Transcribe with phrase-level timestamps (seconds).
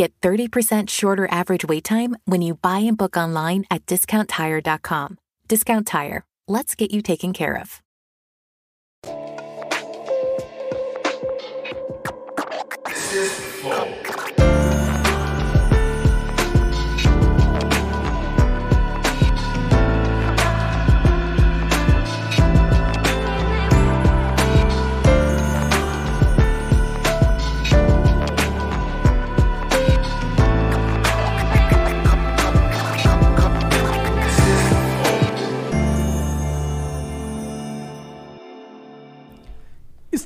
[0.00, 5.18] Get 30% shorter average wait time when you buy and book online at discounttire.com.
[5.46, 6.24] Discount Tire.
[6.48, 7.82] Let's get you taken care of.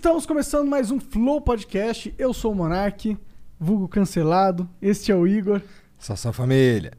[0.04, 2.14] Estamos começando mais um Flow Podcast.
[2.18, 3.16] Eu sou o Monark,
[3.58, 4.68] vulgo cancelado.
[4.82, 5.62] Este é o Igor.
[5.98, 6.92] Sassá Família.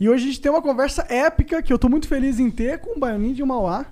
[0.00, 2.78] E hoje a gente tem uma conversa épica que eu tô muito feliz em ter
[2.78, 3.84] com o Baianinho de Mauá.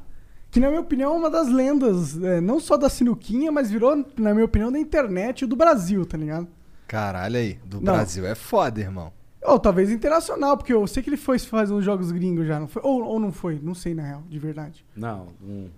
[0.51, 4.03] Que, na minha opinião, é uma das lendas, é, não só da sinuquinha, mas virou,
[4.17, 6.49] na minha opinião, da internet e do Brasil, tá ligado?
[6.89, 7.93] Caralho aí, do Não.
[7.93, 9.13] Brasil é foda, irmão.
[9.43, 12.67] Ou talvez internacional, porque eu sei que ele foi fazer uns jogos gringos já, não
[12.67, 12.81] foi?
[12.83, 14.87] Ou, ou não foi, não sei na real, de verdade.
[14.97, 15.69] Não, não.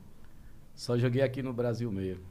[0.77, 2.23] Só joguei aqui no Brasil mesmo.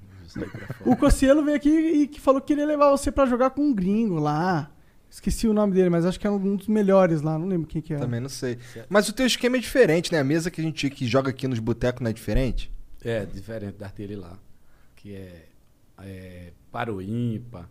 [0.86, 3.74] O Cossielo veio aqui e que falou que queria levar você pra jogar com um
[3.74, 4.72] gringo lá.
[5.10, 7.82] Esqueci o nome dele, mas acho que era um dos melhores lá, não lembro quem
[7.82, 8.02] que era.
[8.02, 8.58] Também não sei.
[8.90, 10.20] Mas o teu esquema é diferente, né?
[10.20, 12.70] A mesa que a gente que joga aqui nos botecos não é diferente?
[13.02, 14.38] É, diferente daquele lá.
[14.96, 15.46] Que é,
[16.00, 17.70] é para o ímpar.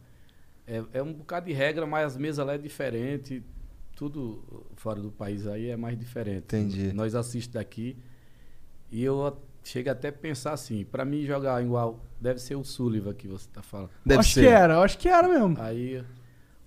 [0.66, 3.42] É, é um bocado de regra, mas as mesas lá é diferente.
[3.94, 6.44] Tudo fora do país aí é mais diferente.
[6.44, 6.92] Entendi.
[6.94, 7.96] Nós assistimos daqui
[8.90, 12.64] e eu a- chego até a pensar assim, pra mim jogar igual, deve ser o
[12.64, 13.90] Sullivan que você tá falando.
[14.04, 14.40] Deve acho ser.
[14.42, 15.56] que era, acho que era mesmo.
[15.60, 16.04] Aí o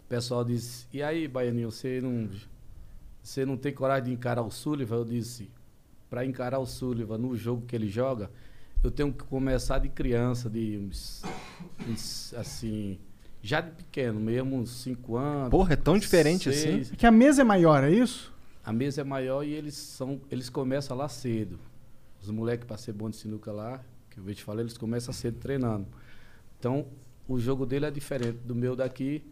[0.10, 2.30] pessoal disse, e aí, Baianinho, você não,
[3.22, 4.96] você não tem coragem de encarar o Sullivan?
[4.98, 5.50] Eu disse,
[6.10, 8.30] para encarar o Sullivan no jogo que ele joga,
[8.84, 11.24] eu tenho que começar de criança, de uns,
[11.88, 12.98] uns, assim,
[13.42, 15.50] já de pequeno, mesmo uns 5 anos.
[15.50, 16.82] Porra, é tão diferente seis.
[16.88, 16.94] assim?
[16.94, 18.34] É que a mesa é maior, é isso?
[18.64, 21.60] A mesa é maior e eles são, eles começam lá cedo.
[22.28, 23.80] Os moleques para ser bom de sinuca lá,
[24.10, 25.88] que eu te falar, eles começam cedo treinando.
[26.60, 26.86] Então,
[27.26, 29.24] o jogo dele é diferente do meu daqui.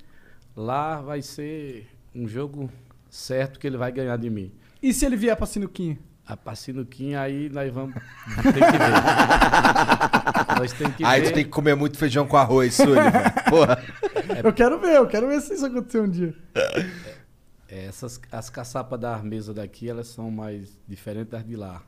[0.55, 2.71] Lá vai ser um jogo
[3.09, 4.49] certo que ele vai ganhar de mim.
[4.81, 5.99] E se ele vier pra sinuquinha?
[6.25, 10.55] A pra sinuquinha aí nós vamos tem que ver.
[10.57, 11.31] nós tem que Aí ver.
[11.31, 13.11] tu tem que comer muito feijão com arroz, Sullivan.
[13.49, 13.83] Porra.
[14.41, 16.33] Eu quero ver, eu quero ver se isso acontecer um dia.
[17.67, 21.83] É, Essas as caçapas da mesa daqui, elas são mais diferentes das de lá.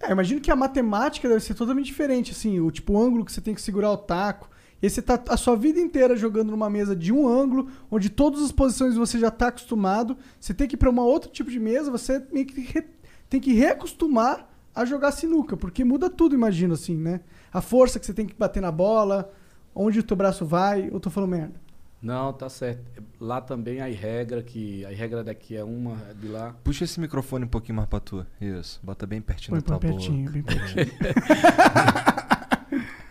[0.00, 3.32] É, imagino que a matemática deve ser totalmente diferente, assim, o tipo o ângulo que
[3.32, 4.48] você tem que segurar o taco.
[4.80, 8.40] E você tá a sua vida inteira jogando numa mesa de um ângulo, onde todas
[8.42, 10.16] as posições você já tá acostumado.
[10.38, 12.86] Você tem que ir pra um outro tipo de mesa, você meio que re-
[13.28, 17.20] tem que reacostumar a jogar sinuca, porque muda tudo, imagino assim, né?
[17.52, 19.32] A força que você tem que bater na bola,
[19.74, 21.60] onde o teu braço vai, eu tô falando merda.
[22.00, 22.82] Não, tá certo.
[23.20, 26.54] Lá também a regra que a regra daqui é uma, a de lá.
[26.62, 28.24] Puxa esse microfone um pouquinho mais pra tu.
[28.40, 28.78] Isso.
[28.82, 30.32] Bota bem pertinho Põe da pra tua pertinho, boca.
[30.32, 30.86] bem pertinho.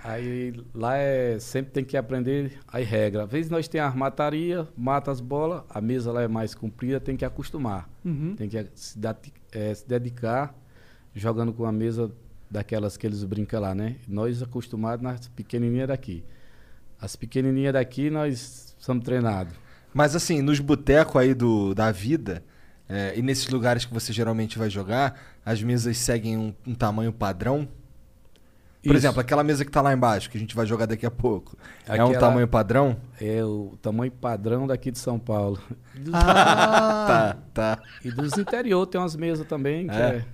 [0.04, 3.24] Aí lá é sempre tem que aprender a regra.
[3.26, 7.00] Às vezes nós tem a armataria, mata as bolas, a mesa lá é mais comprida,
[7.00, 7.90] tem que acostumar.
[8.06, 8.34] Uhum.
[8.36, 10.56] Tem que se, dati- eh, se dedicar
[11.14, 12.10] jogando com a mesa
[12.50, 13.98] daquelas que eles brincam lá, né?
[14.08, 16.24] Nós acostumados nas pequenininhas daqui.
[17.02, 19.54] As pequenininhas daqui nós somos treinados.
[19.94, 22.44] Mas assim, nos botecos aí do, da vida,
[22.90, 27.12] é, e nesses lugares que você geralmente vai jogar, as mesas seguem um, um tamanho
[27.14, 27.68] padrão?
[28.84, 28.98] Por Isso.
[29.06, 31.58] exemplo, aquela mesa que tá lá embaixo, que a gente vai jogar daqui a pouco.
[31.86, 32.96] É um Aquela- tamanho padrão?
[33.20, 35.60] É o tamanho padrão daqui de São Paulo.
[36.14, 37.38] Ah, Tá,
[37.76, 37.84] tá.
[38.06, 40.00] E dos interior tem umas mesas também que É?
[40.18, 40.26] é.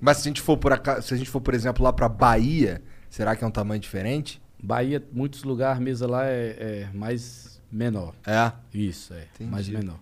[0.00, 2.82] Mas se a gente for por se a gente for, por exemplo, lá pra Bahia,
[3.08, 4.42] será que é um tamanho diferente?
[4.60, 8.12] Bahia, muitos lugares, a mesa lá é, é mais menor.
[8.26, 8.52] É.
[8.72, 9.24] Isso, é.
[9.34, 9.50] Entendi.
[9.50, 9.98] Mais menor.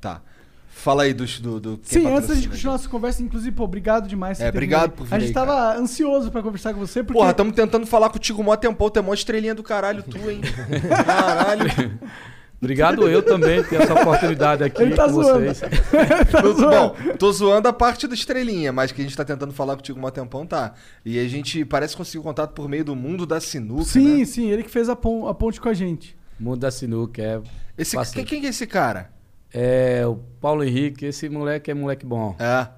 [0.00, 0.20] Tá.
[0.74, 1.26] Fala aí do.
[1.26, 4.40] do, do Sim, antes da gente continuar essa conversa, inclusive, pô, obrigado demais.
[4.40, 7.18] É, obrigado por vir A gente aí, tava ansioso pra conversar com você, porque...
[7.18, 10.40] Porra, estamos tentando falar contigo mó tempão, é mó estrelinha do caralho, tu, hein?
[11.04, 11.98] Caralho.
[12.60, 15.46] Obrigado eu também ter essa oportunidade aqui Ele tá com zoando.
[15.46, 15.60] vocês.
[16.30, 16.94] tá Tô- zoando.
[17.04, 19.98] Bom, tô zoando a parte do estrelinha, mas que a gente tá tentando falar contigo
[20.00, 20.72] mó tempão, tá.
[21.04, 24.24] E a gente parece que conseguiu contato por meio do mundo da sinuca, Sim, né?
[24.24, 26.16] sim, ele que fez a, pon- a ponte com a gente.
[26.42, 27.40] Mundo da sinuca, é.
[27.78, 29.10] Esse, quem, quem que é esse cara?
[29.52, 32.34] É, o Paulo Henrique, esse moleque é moleque bom.
[32.38, 32.68] É.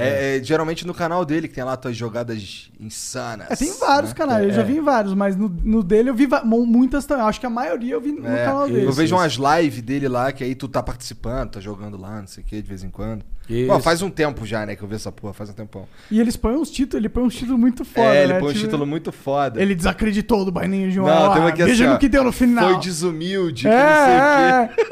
[0.00, 3.50] É, é, geralmente no canal dele, que tem lá tuas jogadas insanas.
[3.50, 4.16] É, tem vários né?
[4.16, 4.64] canais, eu já É.
[4.64, 7.24] vi em vários, mas no, no dele eu vi muitas também.
[7.24, 8.84] Acho que a maioria eu vi no É, canal dele.
[8.86, 9.40] eu vejo isso.
[9.40, 12.46] umas lives dele lá, que aí tu tá participando, tá jogando lá, não sei o
[12.46, 13.24] que, de vez em quando.
[13.48, 13.66] Isso.
[13.66, 15.86] Bom, faz um tempo já, né, que eu vi essa porra, faz um tempão.
[16.10, 18.38] E eles põem uns títulos, ele põe uns títulos muito foda, é, ele né?
[18.40, 19.60] põe um Tipo, título muito foda.
[19.62, 22.08] Ele desacreditou do Baininho de Não, uma tem uma aqui Veja assim, ó, no que
[22.08, 22.68] deu no final.
[22.72, 24.82] Foi desumilde, que é, não sei o quê.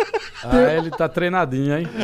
[0.47, 0.67] é, é.
[0.69, 1.87] Ah, ele tá treinadinho, hein?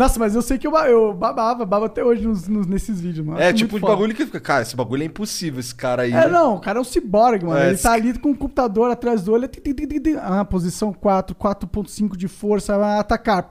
[0.00, 3.26] Nossa, mas eu sei que eu, eu babava, babo até hoje nos, nos- nesses vídeos,
[3.26, 3.38] mano.
[3.38, 3.92] É Acho tipo de foda.
[3.92, 4.40] bagulho que fica.
[4.40, 6.12] Cara, esse bagulho é impossível, esse cara aí.
[6.12, 7.58] É, não, o cara é um ciborgue, mano.
[7.60, 9.46] É, ele esse tá ali com o computador atrás do olho.
[9.46, 10.16] tim, tim, tim, tim, tim.
[10.16, 13.46] Ah, posição 4, 4.5 de força, vai atacar.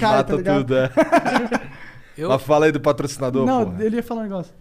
[0.00, 0.90] Mata tá tudo, é.
[2.16, 3.84] Eu, Mas fala aí do patrocinador, Não, porra.
[3.84, 4.54] ele ia falar um negócio.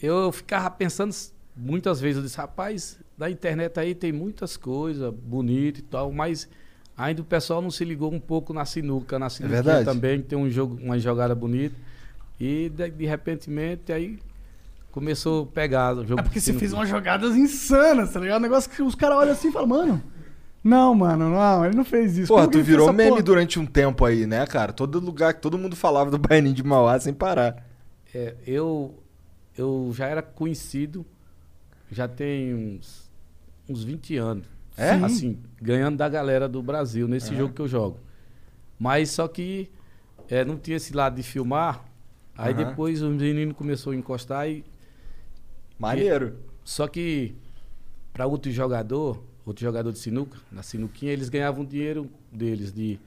[0.00, 1.14] eu ficava pensando
[1.56, 6.48] muitas vezes, eu disse, rapaz, da internet aí tem muitas coisas bonitas e tal, mas
[6.96, 9.18] ainda o pessoal não se ligou um pouco na sinuca.
[9.18, 9.84] Na sinuca verdade.
[9.84, 11.74] também tem um jogo, uma jogada bonita.
[12.38, 14.18] E de, de repentemente aí
[14.90, 18.38] começou a pegar o jogo É porque você fez umas jogadas insanas, tá ligado?
[18.38, 20.02] Um negócio que os caras olham assim e falam, mano.
[20.62, 22.28] Não, mano, não, ele não fez isso.
[22.28, 23.22] Porra, Como que tu virou meme porra?
[23.22, 24.72] durante um tempo aí, né, cara?
[24.72, 27.66] Todo lugar que todo mundo falava do Baianinho de Mauá sem parar.
[28.14, 29.02] É, eu,
[29.56, 31.04] eu já era conhecido,
[31.90, 33.10] já tem uns,
[33.68, 34.51] uns 20 anos.
[34.76, 34.90] É?
[34.90, 38.00] Assim, ganhando da galera do Brasil nesse jogo que eu jogo.
[38.78, 39.70] Mas só que
[40.28, 41.84] é, não tinha esse lado de filmar.
[42.36, 42.64] Aí Aham.
[42.64, 44.64] depois o menino começou a encostar e.
[45.78, 46.38] Maneiro.
[46.64, 47.34] Só que
[48.12, 52.72] para outro jogador, outro jogador de sinuca, na sinuquinha, eles ganhavam dinheiro deles.
[52.72, 52.98] De,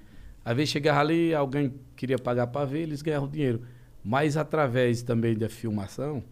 [0.44, 3.62] às vezes chegava ali, alguém queria pagar para ver, eles ganhavam dinheiro.
[4.04, 6.24] Mas através também da filmação,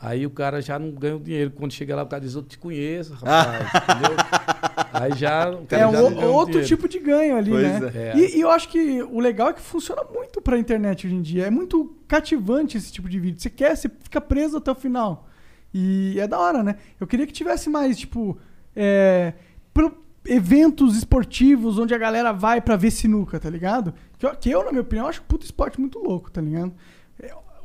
[0.00, 1.50] aí o cara já não ganha o dinheiro.
[1.50, 4.16] Quando chega lá, o cara diz, eu te conheço, rapaz, entendeu?
[4.92, 5.50] Aí já.
[5.50, 7.92] o cara É já um, não ganha o outro tipo de ganho ali, Pois né?
[7.94, 8.16] é.
[8.16, 11.22] E, e eu acho que o legal é que funciona muito pra internet hoje em
[11.22, 11.46] dia.
[11.46, 13.40] É muito cativante esse tipo de vídeo.
[13.40, 15.28] Você quer, você fica preso até o final.
[15.72, 16.76] E é da hora, né?
[16.98, 18.36] Eu queria que tivesse mais, tipo,
[18.74, 19.34] é,
[19.72, 19.96] pro-
[20.26, 23.94] eventos esportivos onde a galera vai pra ver sinuca, tá ligado?
[24.18, 26.72] Que eu, que eu, na minha opinião, acho puto esporte muito louco, tá ligado?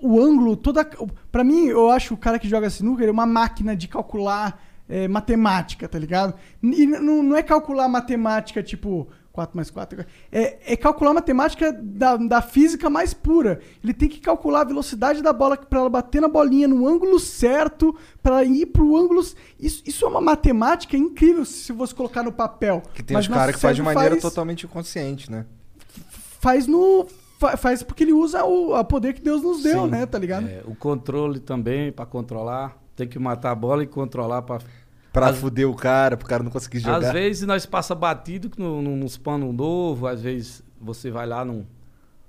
[0.02, 0.88] O ângulo, toda.
[1.32, 5.08] Pra mim, eu acho o cara que joga ele é uma máquina de calcular é,
[5.08, 6.34] matemática, tá ligado?
[6.62, 10.06] E não não é calcular matemática tipo 4 mais 4.
[10.32, 13.60] É, é calcular matemática da, da física mais pura.
[13.84, 17.20] Ele tem que calcular a velocidade da bola pra ela bater na bolinha no ângulo
[17.20, 17.94] certo,
[18.24, 19.22] pra ir pro ângulo.
[19.60, 22.82] Isso, isso é uma matemática incrível se você colocar no papel.
[22.94, 25.46] Que tem Mas os caras que faz de maneira faz- totalmente inconsciente, né?
[26.40, 27.06] Faz no.
[27.40, 29.90] Fa- Faz porque ele usa o a poder que Deus nos deu, Sim.
[29.92, 30.06] né?
[30.06, 30.48] Tá ligado?
[30.48, 32.78] É, o controle também, para controlar.
[32.96, 34.62] Tem que matar a bola e controlar para
[35.12, 36.98] Pra Às- fuder o cara, pro cara não conseguir jogar.
[36.98, 41.46] Às vezes nós passa batido no, no, nos panos novo, às vezes você vai lá,
[41.46, 41.66] não,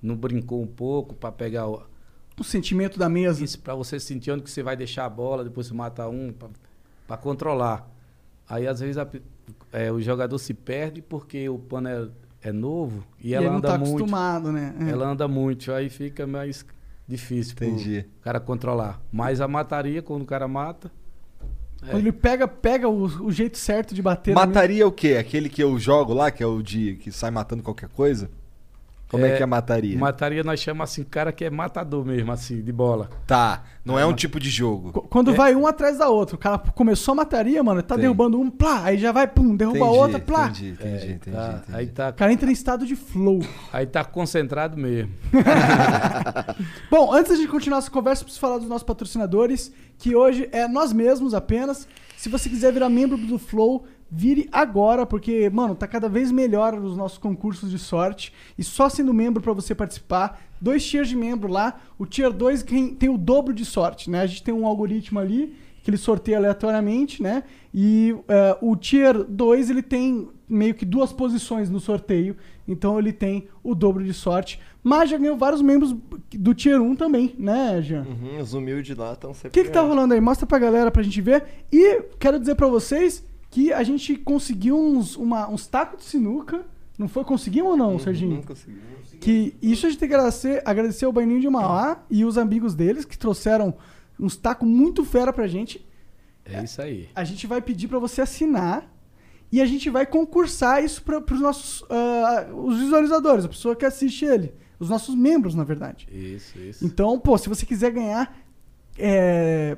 [0.00, 1.82] não brincou um pouco para pegar o-
[2.38, 3.42] O sentimento da mesa.
[3.42, 6.32] isso para você sentir onde que você vai deixar a bola, depois você mata um
[7.08, 7.90] para controlar.
[8.48, 9.08] Aí às vezes a
[9.72, 12.08] é, o jogador se perde porque o pano é,
[12.48, 13.96] é novo e E ela ele não anda tá muito.
[13.96, 14.74] acostumado, né?
[14.80, 14.90] É.
[14.90, 16.64] Ela anda muito, aí fica mais
[17.08, 18.04] difícil pro Entendi.
[18.22, 19.00] cara controlar.
[19.12, 20.90] Mas a mataria, quando o cara mata,
[21.82, 21.90] é.
[21.90, 24.34] Quando ele pega, pega o, o jeito certo de bater.
[24.34, 25.16] Mataria o quê?
[25.20, 28.30] Aquele que eu jogo lá, que é o de que sai matando qualquer coisa?
[29.08, 29.96] Como é, É, que é mataria?
[29.96, 33.08] mataria nós chamamos assim, cara que é matador mesmo, assim, de bola.
[33.24, 34.90] Tá, não é um tipo de jogo.
[34.92, 36.34] Qu- Quando vai um atrás da outra.
[36.34, 38.00] O cara começou a mataria, mano, tá Sim.
[38.00, 40.48] derrubando um, plá, aí já vai, pum, derruba a outra, plá.
[40.48, 41.78] entendi, entendi, É, entendi, tá, entendi.
[41.78, 43.40] Aí, tá, O cara entra em estado de flow.
[43.72, 45.12] aí tá concentrado mesmo.
[46.90, 50.92] Bom, antes de continuar essa conversa, preciso falar dos nossos patrocinadores, que hoje é nós
[50.92, 51.86] mesmos apenas.
[52.16, 56.74] Se você quiser virar membro do Flow, vire agora, porque, mano, tá cada vez melhor
[56.78, 58.32] os nossos concursos de sorte.
[58.56, 60.40] E só sendo membro pra você participar.
[60.60, 61.80] Dois tiers de membro lá.
[61.98, 62.64] O tier 2
[62.98, 64.20] tem, o dobro de sorte, né?
[64.20, 67.44] A gente tem um algoritmo ali que ele sorteia aleatoriamente, né?
[67.72, 73.12] E eh, o tier 2 ele tem meio que duas posições no sorteio, então ele
[73.12, 74.60] tem o dobro de sorte.
[74.82, 75.94] Mas já ganhou vários membros
[76.32, 78.02] do tier 1 também, né, Jean?
[78.02, 79.48] Uhum, os humildes lá estão sempre.
[79.48, 80.20] O que, que tá rolando aí?
[80.20, 81.44] Mostra pra galera pra gente ver.
[81.72, 83.24] E quero dizer pra vocês
[83.56, 86.62] que a gente conseguiu uns, uma- uns tacos de sinuca.
[86.98, 87.24] Não foi?
[87.24, 88.42] Conseguimos ou não, Uhum, Serginho?
[88.42, 88.82] conseguimos.
[89.18, 92.74] Que isso a gente tem que agradecer, agradecer ao Baininho de Mauá e os amigos
[92.74, 93.74] deles que trouxeram
[94.20, 95.82] uns tacos muito fera pra gente.
[96.44, 97.08] É isso aí.
[97.14, 98.86] A gente vai pedir pra você assinar
[99.50, 103.86] e a gente vai concursar isso para os nossos ah, os visualizadores, a pessoa que
[103.86, 106.06] assiste ele, os nossos membros, na verdade.
[106.12, 106.84] Isso, isso.
[106.84, 108.36] Então, pô, se você quiser ganhar
[108.98, 109.76] é,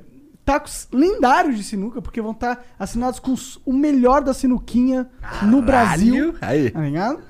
[0.49, 3.35] tacos lendários de sinuca, porque vão estar assinados com
[3.67, 5.11] o melhor da sinuquinha
[5.43, 6.35] no Brasil.
[6.41, 6.71] Aí.
[6.71, 7.21] Tá ligado?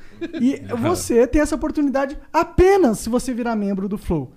[0.41, 4.31] E você tem essa oportunidade apenas se você virar membro do Flow,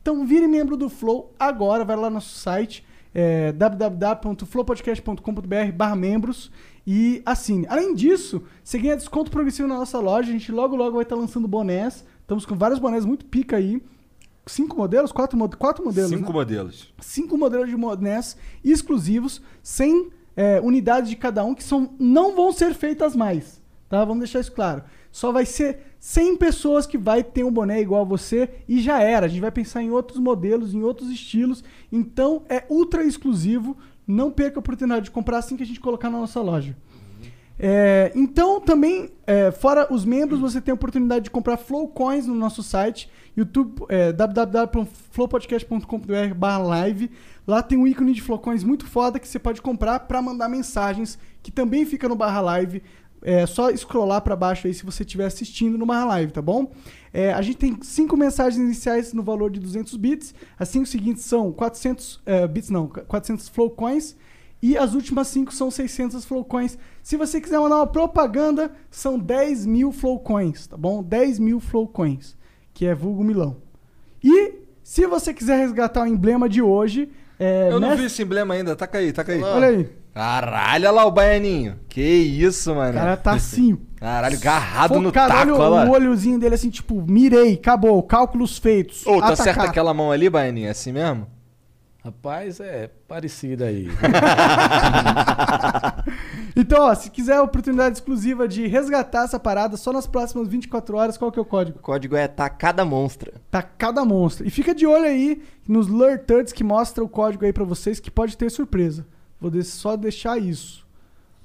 [0.00, 6.52] Então vire membro do Flow agora, vai lá no nosso site, é, www.flowpodcast.com.br barra membros
[6.86, 7.66] e assine.
[7.68, 11.16] Além disso, você ganha desconto progressivo na nossa loja, a gente logo logo vai estar
[11.16, 13.82] lançando bonés, estamos com vários bonés muito pica aí,
[14.46, 16.32] cinco modelos, quatro, quatro modelos, Cinco né?
[16.32, 16.92] modelos.
[17.00, 22.52] cinco modelos de bonés exclusivos, sem é, unidades de cada um que são, não vão
[22.52, 23.60] ser feitas mais.
[23.88, 24.04] Tá?
[24.04, 24.82] Vamos deixar isso claro.
[25.10, 29.02] Só vai ser 100 pessoas que vai ter um boné igual a você e já
[29.02, 29.26] era.
[29.26, 31.62] A gente vai pensar em outros modelos, em outros estilos.
[31.92, 33.76] Então é ultra exclusivo.
[34.06, 36.74] Não perca a oportunidade de comprar assim que a gente colocar na nossa loja.
[37.58, 42.26] É, então, também, é, fora os membros, você tem a oportunidade de comprar Flow Coins
[42.26, 47.10] no nosso site, YouTube, é, www.flowpodcast.com.br live.
[47.46, 50.48] Lá tem um ícone de Flow Coins muito foda que você pode comprar para mandar
[50.48, 52.82] mensagens, que também fica no barra live.
[53.24, 56.72] É só scrollar para baixo aí se você estiver assistindo no barra live, tá bom?
[57.12, 60.34] É, a gente tem cinco mensagens iniciais no valor de 200 bits.
[60.58, 64.16] As cinco seguintes são 400 é, bits, não, 400 Flow Coins.
[64.62, 66.78] E as últimas 5 são 600 flowcoins.
[67.02, 71.02] Se você quiser mandar uma propaganda, são 10 mil flowcoins, tá bom?
[71.02, 72.36] 10 mil flowcoins,
[72.74, 73.56] que é vulgo milão.
[74.22, 77.08] E se você quiser resgatar o emblema de hoje...
[77.38, 78.76] É, Eu não mestre- vi esse emblema ainda.
[78.76, 79.42] Taca aí, taca aí.
[79.42, 79.90] Olha aí.
[80.14, 81.76] Caralho, olha lá o baianinho.
[81.88, 82.90] Que isso, mano.
[82.90, 85.32] O cara tá assim, Caralho, agarrado no focado.
[85.32, 89.06] taco, Olha o, olhozinho dele assim, tipo, mirei, acabou, cálculos feitos.
[89.06, 89.32] Ô, tu atacar.
[89.32, 90.66] acerta aquela mão ali, baianinho?
[90.68, 91.26] É assim mesmo?
[92.04, 93.88] Rapaz, é parecido aí.
[96.54, 100.96] Então, ó, se quiser a oportunidade exclusiva de resgatar essa parada só nas próximas 24
[100.96, 101.78] horas, qual que é o código?
[101.78, 103.32] O código é tacada monstra.
[103.50, 104.46] Tá cada monstro.
[104.46, 107.98] E fica de olho aí nos Lure Turds que mostra o código aí pra vocês
[107.98, 109.06] que pode ter surpresa.
[109.40, 110.86] Vou só deixar isso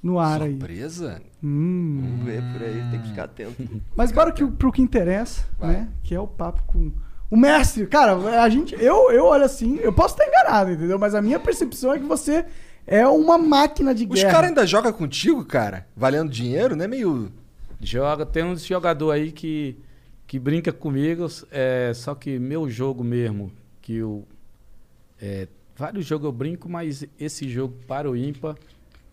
[0.02, 0.52] no ar aí.
[0.52, 1.22] Surpresa?
[1.42, 2.00] Hum.
[2.02, 3.82] Vamos ver por aí, tem que ficar atento.
[3.96, 5.72] Mas bora que, pro que interessa, Vai.
[5.72, 5.88] né?
[6.02, 6.92] Que é o papo com
[7.30, 7.86] o mestre.
[7.86, 10.98] Cara, a gente, eu, eu olho assim, eu posso estar enganado, entendeu?
[10.98, 12.44] Mas a minha percepção é que você
[12.86, 14.32] é uma máquina de Os guerra.
[14.32, 15.86] caras ainda jogam contigo, cara?
[15.96, 16.86] Valendo dinheiro, né?
[16.86, 17.30] Meio.
[17.80, 19.76] Joga, tem uns jogador aí que,
[20.26, 24.26] que brinca comigo, é, só que meu jogo mesmo, que eu.
[25.22, 28.56] é, vários jogos eu brinco, mas esse jogo para o ímpar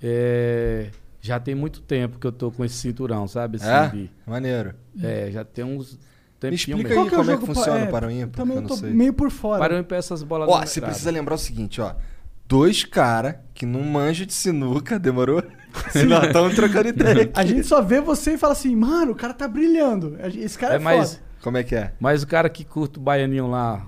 [0.01, 0.89] é,
[1.21, 3.57] já tem muito tempo que eu tô com esse cinturão, sabe?
[3.57, 3.87] Esse É?
[3.87, 4.73] de- Maneiro.
[5.03, 5.99] é, já tem uns
[6.49, 7.01] Me explica mesmo.
[7.01, 8.01] aí é o como é que pa- funciona é, o ímpar.
[8.31, 8.89] Também eu eu não tô sei.
[8.91, 9.59] meio por fora.
[9.59, 11.93] Para o ímpar essas bolas Ó, você precisa lembrar o seguinte, ó.
[12.47, 15.41] Dois caras que não manjam de sinuca, demorou?
[16.07, 17.31] Nós estamos trocando ideia.
[17.33, 20.15] A gente só vê você e fala assim, mano, o cara tá brilhando.
[20.35, 21.21] Esse cara é, É, mas, foda.
[21.41, 21.93] Como é que é?
[21.99, 23.85] mas o cara que curta o baianinho lá,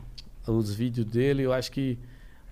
[0.47, 1.99] os vídeos dele, eu acho que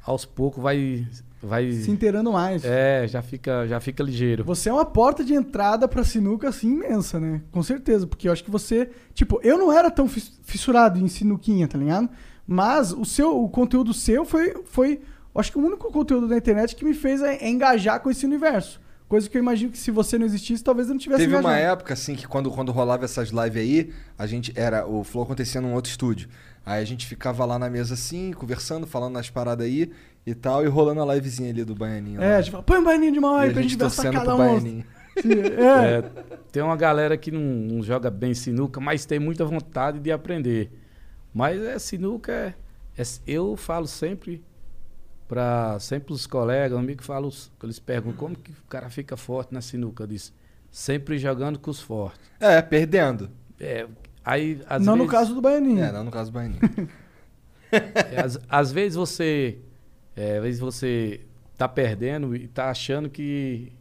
[0.06, 1.08] aos poucos vai.
[1.46, 2.64] Vai Se inteirando mais.
[2.66, 4.44] é, já fica, já fica ligeiro.
[4.44, 7.42] Você é uma porta de entrada pra sinuca assim imensa, né?
[7.52, 11.08] Com certeza, porque eu acho que você, tipo, eu não era tão fiss- fissurado em
[11.08, 12.10] sinuquinha, tá ligado?
[12.48, 15.02] Mas o seu, o conteúdo seu foi, foi,
[15.36, 18.80] acho que o único conteúdo da internet que me fez é engajar com esse universo.
[19.08, 21.42] Coisa que eu imagino que se você não existisse, talvez eu não tivesse Teve uma
[21.52, 21.74] engajado.
[21.74, 24.88] época, assim, que quando, quando rolava essas lives aí, a gente era.
[24.88, 26.28] O Flow acontecia num outro estúdio.
[26.66, 29.92] Aí a gente ficava lá na mesa assim, conversando, falando nas paradas aí
[30.26, 32.22] e tal, e rolando a livezinha ali do baianinho.
[32.22, 32.38] É, lá.
[32.38, 34.60] a gente fala, põe um baianinho de mal aí a pra gente gente ver cada.
[34.60, 34.86] Sim, É.
[35.98, 36.02] É,
[36.52, 40.72] tem uma galera que não, não joga bem sinuca, mas tem muita vontade de aprender.
[41.34, 42.54] Mas é sinuca, é,
[42.98, 44.44] é- eu falo sempre
[45.28, 49.54] para sempre os colegas, amigos, falo, que eles perguntam como que o cara fica forte
[49.54, 50.04] na sinuca.
[50.04, 50.32] Eu disse,
[50.72, 52.20] sempre jogando com os fortes.
[52.40, 53.30] É, perdendo.
[53.60, 53.88] É,
[54.26, 55.84] aí, às Não no vezes, caso do baianinho.
[55.84, 56.60] É, não no caso do baianinho.
[57.72, 59.60] é, às, às vezes você,
[60.16, 61.22] é, às vezes você
[61.58, 63.72] tá perdendo e tá achando que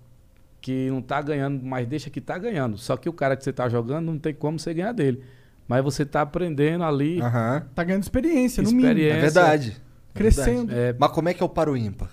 [0.61, 2.79] que não tá ganhando, mas deixa que tá ganhando.
[2.79, 5.23] Só que o cara que você tá jogando não tem como você ganhar dele.
[5.69, 7.67] Mas você tá aprendendo ali, Aham.
[7.75, 8.87] Tá ganhando experiência, no mínimo.
[8.89, 9.17] Experiência.
[9.19, 9.77] É verdade.
[10.15, 10.67] É Crescendo.
[10.69, 10.81] verdade.
[10.89, 12.11] é, Mas como é que é o para o ímpar?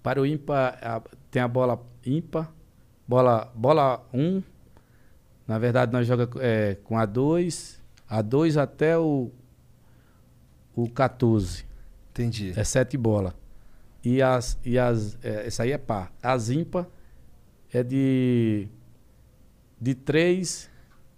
[0.00, 2.52] para o ímpar a- tem a bola ímpar,
[3.06, 4.20] bola bola 1.
[4.20, 4.42] Um.
[5.48, 9.32] Na verdade nós joga é, com a 2, a 2 até o
[10.76, 11.64] o 14.
[12.10, 12.52] Entendi.
[12.54, 13.32] É sete bolas.
[14.04, 14.58] E as.
[14.64, 16.12] E as é, essa aí é par.
[16.22, 16.86] As ímpar
[17.72, 18.68] é de.
[19.80, 20.70] De 3.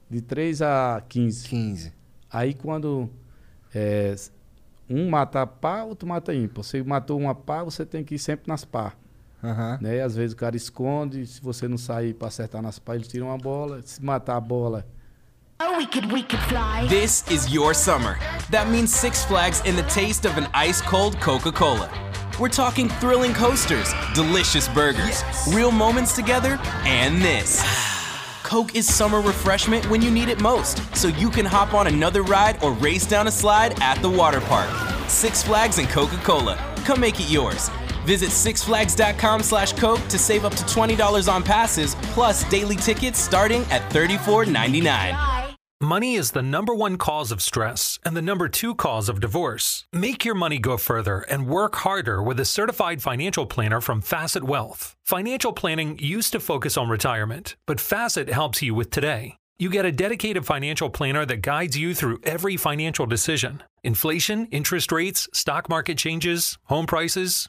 [0.09, 1.49] De 3 a 15.
[1.49, 1.93] 15.
[2.31, 3.11] Aí quando.
[3.75, 4.15] é,
[4.89, 6.65] um mata par, outro mata ímpar.
[6.65, 8.99] Você matou uma par, você tem que ir sempre nas par.
[9.43, 9.79] Aham.
[9.81, 9.97] Né?
[9.97, 13.09] E às vezes o cara esconde, se você não sair para acertar nas par, eles
[13.09, 13.81] tiram uma bola.
[13.83, 14.87] Se matar a bola,
[15.63, 16.87] Oh, we could, we could fly.
[16.89, 18.19] This is your summer.
[18.51, 21.91] That means Six Flags and the taste of an ice cold Coca Cola.
[22.41, 27.63] We're talking thrilling coasters, delicious burgers, real moments together, and this.
[28.43, 32.23] Coke is summer refreshment when you need it most, so you can hop on another
[32.23, 34.71] ride or race down a slide at the water park.
[35.11, 36.57] Six Flags and Coca Cola.
[36.87, 37.69] Come make it yours.
[38.05, 43.63] Visit sixflags.com slash Coke to save up to $20 on passes, plus daily tickets starting
[43.71, 45.41] at $34.99.
[45.83, 49.87] Money is the number one cause of stress and the number two cause of divorce.
[49.95, 54.45] Make your money go further and work harder with a certified financial planner from Facet
[54.45, 54.95] Wealth.
[55.07, 59.37] Financial planning used to focus on retirement, but Facet helps you with today.
[59.59, 64.93] You get a dedicated financial planner that guides you through every financial decision inflation, interest
[64.93, 67.49] rates, stock market changes, home prices.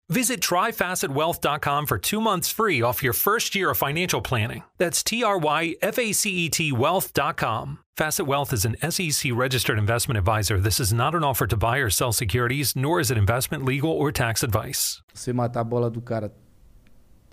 [0.11, 4.63] Visit tryfacetwealth.com for two months free off your first year of financial planning.
[4.77, 7.79] That's T R Y F A C E T wealth.com.
[7.95, 10.59] Facet Wealth is an SEC registered investment advisor.
[10.59, 13.89] This is not an offer to buy or sell securities, nor is it investment, legal,
[13.91, 15.01] or tax advice.
[15.13, 16.33] Você matar a bola do cara,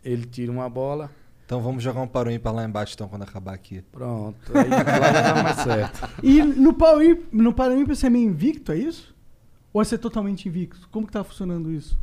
[0.04, 1.10] ele tira uma bola,
[1.46, 3.82] Então vamos jogar um paro ímpar lá embaixo então quando acabar aqui.
[3.90, 4.38] pronto.
[4.56, 6.08] Aí lá já mais certo.
[6.22, 6.98] E no pau
[7.32, 9.12] no Paraíba você é meio invicto, é isso?
[9.72, 10.88] Ou você é totalmente invicto?
[10.92, 11.98] Como que tá funcionando isso?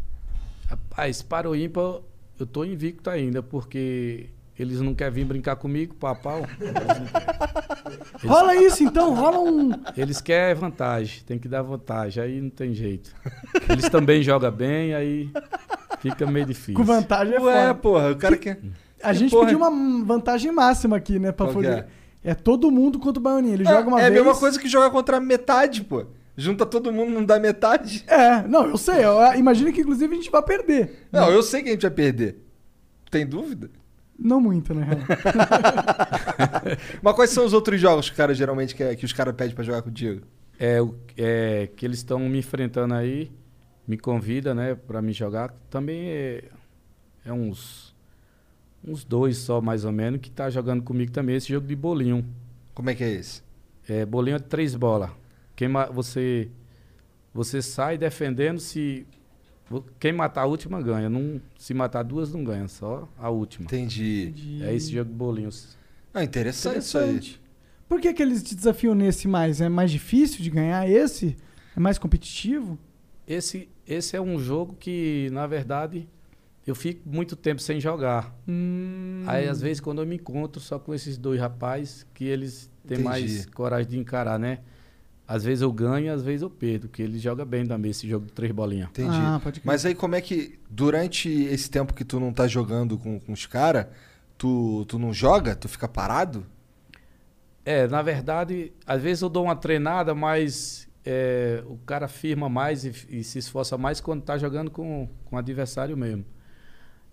[0.67, 1.99] Rapaz, para o ímpar,
[2.39, 6.45] eu tô invicto ainda, porque eles não querem vir brincar comigo, papau.
[8.25, 9.71] Rola isso então, rola um.
[9.95, 13.13] Eles querem vantagem, tem que dar vantagem, aí não tem jeito.
[13.69, 15.29] Eles também jogam bem, aí
[15.99, 16.73] fica meio difícil.
[16.75, 17.75] Com vantagem é Ué, foda.
[17.75, 18.57] porra, o cara que.
[19.03, 19.45] A gente porra.
[19.45, 21.31] pediu uma vantagem máxima aqui, né?
[21.31, 21.85] Pra Qual que poder...
[22.23, 22.33] é?
[22.33, 23.53] todo mundo contra o Baianinho.
[23.53, 24.21] Ele joga uma é vez.
[24.21, 26.05] a mesma coisa que jogar contra a metade, pô.
[26.37, 28.03] Junta todo mundo, não dá metade.
[28.07, 29.05] É, não, eu sei.
[29.05, 31.07] Eu imagino que inclusive a gente vai perder.
[31.11, 32.37] Não, eu sei que a gente vai perder.
[33.09, 33.69] Tem dúvida?
[34.17, 34.85] Não muito, né?
[34.85, 34.99] real.
[37.01, 39.63] Mas quais são os outros jogos que, cara, geralmente que, que os caras pedem pra
[39.63, 40.21] jogar contigo?
[40.59, 43.31] É, o, é que eles estão me enfrentando aí,
[43.87, 45.53] me convida, né, pra me jogar.
[45.69, 46.43] Também é,
[47.25, 47.93] é uns,
[48.83, 52.25] uns dois só, mais ou menos, que tá jogando comigo também esse jogo de bolinho.
[52.73, 53.43] Como é que é esse?
[53.87, 55.09] É, bolinho é três bolas.
[55.55, 56.49] Quem ma- você
[57.33, 59.05] você sai defendendo se
[59.99, 61.09] quem matar a última ganha.
[61.09, 63.65] Não, se matar duas não ganha, só a última.
[63.65, 64.33] Entendi.
[64.61, 65.75] É esse jogo de bolinhos.
[66.13, 67.03] Ah, interessante, isso aí.
[67.15, 67.41] Interessante.
[67.89, 69.59] Por que, que eles te desafiam nesse mais?
[69.61, 71.35] É mais difícil de ganhar esse?
[71.75, 72.77] É mais competitivo?
[73.27, 76.07] Esse esse é um jogo que, na verdade,
[76.65, 78.35] eu fico muito tempo sem jogar.
[78.47, 82.71] Hum, Aí, às vezes, quando eu me encontro só com esses dois rapazes, que eles
[82.87, 83.03] têm Entendi.
[83.03, 84.59] mais coragem de encarar, né?
[85.27, 88.27] Às vezes eu ganho, às vezes eu perdo, porque eles jogam bem também esse jogo
[88.27, 88.89] de três bolinhas.
[88.89, 89.09] Entendi.
[89.11, 89.41] Ah.
[89.63, 93.33] Mas aí como é que, durante esse tempo que tu não tá jogando com, com
[93.33, 93.87] os caras,
[94.37, 95.55] tu, tu não joga?
[95.55, 96.45] Tu fica parado?
[97.65, 102.85] É, na verdade, às vezes eu dou uma treinada, mas é, o cara firma mais
[102.85, 106.23] e, e se esforça mais quando tá jogando com, com o adversário mesmo.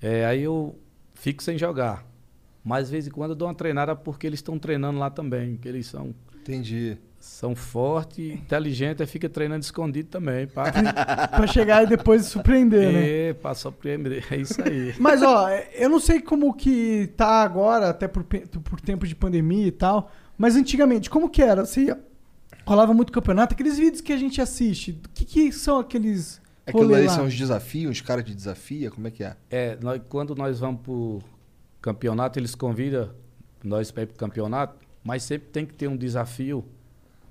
[0.03, 0.79] É, aí eu
[1.15, 2.07] fico sem jogar.
[2.63, 5.57] Mas, de vez em quando, eu dou uma treinada porque eles estão treinando lá também,
[5.57, 6.99] que eles são, Entendi.
[7.25, 10.65] São fortes, inteligentes, aí fica treinando escondido também, pá.
[11.31, 13.29] pra chegar e depois surpreender, né?
[13.29, 14.93] É, pra surpreender, é isso aí.
[14.99, 19.67] Mas, ó, eu não sei como que tá agora, até por, por tempo de pandemia
[19.69, 21.65] e tal, mas antigamente, como que era?
[21.65, 22.01] Você ia-
[22.67, 26.85] rolava muito campeonato, aqueles vídeos que a gente assiste, o que, que são aqueles Aquilo
[26.85, 29.37] rolê ali são os desafios, os caras de desafia, como é que é?
[29.49, 31.21] É, nós, quando nós vamos pro
[31.81, 33.11] campeonato, eles convidam
[33.63, 36.65] nós para ir pro campeonato, mas sempre tem que ter um desafio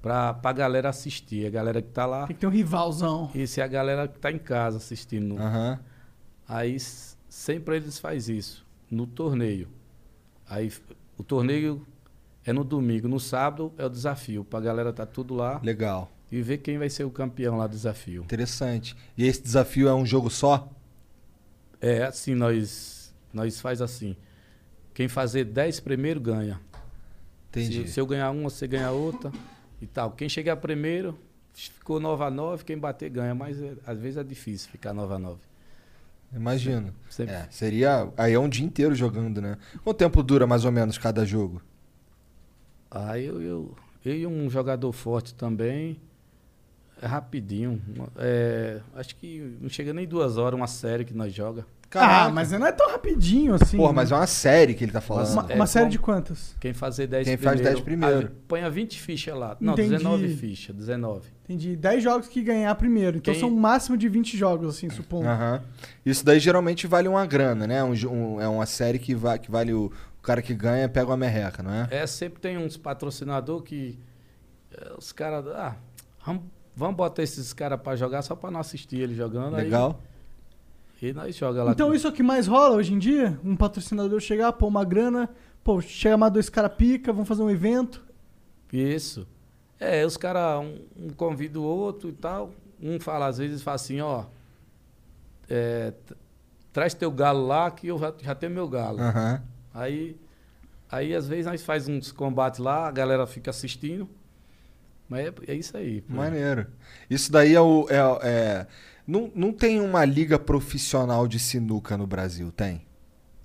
[0.02, 1.46] pra, pra galera assistir.
[1.46, 3.30] A galera que tá lá Tem que ter um rivalzão.
[3.36, 5.38] e se a galera que tá em casa assistindo.
[5.38, 5.80] Aham.
[6.48, 6.78] Aí
[7.30, 9.70] sempre eles faz isso, no torneio.
[10.50, 10.72] Aí
[11.18, 11.86] o torneio
[12.46, 16.12] é no domingo, no sábado é o desafio, pra galera tá tudo lá Legal.
[16.32, 18.24] e ver quem vai ser o campeão lá do desafio.
[18.24, 18.98] Interessante.
[19.18, 20.70] E esse desafio é um jogo só?
[21.80, 24.18] É assim, nós, nós faz assim.
[24.94, 26.60] Quem fazer 10 primeiro ganha.
[27.50, 27.88] Entendi.
[27.88, 29.32] Se, se eu ganhar uma, você ganha outra
[29.82, 30.12] e tal.
[30.12, 31.18] Quem chegar primeiro,
[31.54, 33.34] ficou 9 a 9 quem bater ganha.
[33.36, 35.40] Mas é- às vezes é difícil ficar 9 a 9
[36.34, 36.94] Imagino.
[37.10, 37.34] Sempre.
[37.34, 38.10] É, seria.
[38.16, 39.58] Aí é um dia inteiro jogando, né?
[39.84, 41.62] Quanto tempo dura mais ou menos cada jogo?
[42.90, 46.00] Aí eu, eu, eu e um jogador forte também,
[47.02, 47.82] é rapidinho.
[48.18, 51.66] É, acho que não chega nem duas horas uma série que nós joga.
[51.94, 53.76] Ah, mas não é tão rapidinho assim.
[53.78, 53.96] Porra, né?
[53.96, 55.28] mas é uma série que ele tá falando.
[55.32, 56.56] Uma, É, uma série como- de quantas?
[56.60, 57.60] Quem fazer 10 Quem primeiro.
[57.64, 58.28] faz 10 primeiro.
[58.32, 59.58] ah, Põe a 20 fichas lá.
[59.60, 59.90] Não, Entendi.
[59.90, 61.30] 19 fichas, 19.
[61.44, 61.76] Entendi.
[61.76, 63.18] 10 jogos que ganhar primeiro.
[63.18, 65.28] Então Quem- são um máximo de 20 jogos, assim, supondo.
[66.06, 67.84] Isso daí geralmente vale uma grana, né?
[67.84, 69.86] Um um- é uma série que, va que vale o,
[70.18, 71.88] o cara que ganha pega uma merreca, não é?
[71.92, 74.00] É, sempre tem uns patrocinadores que
[74.78, 75.46] é, os caras.
[75.48, 75.76] Ah,
[76.76, 79.56] vamos, botar esses caras pra jogar só pra não assistir ele jogando.
[79.58, 80.02] aí- Legal.
[81.02, 81.72] E nós joga lá.
[81.72, 83.40] Então com- isso é o que mais rola hoje em dia?
[83.44, 85.30] Um patrocinador chegar, pôr uma grana,
[85.64, 88.04] pô, chega mais dois caras pica, vamos fazer um evento.
[88.72, 89.28] Isso.
[89.80, 92.52] É, os caras, um, um convida o outro e tal.
[92.82, 94.26] Um fala, às vezes, fala assim, ó.
[95.50, 95.94] é,
[96.72, 99.00] traz teu galo lá que eu já, já tenho meu galo.
[99.00, 99.42] Aham.
[99.74, 100.16] Aí,
[100.90, 104.08] aí, às vezes, nós faz uns combates lá, a galera fica assistindo.
[105.10, 106.02] Mas é, é isso aí.
[106.02, 106.14] pô.
[106.14, 106.68] Maneiro.
[107.10, 107.88] Isso daí é o.
[107.90, 108.68] É, é-
[109.12, 112.86] Não, não tem uma liga profissional de sinuca no Brasil, tem?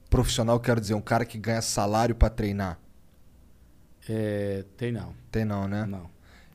[0.09, 2.79] Profissional, quero dizer, um cara que ganha salário pra treinar.
[4.09, 5.13] É, tem não.
[5.31, 5.85] Tem não, né?
[5.85, 6.09] Não.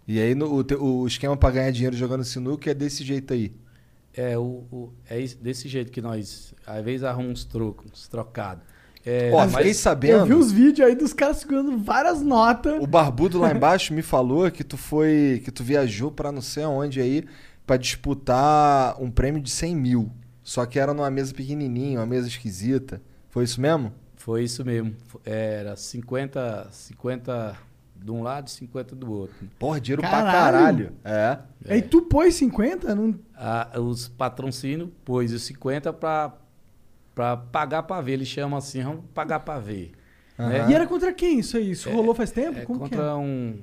[0.07, 3.53] E aí no- o, o esquema pra ganhar dinheiro jogando sinuca é desse jeito aí.
[4.15, 8.63] É, o, o- é desse jeito que nós, às vezes, arrumamos uns trocos, uns trocados.
[9.05, 10.19] É, Ó, fiquei sabendo.
[10.19, 12.81] Eu vi os vídeos aí dos caras segurando várias notas.
[12.81, 15.41] O barbudo lá embaixo me falou que tu foi.
[15.43, 17.25] que tu viajou pra não sei aonde aí
[17.65, 20.11] pra disputar um prêmio de 100 mil.
[20.43, 23.01] Só que era numa mesa pequenininha, uma mesa esquisita.
[23.29, 23.93] Foi isso mesmo?
[24.15, 24.95] Foi isso mesmo.
[25.25, 27.57] Era 50, 50
[27.95, 29.35] de um lado e 50 do outro.
[29.59, 30.33] Porra, dinheiro pra Caralho.
[30.33, 30.91] caralho.
[31.03, 31.39] É.
[31.73, 32.93] Aí tu pôs 50?
[32.95, 33.15] Não...
[33.35, 36.33] Ah, os patrocínios pôs os 50 para
[37.13, 38.13] para pagar para ver.
[38.13, 39.91] Eles chamam assim, vamos pagar para ver.
[40.37, 40.67] né?
[40.69, 41.71] E era contra quem isso aí?
[41.71, 42.57] Isso rolou faz tempo?
[42.59, 43.13] É Como que contra é?
[43.13, 43.59] um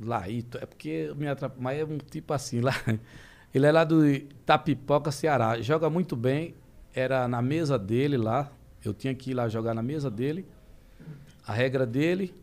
[0.00, 2.74] Laíto, é porque me atrapalha, mas é um tipo assim lá.
[3.54, 4.02] Ele é lá do
[4.46, 5.60] Tapipoca, Ceará.
[5.60, 6.54] Joga muito bem.
[6.94, 8.50] Era na mesa dele lá.
[8.84, 10.46] Eu tinha que ir lá jogar na mesa dele.
[11.46, 12.34] A regra dele.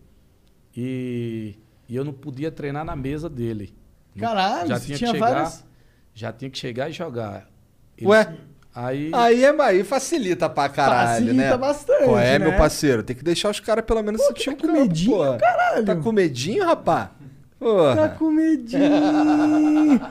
[0.75, 1.55] E,
[1.87, 3.73] e eu não podia treinar na mesa dele.
[4.17, 5.65] Caralho, já tinha tinha que chegar, várias-
[6.13, 7.47] já tinha que chegar e jogar.
[7.97, 8.35] Ele- Ué?
[8.73, 11.57] Aí, Aí, é, aí facilita pra caralho, Facilita né?
[11.57, 12.45] bastante, Pô, é, né?
[12.49, 15.15] meu parceiro, tem que deixar os caras pelo menos Pô, sentir tá um com medinho,
[15.15, 15.37] porra.
[15.37, 15.85] caralho.
[15.85, 17.11] Tá com medinho, rapá?
[17.59, 17.95] Porra.
[17.95, 18.81] Tá com medinho.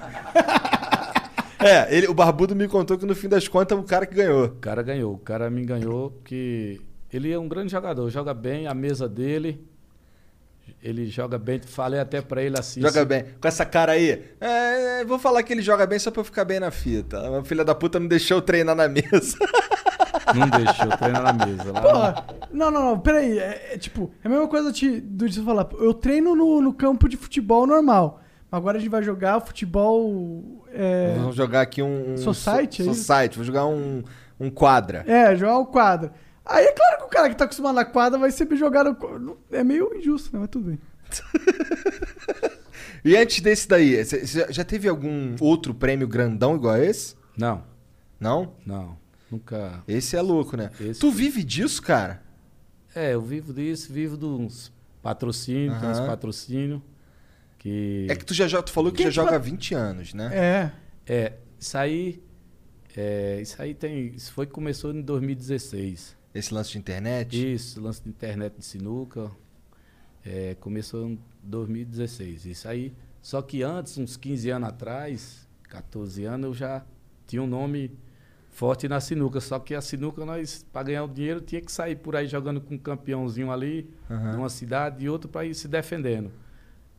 [1.66, 4.14] É, ele, o Barbudo me contou que no fim das contas é o cara que
[4.14, 4.44] ganhou.
[4.46, 5.14] O cara ganhou.
[5.14, 6.78] O cara me ganhou porque
[7.10, 8.10] ele é um grande jogador.
[8.10, 9.66] Joga bem a mesa dele.
[10.82, 11.58] Ele joga bem.
[11.64, 12.82] Falei até pra ele assim.
[12.82, 13.24] Joga se- bem.
[13.40, 14.22] Com essa cara aí.
[14.38, 17.38] É, é, vou falar que ele joga bem só pra eu ficar bem na fita.
[17.38, 19.38] A filha da puta não deixou treinar na mesa.
[20.34, 21.72] Não deixou treinar na mesa.
[21.72, 23.38] Lá Porra, não, não, não, peraí.
[23.38, 25.68] É, é tipo, é a mesma coisa de, do de você falar.
[25.78, 28.20] Eu treino no, no campo de futebol normal.
[28.50, 30.64] Agora a gente vai jogar futebol.
[30.72, 32.12] É, Vamos jogar aqui um.
[32.14, 33.00] um Society, é so, isso?
[33.04, 34.02] Society, vou jogar um,
[34.38, 35.04] um quadra.
[35.06, 36.12] é, jogar o quadra.
[36.46, 39.38] Aí é claro que o cara que tá acostumado na quadra vai sempre jogar no.
[39.50, 40.38] É meio injusto, né?
[40.40, 40.78] Mas tudo bem.
[43.04, 44.02] E antes desse daí,
[44.48, 47.14] já teve algum outro prêmio grandão igual a esse?
[47.36, 47.62] Não,
[48.18, 48.52] Não?
[48.64, 48.96] não.
[49.34, 49.82] Nunca.
[49.88, 50.70] Esse é louco, né?
[50.80, 52.22] Esse- Tu vive disso, cara?
[52.94, 56.06] É, eu vivo disso, vivo dos patrocínios, tem uns Aham.
[56.06, 56.80] patrocínios.
[57.58, 58.06] Que.
[58.08, 60.30] É que tu já joga, tu falou que Quem já joga há 20 anos, né?
[60.32, 60.72] É.
[61.06, 62.22] É, isso aí.
[62.96, 64.08] É, isso aí tem.
[64.14, 66.16] Isso foi que começou em 2016.
[66.34, 67.54] Esse lance de internet.
[67.54, 69.30] Isso, lance de internet de sinuca.
[70.26, 72.46] é, começou em 2016.
[72.46, 72.94] Isso aí.
[73.20, 76.84] Só que antes, uns 15 anos atrás, 14 anos, eu já
[77.26, 77.90] tinha um nome
[78.54, 79.40] forte na sinuca.
[79.40, 82.60] Só que a sinuca, nós, para ganhar o dinheiro, tinha que sair por aí jogando
[82.60, 86.30] com um campeãozinho ali, de uma cidade e outro para ir se defendendo.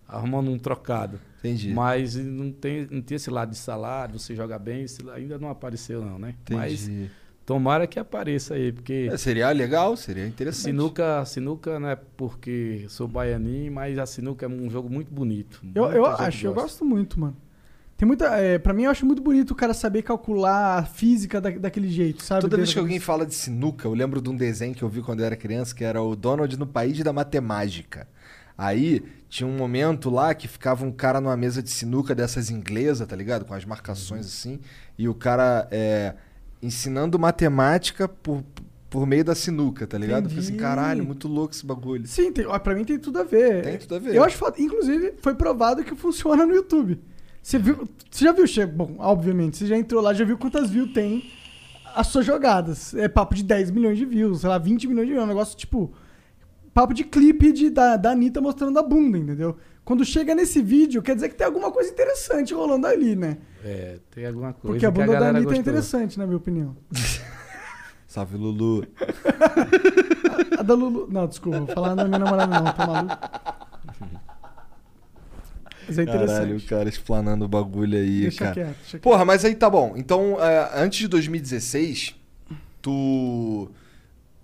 [0.08, 1.20] Arrumando um trocado.
[1.40, 1.74] Entendi.
[1.74, 6.04] Mas não tem, não tem esse lado de salário, você joga bem, ainda não apareceu,
[6.04, 6.36] não, né?
[6.50, 7.10] Mas Entendi.
[7.46, 9.10] tomara que apareça aí, porque.
[9.12, 10.66] É, seria legal, seria interessante.
[10.66, 15.62] Sinuca, sinuca não é porque sou baianinho, mas a sinuca é um jogo muito bonito.
[15.74, 17.38] Eu, eu acho, eu gosto muito, mano.
[17.98, 18.26] Tem muita.
[18.38, 21.88] É, pra mim, eu acho muito bonito o cara saber calcular a física da- daquele
[21.90, 22.42] jeito, sabe?
[22.42, 25.02] Toda vez que alguém fala de sinuca, eu lembro de um desenho que eu vi
[25.02, 28.08] quando eu era criança, que era o Donald no País da Matemática.
[28.58, 33.06] Aí tinha um momento lá que ficava um cara numa mesa de sinuca dessas inglesas,
[33.08, 33.46] tá ligado?
[33.46, 34.60] Com as marcações assim.
[34.98, 36.16] E o cara é,
[36.62, 38.44] ensinando matemática por,
[38.90, 40.26] por meio da sinuca, tá ligado?
[40.26, 40.64] Eu falei assim, Entendi.
[40.64, 42.06] caralho, muito louco esse bagulho.
[42.08, 43.62] Sim, tem, ó, pra mim tem tudo a ver.
[43.64, 44.16] Tem tudo a ver.
[44.16, 44.38] Eu acho.
[44.58, 47.00] Inclusive, foi provado que funciona no YouTube.
[47.46, 47.88] Você viu.
[48.10, 48.46] Você já viu?
[48.70, 51.30] Bom, obviamente, você já entrou lá, já viu quantas views tem
[51.94, 52.96] as suas jogadas.
[52.96, 55.22] É papo de 10 milhões de views, sei lá, 20 milhões de views.
[55.22, 55.94] É um negócio tipo.
[56.74, 59.56] Papo de clipe de, da, da Anitta mostrando a bunda, entendeu?
[59.86, 63.38] Quando chega nesse vídeo, quer dizer que tem alguma coisa interessante rolando ali, né?
[63.64, 65.62] É, tem alguma coisa Porque a que a bunda da Anitta é gostou.
[65.62, 66.76] interessante, na minha opinião.
[68.08, 68.88] Salve, Lulu.
[70.58, 71.08] A da Lulu.
[71.12, 73.65] Não, desculpa, vou falar da minha namorada, não, tá maluco?
[75.88, 76.36] Mas é interessante.
[76.38, 78.54] Caralho, o cara explanando o bagulho aí, Deixa cara.
[78.54, 79.94] quieto, deixa Porra, mas aí tá bom.
[79.96, 82.16] Então, é, antes de 2016,
[82.82, 83.70] tu.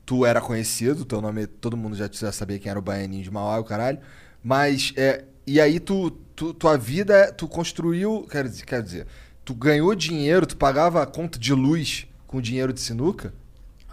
[0.06, 1.48] Tu era conhecido, teu nome.
[1.48, 4.00] Todo mundo já, já sabia quem era o Baianinho de Mauá, o caralho.
[4.44, 4.94] Mas.
[4.98, 6.54] É, e aí tu, tu.
[6.54, 7.32] Tua vida.
[7.32, 8.28] Tu construiu.
[8.30, 9.08] Quer dizer, quer dizer.
[9.46, 13.34] Tu ganhou dinheiro, tu pagava a conta de luz com dinheiro de sinuca?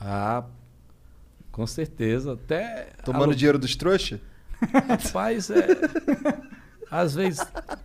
[0.00, 0.44] Ah,
[1.52, 2.32] com certeza.
[2.34, 2.88] Até.
[3.04, 4.18] Tomando alu- dinheiro dos trouxas?
[4.88, 5.66] Rapaz, é.
[6.90, 7.40] Às vezes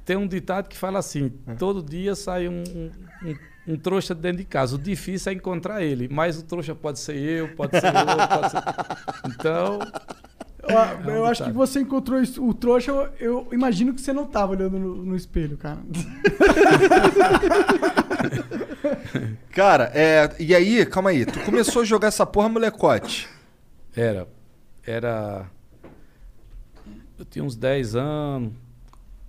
[0.05, 2.63] tem um ditado que fala assim: todo dia sai um,
[3.25, 3.35] um,
[3.73, 4.75] um- trouxa dentro de casa.
[4.75, 8.51] O difícil é encontrar ele, mas o trouxa pode ser eu, pode ser outro, pode
[8.51, 8.63] ser.
[9.35, 9.79] Então,
[10.65, 13.99] Eu, É um eu acho que você encontrou isso- o trouxa, eu, eu imagino que
[13.99, 15.79] você não tava olhando no, no espelho, cara.
[19.51, 20.29] Cara, é.
[20.39, 23.27] E aí, calma aí, tu começou a jogar essa porra molecote.
[23.95, 24.27] era.
[24.85, 25.45] Era.
[27.17, 28.51] Eu tinha uns 10 anos.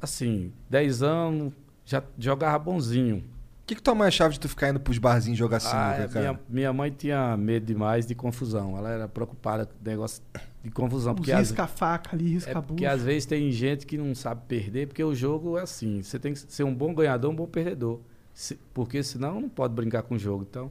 [0.05, 1.53] Assim, 10 anos,
[1.85, 3.19] já jogava bonzinho.
[3.63, 6.09] O que, que tua mãe achava de tu ficar indo pros barzinhos jogar sinuca, Ah,
[6.09, 6.21] cara?
[6.21, 8.77] minha, minha mãe tinha medo demais de confusão.
[8.77, 10.23] Ela era preocupada com o negócio
[10.63, 11.15] de confusão.
[11.15, 12.93] Porque, risca a faca ali, risca é a porque bucha.
[12.95, 16.03] às vezes tem gente que não sabe perder, porque o jogo é assim.
[16.03, 18.01] Você tem que ser um bom ganhador, um bom perdedor.
[18.35, 20.47] Se- porque senão não pode brincar com o jogo.
[20.49, 20.71] Então,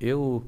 [0.00, 0.44] eu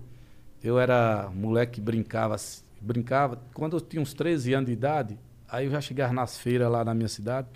[0.63, 2.37] eu era moleque que brincava,
[2.81, 3.39] brincava.
[3.55, 6.85] Quando eu tinha uns 13 anos de idade, aí eu já chegava nas feiras lá
[6.85, 7.49] na minha cidade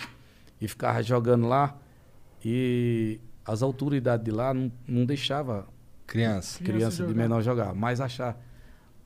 [0.65, 1.77] e ficava jogando lá.
[2.45, 5.65] E as autoridades de lá não, não deixavam
[6.07, 6.59] Criança.
[6.59, 7.15] Criança criança de jogar.
[7.23, 7.75] menor jogar.
[7.75, 8.39] Mas achar.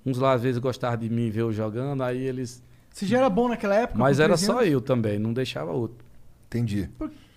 [0.04, 2.62] Uns lá às vezes gostavam de mim ver eu jogando, aí eles.
[2.90, 3.98] Você já era bom naquela época?
[3.98, 6.04] Mas era 13 só eu também, não deixava outro.
[6.46, 6.88] Entendi.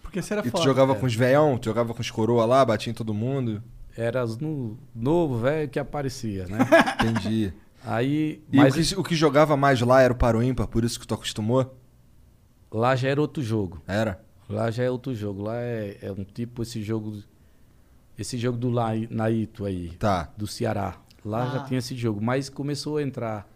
[0.02, 0.64] Porque você era E tu foda.
[0.64, 0.96] jogava É.
[0.96, 1.58] com os veião?
[1.58, 3.62] Tu jogava com os coroa lá, batia em todo mundo?
[3.96, 6.60] Era no, novo, velho, que aparecia, né?
[7.04, 7.54] Entendi.
[7.86, 8.42] Aí.
[8.52, 11.00] E mas o, que, o que jogava mais lá era o paro ímpar, por isso
[11.00, 11.76] que tu acostumou?
[12.72, 13.82] Lá já era outro jogo.
[13.88, 14.22] Era?
[14.50, 15.44] Lá já é outro jogo.
[15.44, 17.22] Lá é, é um tipo esse jogo.
[18.18, 20.30] Esse jogo do Lai- Naito aí, Tá.
[20.38, 20.98] do Ceará.
[21.24, 21.64] Lá já Ah.
[21.64, 22.22] tinha esse jogo.
[22.22, 23.48] Mas começou a entrar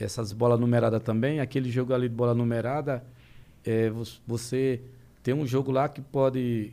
[0.00, 1.40] essas bolas numeradas também.
[1.40, 3.04] Aquele jogo ali de bola numerada,
[3.64, 4.80] é, vo- você
[5.22, 6.72] tem um jogo lá que pode.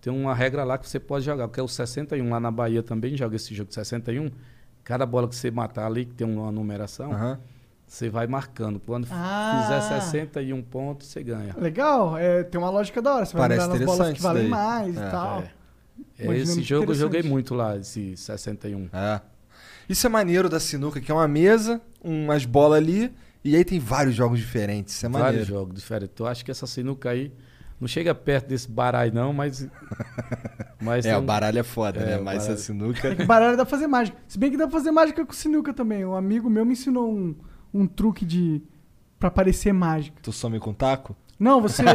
[0.00, 2.28] Tem uma regra lá que você pode jogar, que é o 61.
[2.28, 4.30] Lá na Bahia também joga esse jogo de 61.
[4.82, 7.40] Cada bola que você matar ali, que tem uma numeração, Aham.
[7.86, 8.80] Você vai marcando.
[8.80, 9.62] Quando Ah.
[9.62, 11.54] fizer 61 pontos, você ganha.
[11.58, 13.24] Legal, é, tem uma lógica da hora.
[13.26, 15.00] Você vai Parece mandar nas bolas que valem mais É.
[15.06, 15.40] e tal.
[15.42, 15.52] É.
[16.18, 18.88] É, esse jogo eu joguei muito lá, esse 61.
[18.92, 19.20] É.
[19.88, 23.12] Isso é maneiro da sinuca, que é uma mesa, umas bolas ali,
[23.44, 24.94] e aí tem vários jogos diferentes.
[24.94, 25.46] Isso é Vários maneiro.
[25.46, 26.14] jogos diferentes.
[26.18, 27.32] Eu acho que essa sinuca aí
[27.80, 29.68] não chega perto desse baralho, não, mas.
[30.80, 32.16] mas É, tem o baralho é foda, É, né?
[32.18, 32.54] Mas baralho.
[32.54, 33.14] a sinuca.
[33.26, 34.16] Baralho dá pra fazer mágica.
[34.26, 36.04] Se bem que dá pra fazer mágica com sinuca também.
[36.04, 37.34] Um amigo meu me ensinou um,
[37.74, 38.62] um truque de.
[39.18, 40.16] pra parecer mágica.
[40.22, 41.14] tu some com taco?
[41.38, 41.82] Não, você.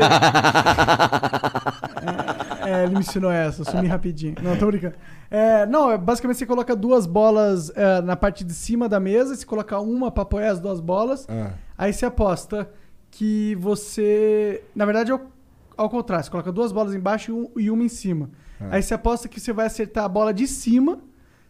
[2.65, 4.36] é, é, ele me ensinou essa, sumi rapidinho.
[4.42, 4.96] Não, tô brincando.
[5.32, 9.36] É, não, é, basicamente você coloca duas bolas é, na parte de cima da mesa,
[9.36, 11.52] você coloca uma pra apoiar as duas bolas, Ah.
[11.78, 12.70] aí você aposta
[13.12, 14.63] que você.
[14.76, 15.22] Na verdade, é ao,
[15.78, 18.30] ao contrário, você coloca duas bolas embaixo e, um- e uma em cima.
[18.72, 21.00] Aí você aposta que você vai acertar a bola de cima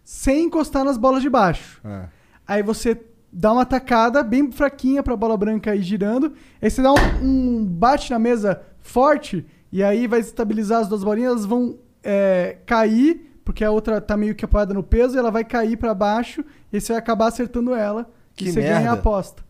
[0.04, 1.82] sem encostar nas bolas de baixo.
[1.84, 2.06] Ah.
[2.48, 2.94] Aí você
[3.32, 6.34] dá uma tacada bem fraquinha pra bola branca ir girando.
[6.62, 11.04] Aí você dá um, um bate na mesa forte e aí vai estabilizar as duas
[11.04, 15.20] bolinhas, elas vão é, cair, porque a outra tá meio que apoiada no peso, e
[15.20, 18.10] ela vai cair pra baixo e aí você vai acabar acertando ela.
[18.36, 18.94] Que e você ganha a merda.
[18.94, 19.44] aposta.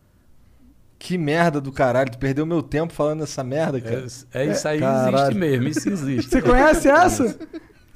[0.97, 4.05] Que merda do caralho, tu perdeu meu tempo falando essa merda, cara.
[4.33, 5.15] É, é isso aí, Caralho.
[5.15, 6.29] existe mesmo, isso existe.
[6.29, 7.39] Você conhece essa?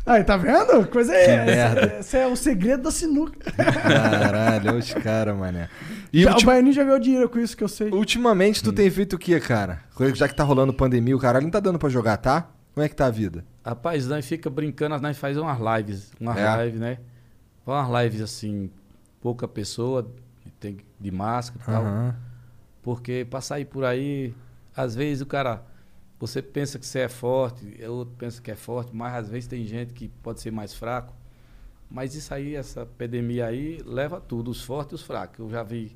[0.06, 0.86] Aí, tá vendo?
[0.88, 1.46] Coisa é.
[1.46, 2.00] merda.
[2.00, 3.40] Esse é o segredo da sinuca.
[3.52, 5.70] Caralho, olha os caras, mané.
[6.12, 7.90] E Já, ulti- O Baianinho já ganhou dinheiro com isso que eu sei.
[7.90, 9.82] ultimamente tu tem feito o que, cara?
[10.14, 12.50] Já que tá rolando pandemia, o caralho não tá dando pra jogar, tá?
[12.74, 13.46] Como é que tá a vida?
[13.66, 16.66] Rapaz, nós fica brincando, nós faz umas lives, umas É.
[16.66, 16.98] lives, né?
[17.66, 18.70] Umas lives assim,
[19.22, 20.12] pouca pessoa,
[20.60, 21.82] tem de máscara e tal.
[21.84, 22.16] Aham.
[22.82, 24.34] Porque pra sair por aí,
[24.76, 25.62] às vezes o cara,
[26.28, 29.30] você pensa que você é forte, e o outro pensa que é forte, mas às
[29.30, 31.14] vezes tem gente que pode ser mais fraco.
[31.90, 35.40] Mas isso aí, essa epidemia aí, leva tudo, os fortes e os fracos.
[35.40, 35.96] Eu já vi.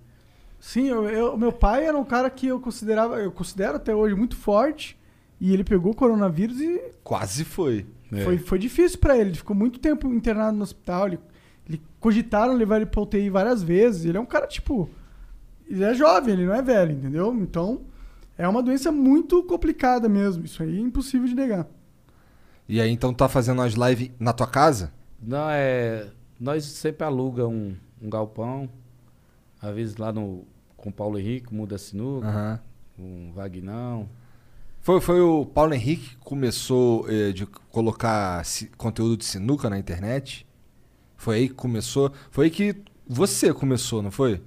[0.59, 4.13] Sim, eu, eu- meu pai era um cara que eu considerava, eu considero até hoje
[4.15, 4.97] muito forte.
[5.39, 7.85] E ele pegou o coronavírus e Quase foi.
[8.11, 8.23] É.
[8.23, 9.29] foi, foi difícil pra ele.
[9.31, 11.07] Ele ficou muito tempo internado no hospital.
[11.07, 11.19] Ele,
[11.69, 14.05] ele cogitaram levar ele pra UTI várias vezes.
[14.05, 14.89] Ele é um cara, tipo.
[15.69, 17.33] Ele é jovem, ele não é velho, entendeu?
[17.35, 17.81] Então,
[18.38, 20.45] é uma doença muito complicada mesmo.
[20.45, 21.67] Isso aí é impossível de negar.
[22.69, 24.91] E aí, então tá fazendo as lives na tua casa?
[25.21, 26.08] Não, é.
[26.39, 28.69] Nós sempre aluga um, um galpão.
[29.62, 30.43] Às vezes lá no.
[30.76, 32.60] Com o Paulo Henrique, Muda Sinuca, Aham.
[32.95, 34.08] com o Vagnão.
[34.80, 39.78] Foi, foi o Paulo Henrique que começou eh, de colocar si- conteúdo de sinuca na
[39.80, 40.45] internet?
[41.17, 42.12] Foi aí que começou?
[42.30, 42.76] Foi aí que
[43.08, 44.41] você começou, não foi?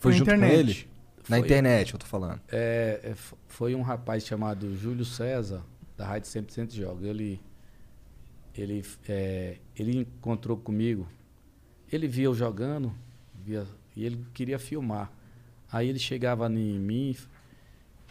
[0.00, 0.50] Foi Na junto internet.
[0.52, 0.88] com ele?
[1.28, 1.46] Na Foi.
[1.46, 2.40] internet, eu tô falando.
[2.50, 3.14] É, é,
[3.48, 5.62] foi um rapaz chamado Júlio César,
[5.96, 7.06] da Rádio 100% Joga.
[7.08, 7.40] Ele,
[8.54, 11.08] ele, é, ele encontrou comigo
[11.90, 12.92] ele via eu jogando
[13.34, 15.10] via, e ele queria filmar.
[15.70, 17.16] Aí ele chegava em mim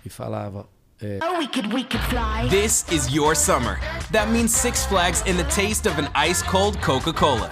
[0.03, 0.67] e falava,
[1.01, 2.47] é, Oh, we could, we could fly.
[2.49, 3.79] This is your summer.
[4.11, 7.51] That means Six Flags and the taste of an ice cold Coca Cola.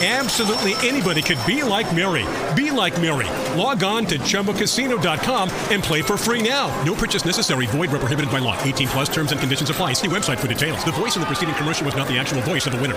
[0.00, 2.24] Absolutely anybody could be like Mary.
[2.54, 3.26] Be like Mary.
[3.58, 6.68] Log on to ChumboCasino.com and play for free now.
[6.84, 7.66] No purchase necessary.
[7.66, 8.56] Void where prohibited by law.
[8.62, 9.94] 18 plus terms and conditions apply.
[9.94, 10.84] See website for details.
[10.84, 12.94] The voice in the preceding commercial was not the actual voice of the winner.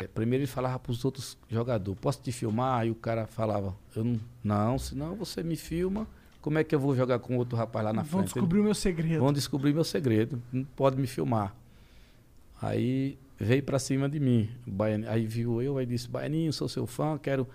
[0.00, 2.80] É, Primeiro ele falava pros outros jogadores, posso te filmar?
[2.80, 6.08] Aí o cara falava, eu não, não, senão você me filma,
[6.40, 8.24] como é que eu vou jogar com outro rapaz lá na Vão frente?
[8.34, 9.20] descobrir o meu segredo.
[9.20, 11.54] Vão descobrir meu segredo, não pode me filmar.
[12.60, 16.68] Aí veio pra cima de mim, o Baianinho, aí viu eu, aí disse, Baianinho, sou
[16.68, 17.48] seu fã, quero,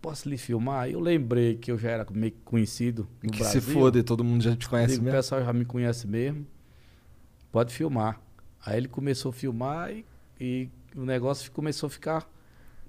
[0.00, 0.88] posso lhe filmar?
[0.88, 3.60] Eu lembrei que eu já era meio conhecido no que Brasil.
[3.60, 5.16] se foda, todo mundo já te conhece Digo, O mesmo.
[5.18, 6.46] pessoal já me conhece mesmo.
[7.50, 8.20] Pode filmar.
[8.64, 10.04] Aí ele começou a filmar e,
[10.40, 12.28] e o negócio começou a ficar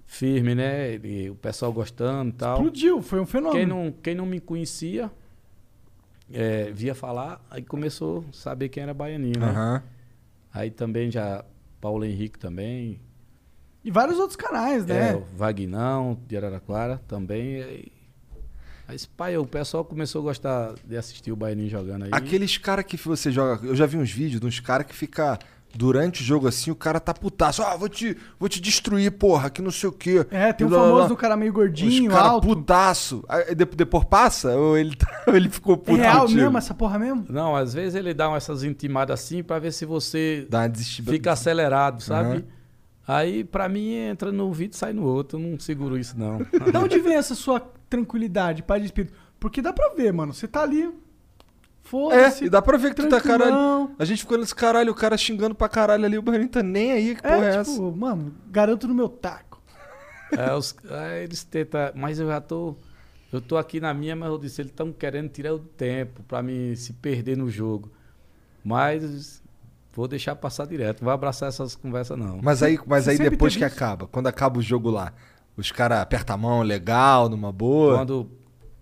[0.05, 0.95] firme, né?
[1.03, 2.57] E o pessoal gostando e tal.
[2.57, 3.57] Explodiu, foi um fenômeno.
[3.57, 5.11] Quem não, quem não me conhecia,
[6.31, 9.47] é, via falar, aí começou a saber quem era baianinho, né?
[9.49, 9.83] Aham.
[10.53, 11.43] Aí também já
[11.83, 13.01] Paulo Henrique também,
[13.83, 15.15] E vários outros canais, é, né?
[15.15, 17.61] o Vagnão de Araraquara também.
[17.61, 17.91] Aí,
[18.87, 22.09] aí espalhou, o pessoal começou a gostar de assistir o Baianinho jogando aí.
[22.13, 23.67] Aqueles caras que você joga.
[23.67, 25.37] Eu já vi uns vídeos de uns caras que fica.
[25.75, 27.63] Durante o jogo assim, o cara tá putaço.
[27.63, 30.23] Ah, vou te, vou te destruir, porra, que não sei o quê.
[30.29, 32.47] É, tem um famoso do cara meio Os gordinho, cara alto.
[32.47, 33.23] putaço.
[33.27, 34.55] Aí, de- depois passa?
[34.55, 36.41] Ou ele, tá- ele ficou É puto real contigo?
[36.41, 37.25] mesmo essa porra mesmo?
[37.27, 40.69] Não, às vezes ele dá essas intimadas assim pra ver se você Dá
[41.05, 42.29] fica acelerado, sabe?
[42.29, 42.43] Aham.
[43.05, 45.37] Aí, pra mim, entra num vídeo e sai no outro.
[45.37, 46.37] Eu não seguro isso, não.
[46.71, 47.59] Da onde vem essa sua
[47.89, 49.13] tranquilidade, pai de espírito?
[49.39, 50.33] Porque dá pra ver, mano.
[50.33, 50.89] Você tá ali.
[51.93, 52.43] Foda-se.
[52.43, 53.91] É, e dá pra ver que tu tá caralho.
[53.99, 56.91] A gente ficou nesse caralho, o cara xingando pra caralho ali, o Barrinho tá nem
[56.91, 57.71] aí, que porra é, É, essa?
[57.71, 59.61] tipo, mano, garanto no meu taco.
[60.35, 61.79] É, os- aí eles tentam.
[61.93, 62.75] Mas eu já tô.
[63.31, 66.41] Eu tô aqui na minha, mas eu disse, eles estão querendo tirar o tempo pra
[66.41, 67.91] mim se perder no jogo.
[68.63, 69.41] Mas
[69.93, 71.01] vou deixar passar direto.
[71.01, 72.39] Não vou abraçar essas conversas, não.
[72.41, 73.75] Mas aí, mas Você aí depois que isso?
[73.75, 75.13] acaba, quando acaba o jogo lá,
[75.55, 77.97] os caras apertam a mão legal, numa boa.
[77.97, 78.31] Quando,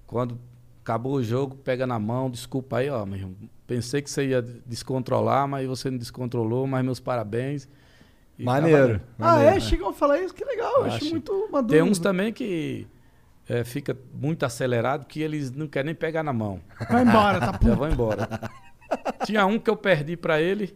[0.07, 0.39] quando
[0.81, 3.35] acabou o jogo, pega na mão, desculpa aí, ó, meu irmão.
[3.67, 7.67] Pensei que você ia descontrolar, mas você não descontrolou, mas meus parabéns.
[8.37, 9.01] E tá Maneiro.
[9.19, 9.55] Ah, maneiro.
[9.55, 9.59] é?
[9.59, 10.33] Chegam a falar isso?
[10.33, 10.83] Que legal.
[10.85, 11.09] Acho Acho.
[11.11, 11.79] muito maduro.
[11.79, 12.87] Tem uns também que
[13.47, 16.59] é, fica muito acelerado que eles não querem nem pegar na mão.
[16.89, 17.75] Vai embora, tá Já puto.
[17.75, 18.27] vão embora.
[19.25, 20.75] Tinha um que eu perdi pra ele.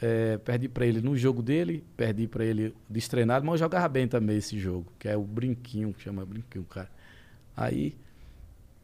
[0.00, 4.06] é, perdi pra ele no jogo dele, perdi pra ele destreinado, mas eu jogava bem
[4.06, 6.88] também esse jogo, que é o brinquinho, que chama brinquinho, cara.
[7.56, 7.96] Aí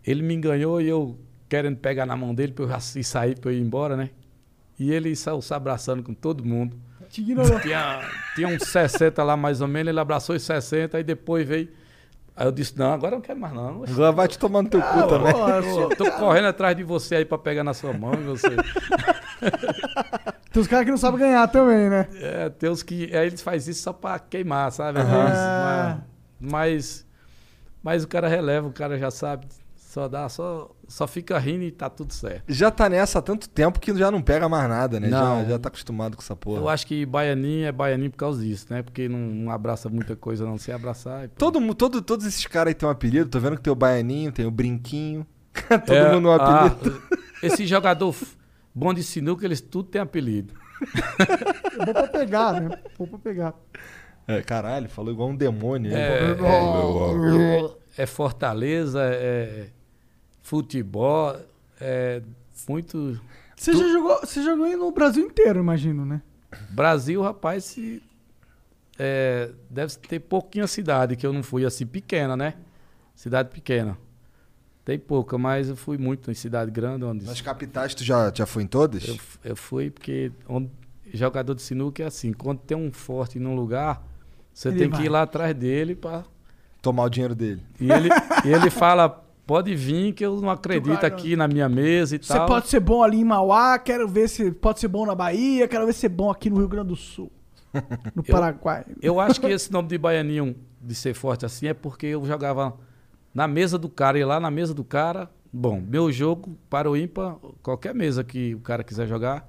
[0.06, 3.50] ele me enganou e eu querendo pegar na mão dele pra eu e sair pra
[3.50, 4.10] eu ir embora, né?
[4.78, 6.76] E ele saiu se abraçando com todo mundo.
[7.08, 7.60] Te ignorou.
[7.60, 8.00] Tinha,
[8.34, 11.68] tinha uns 60 lá mais ou menos, ele abraçou os 60, aí depois veio.
[12.36, 13.84] Aí eu disse, não, agora eu não quero mais não.
[13.84, 15.32] Agora vai te tomar no teu cu também.
[15.96, 18.48] Tô correndo atrás de você aí pra pegar na sua mão e você.
[20.52, 22.08] Tem uns caras que não sabem ganhar também, né?
[22.14, 23.12] É, tem uns que.
[23.12, 25.00] Aí eles fazem isso só pra queimar, sabe?
[25.02, 25.98] Mas,
[26.40, 27.06] mas.
[27.82, 29.48] Mas o cara releva, o cara já sabe.
[29.94, 32.42] Só dá, só, só fica rindo e tá tudo certo.
[32.48, 35.08] Já tá nessa há tanto tempo que já não pega mais nada, né?
[35.08, 35.48] Já, Não.
[35.48, 36.58] já tá acostumado com essa porra.
[36.62, 38.82] Eu acho que baianinho é baianinho por causa disso, né?
[38.82, 40.58] Porque não, não abraça muita coisa, não.
[40.58, 41.26] Se abraçar.
[41.26, 41.52] e pronto.
[41.60, 43.30] Todo, todo, todos esses caras aí têm um apelido.
[43.30, 45.24] Tô vendo que tem o Baianinho, tem o Brinquinho.
[45.86, 47.00] todo É, mundo um apelido.
[47.12, 48.16] ah, esse jogador
[48.74, 50.54] bom de sinuca, eles tudo tem apelido.
[51.78, 52.78] É bom pra pegar, né?
[52.98, 53.54] Bom pra pegar.
[54.26, 55.92] É, caralho, falou igual um demônio.
[55.94, 56.32] É,
[57.96, 59.68] é, é Fortaleza, é
[60.44, 61.36] futebol,
[61.80, 62.22] é
[62.68, 63.20] muito.
[63.56, 66.22] Você já jogou, você jogou aí no Brasil inteiro, imagino, né?
[66.70, 68.02] Brasil, rapaz, se,
[68.98, 72.54] é, deve ter pouquinha cidade, que eu não fui assim, pequena, né?
[73.16, 73.96] Cidade pequena.
[74.84, 77.04] Tem pouca, mas eu fui muito em cidade grande.
[77.04, 79.08] Onde Nas capitais tu já, já foi em todas?
[79.08, 80.68] eu, eu fui porque onde,
[81.12, 84.02] jogador de sinuca é assim, quando tem um forte num lugar,
[84.52, 85.00] você Ele tem vai.
[85.00, 86.22] que ir lá atrás dele para
[86.82, 87.62] Tomar o dinheiro dele.
[87.80, 88.10] E ele,
[88.44, 92.32] e ele fala pode vir que eu não acredito aqui na minha mesa e Você
[92.32, 92.46] tal.
[92.46, 95.86] pode ser bom ali em Mauá, quero ver se pode ser bom na Bahia, quero
[95.86, 97.30] ver se é bom aqui no Rio Grande do Sul.
[98.14, 98.84] No Eu- Paraguai.
[99.02, 102.74] Eu acho que esse nome de baianinho, de ser forte assim, é porque eu jogava
[103.34, 106.96] na mesa do cara, e lá na mesa do cara, bom, meu jogo para o
[106.96, 109.48] ímpar, qualquer mesa que o cara quiser jogar,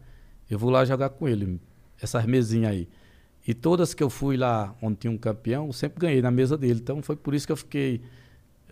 [0.49, 1.59] eu vou lá jogar com ele,
[2.01, 2.87] essas mesinhas aí.
[3.47, 6.57] E todas que eu fui lá onde tinha um campeão, eu sempre ganhei na mesa
[6.57, 6.79] dele.
[6.81, 8.01] Então foi por isso que eu fiquei.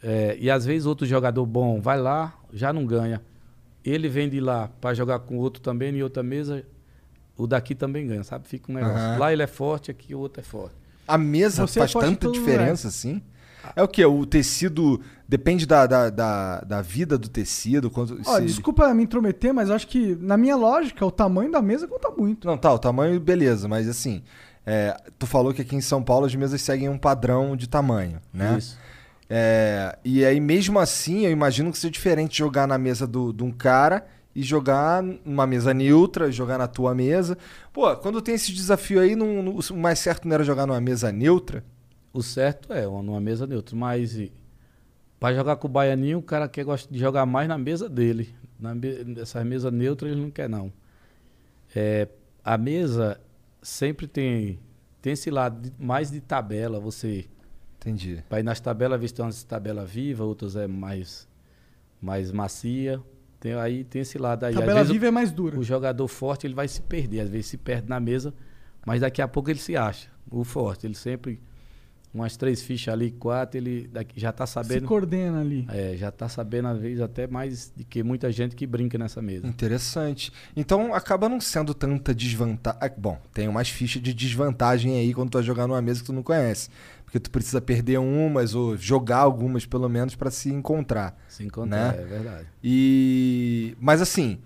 [0.04, 3.22] É, e às vezes outro jogador bom vai lá, já não ganha.
[3.84, 6.64] Ele vem de lá para jogar com outro também em outra mesa,
[7.38, 8.47] o daqui também ganha, sabe?
[8.47, 8.97] Fica um negócio.
[8.97, 9.18] Aham.
[9.18, 10.76] Lá ele é forte, aqui o outro é forte.
[11.08, 13.22] A mesa Você é faz tanta diferença assim?
[13.76, 14.04] É o que?
[14.06, 17.89] O tecido depende da, da, da, da vida do tecido.
[17.89, 21.62] Quanto, se- desculpa me intrometer, mas eu acho que, na minha lógica, o tamanho da
[21.62, 22.45] mesa conta muito.
[22.45, 24.22] Não, tá, o tamanho, beleza, mas assim,
[24.66, 28.20] é, tu falou que aqui em São Paulo as mesas seguem um padrão de tamanho,
[28.34, 28.58] né?
[28.58, 28.78] Isso.
[29.36, 33.44] É, e aí, mesmo assim, eu imagino que seja diferente jogar na mesa do, de
[33.44, 34.06] um cara
[34.36, 37.36] e jogar numa mesa neutra, jogar na tua mesa.
[37.74, 40.80] Pô, quando tem esse desafio aí, não- não- o mais certo não era jogar numa
[40.80, 41.64] mesa neutra?
[42.14, 44.16] O certo é uma- numa mesa neutra, mas
[45.20, 48.30] pra jogar com o baianinho, o cara quer gosta de jogar mais na mesa dele.
[48.60, 50.72] Na me, nessas mesas neutras ele não quer não.
[51.76, 52.08] É,
[52.46, 53.20] a mesa
[53.64, 54.60] sempre tem
[55.02, 57.26] tem esse lado de- mais de tabela, você
[57.86, 58.24] Entendi.
[58.30, 61.28] para ir nas tabelas, ver se tem umas tabelas vivas, outras é mais
[62.02, 63.00] mais macia.
[63.40, 64.54] Tem aí tem esse lado aí.
[64.54, 65.60] Às Tabela o- viva é mais dura.
[65.60, 68.34] o jogador forte ele vai se perder, às vezes se perde na mesa,
[68.86, 70.10] mas daqui a pouco ele se acha.
[70.32, 71.40] O forte, ele sempre
[72.14, 74.86] umas três fichas ali, quatro, ele daqui, já tá Se sabendo.
[74.88, 75.66] coordena ali.
[75.70, 79.20] É, já tá sabendo às vezes até mais de que muita gente que brinca nessa
[79.22, 79.48] mesa.
[79.48, 80.32] Interessante.
[80.56, 82.80] Então acaba não sendo tanta desvantagem.
[82.98, 86.14] Bom, tem umas fichas de desvantagem aí quando tu vai jogar numa mesa que tu
[86.14, 86.70] não conhece.
[87.14, 91.16] Porque tu precisa perder umas ou jogar algumas pelo menos pra se encontrar.
[91.28, 92.01] Se encontrar, Né?
[92.01, 92.47] é verdade.
[92.64, 93.78] E.
[93.80, 94.39] Mas assim,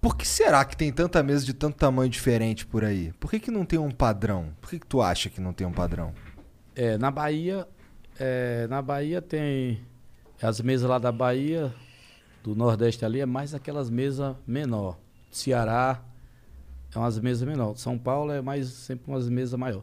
[0.00, 3.12] por que será que tem tanta mesa de tanto tamanho diferente por aí?
[3.18, 4.50] Por que, que não tem um padrão?
[4.60, 6.14] Por que, que tu acha que não tem um padrão?
[6.76, 7.66] É, na Bahia,
[8.16, 9.80] é, na Bahia tem
[10.40, 11.74] as mesas lá da Bahia,
[12.44, 15.00] do Nordeste ali, é mais aquelas mesas menor.
[15.32, 16.00] Ceará
[16.94, 17.76] é umas mesas menor.
[17.76, 19.82] São Paulo é mais sempre umas mesas maior.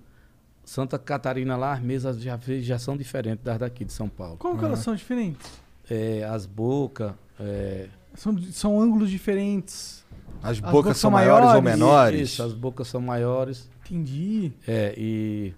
[0.63, 4.37] Santa Catarina lá, as mesas já, já são diferentes das daqui de São Paulo.
[4.37, 5.51] Como que elas são diferentes?
[5.89, 10.05] É, as bocas, é, São, são ângulos diferentes.
[10.41, 11.79] As, bocas bocas são são maiores, ou maiores?
[11.79, 12.31] menores?
[12.31, 13.69] Isso, as bocas são maiores.
[13.85, 14.51] Entendi.
[14.67, 15.53] É, e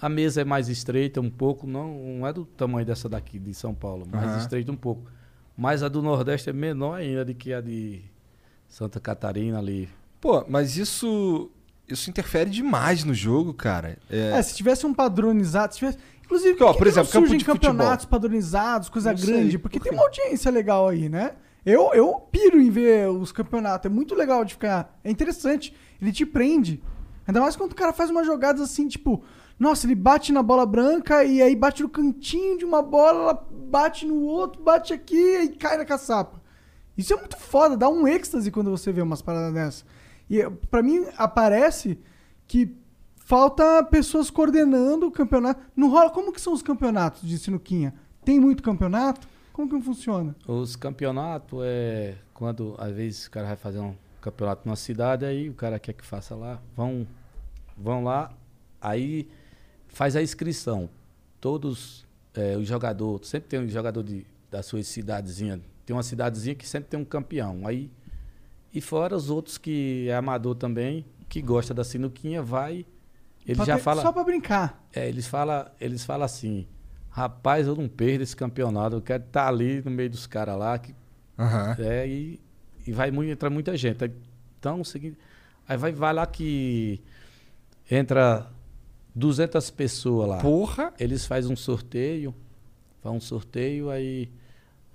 [0.00, 3.54] a mesa é mais estreita um pouco, não, não é do tamanho dessa daqui de
[3.54, 4.38] São Paulo, mais Aham.
[4.38, 5.10] estreita um pouco.
[5.56, 8.02] Mas a do Nordeste é menor ainda do que a de
[8.68, 9.88] Santa Catarina ali.
[10.20, 11.50] Pô, mas isso.
[11.88, 13.98] Isso interfere demais no jogo, cara.
[14.10, 15.98] É, É, se tivesse um padronizado, se tivesse...
[16.24, 17.70] Inclusive, Ó, por, por exemplo, surgem de futebol?
[17.70, 19.58] campeonatos padronizados, coisa Não sei, grande?
[19.58, 21.32] Porque por tem uma audiência legal aí, né?
[21.66, 23.86] Eu, eu piro em ver os campeonatos.
[23.86, 24.98] É muito legal de ficar.
[25.04, 25.74] É interessante.
[26.00, 26.82] Ele te prende.
[27.26, 29.22] Ainda mais quando o cara faz umas jogadas assim, tipo...
[29.58, 33.48] Nossa, ele bate na bola branca e aí bate no cantinho de uma bola, ela
[33.50, 36.42] bate no outro, bate aqui e cai na caçapa.
[36.98, 39.84] Isso é muito foda, dá um êxtase quando você vê umas paradas dessas.
[40.28, 41.98] E pra mim aparece
[42.46, 42.74] que
[43.16, 45.60] falta pessoas coordenando o campeonato.
[45.74, 46.10] Não rola.
[46.10, 47.94] Como que são os campeonatos de sinuquinha?
[48.24, 49.26] Tem muito campeonato?
[49.52, 50.34] Como que funciona?
[50.48, 55.48] Os campeonatos é quando às vezes o cara vai fazer um campeonato numa cidade, aí
[55.48, 57.06] o cara quer que faça lá, vão,
[57.76, 58.32] vão lá,
[58.80, 59.28] aí
[59.86, 60.88] faz a inscrição.
[61.40, 62.04] Todos
[62.34, 66.66] é, os jogadores, sempre tem um jogador de, da sua cidadezinha, tem uma cidadezinha que
[66.66, 67.66] sempre tem um campeão.
[67.66, 67.90] Aí,
[68.74, 72.84] e fora os outros que é amador também, que gosta da sinuquinha, vai.
[73.46, 74.02] Ele Pra já ter- fala.
[74.02, 74.84] Só pra brincar.
[74.92, 76.66] É, eles falam eles fala assim,
[77.10, 80.78] rapaz, eu não perdo esse campeonato, eu quero estar ali no meio dos caras lá,
[80.78, 80.94] que,
[81.38, 81.76] Aham.
[81.78, 82.40] é, e,
[82.86, 84.10] e vai muito, entra muita gente.
[84.58, 85.18] Então, o seguinte,
[85.68, 87.00] aí vai, vai lá que
[87.90, 88.50] entra
[89.14, 90.38] 200 pessoas lá.
[90.40, 90.92] Porra!
[90.98, 92.34] Eles fazem um sorteio,
[93.02, 94.30] faz um sorteio, aí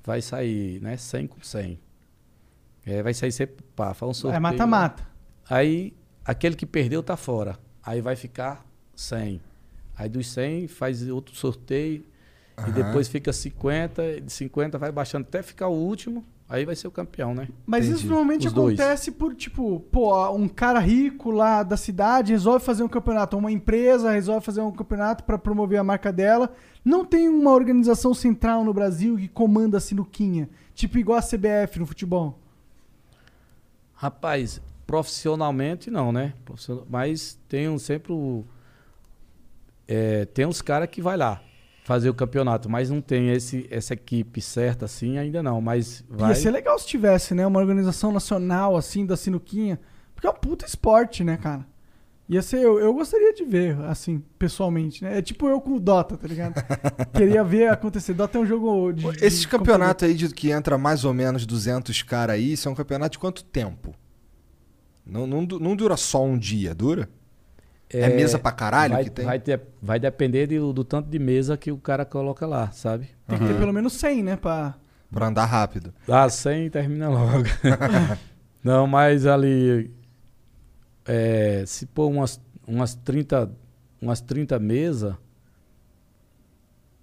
[0.03, 1.79] vai sair, né, 100 com 100.
[2.85, 4.37] É, vai sair sempre, pá, faz um sorteio.
[4.37, 5.03] É mata-mata.
[5.49, 5.93] Aí,
[6.25, 7.57] aquele que perdeu tá fora.
[7.83, 8.65] Aí vai ficar
[8.95, 9.41] 100.
[9.97, 12.03] Aí dos 100 faz outro sorteio.
[12.57, 12.71] E Aham.
[12.71, 14.03] depois fica 50.
[14.03, 16.23] e De 50 vai baixando até ficar o último.
[16.47, 17.47] Aí vai ser o campeão, né?
[17.65, 17.99] Mas Entendi.
[17.99, 18.79] isso normalmente Os dois.
[18.79, 23.37] acontece por, tipo, pô, um cara rico lá da cidade resolve fazer um campeonato.
[23.37, 26.51] Uma empresa resolve fazer um campeonato pra promover a marca dela.
[26.83, 30.49] Não tem uma organização central no Brasil que comanda a sinuquinha.
[30.73, 32.39] Tipo igual a CBF no futebol.
[34.01, 36.33] Rapaz, profissionalmente não, né?
[36.89, 38.45] Mas tem um, sempre o.
[39.85, 41.41] é, tem uns caras que vai lá
[41.83, 46.29] fazer o campeonato, mas não tem esse, essa equipe certa assim ainda não, mas vai.
[46.29, 47.45] Ia ser legal se tivesse, né?
[47.45, 49.77] Uma organização nacional, assim, da sinuquinha.
[50.15, 51.67] Porque é um puta esporte, né, cara?
[52.29, 55.17] Ia ser, eu, eu gostaria de ver, assim, pessoalmente, né?
[55.17, 56.53] É tipo eu com o Dota, tá ligado?
[57.11, 58.13] Queria ver acontecer.
[58.13, 59.11] Dota é um jogo de.
[59.11, 62.71] de Esse campeonato aí de, que entra mais ou menos 200 caras aí, isso é
[62.71, 63.95] um campeonato de quanto tempo?
[65.03, 67.09] Não, não, não dura só um dia, dura?
[67.89, 69.25] É, mesa pra caralho vai, que tem?
[69.25, 73.09] Vai, ter- vai depender do, do tanto de mesa que o cara coloca lá, sabe?
[73.27, 74.35] Tem que ter pelo menos 100, né?
[74.35, 74.75] Pra...
[75.11, 75.91] Pra andar rápido.
[76.07, 77.45] Dá 100 e termina logo.
[78.63, 79.91] não, mas ali.
[81.09, 83.51] É, se pôr umas, umas 30.
[84.01, 85.13] Umas 30 mesas.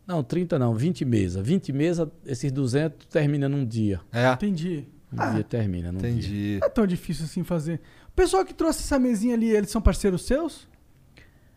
[0.07, 1.45] Não, 30 não, 20 mesas.
[1.47, 4.01] 20 mesas, esses 200 termina num dia.
[4.13, 4.85] É, Entendi.
[5.13, 6.11] Um dia termina, num dia.
[6.11, 6.59] entendi.
[6.61, 7.81] Não é tão difícil assim fazer.
[8.09, 10.67] O pessoal que trouxe essa mesinha ali, eles são parceiros seus?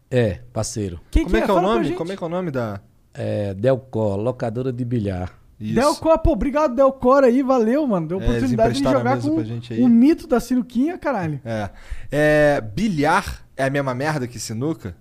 [0.10, 1.00] É, parceiro.
[1.12, 1.86] Quem Como é que é o Fala pra nome?
[1.88, 1.98] gente.
[1.98, 2.82] Como é que é o nome da.
[3.14, 5.39] É, Delcó, locadora de bilhar.
[5.60, 5.76] Isso.
[5.76, 8.08] Delcor, pô, obrigado Delcor aí, valeu, mano.
[8.08, 9.82] Deu É, oportunidade eles de jogar com pra gente aí.
[9.82, 11.42] o mito da sinuquinha, caralho.
[11.44, 11.70] É.
[12.12, 12.62] é.
[12.62, 14.96] Bilhar é a mesma merda que sinuca?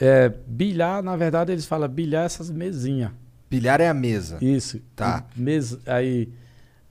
[0.00, 3.10] É, bilhar, na verdade, eles falam bilhar essas mesinhas.
[3.50, 4.38] Bilhar é a mesa.
[4.40, 4.80] Isso.
[4.94, 5.24] Tá.
[5.34, 6.28] Mesa, aí,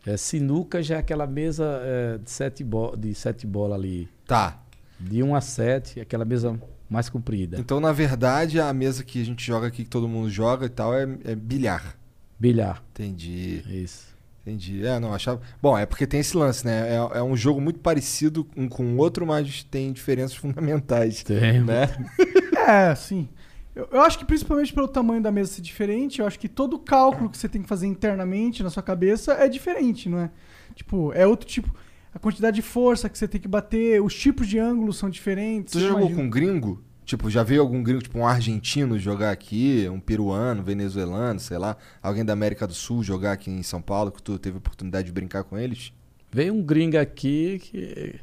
[0.06, 4.10] é, sinuca já é aquela mesa é, de sete, bo de sete bolas ali.
[4.26, 4.60] Tá.
[5.00, 6.60] De 1 a 7, aquela mesa
[6.90, 7.60] mais comprida.
[7.60, 10.70] Então, na verdade, a mesa que a gente joga aqui, que todo mundo joga e
[10.70, 11.97] tal, é, é bilhar.
[12.40, 12.84] Bilhar.
[12.92, 13.64] Entendi.
[13.68, 14.16] Isso.
[14.42, 14.86] Entendi.
[14.86, 15.42] É, não, achava.
[15.62, 16.90] Bom, é porque tem esse lance, né?
[16.90, 21.24] É, é um jogo muito parecido um com o outro, mas tem diferenças fundamentais.
[21.24, 21.62] Tem.
[21.62, 21.88] Né?
[22.70, 23.30] É, sim.
[23.74, 26.74] Eu, eu acho que principalmente pelo tamanho da mesa ser diferente, eu acho que todo
[26.74, 30.30] o cálculo que você tem que fazer internamente na sua cabeça é diferente, não é?
[30.76, 31.74] Tipo, é outro tipo.
[32.14, 35.80] A quantidade de força que você tem que bater, os tipos de ângulos são diferentes.
[35.80, 36.84] Já jogou com gringo?
[37.08, 41.78] Tipo, já veio algum gringo, tipo um argentino jogar aqui, um peruano, venezuelano, sei lá,
[42.04, 45.06] alguém da América do Sul jogar aqui em São Paulo, que tu teve a oportunidade
[45.06, 45.94] de brincar com eles?
[46.30, 48.20] Veio um gringo aqui que.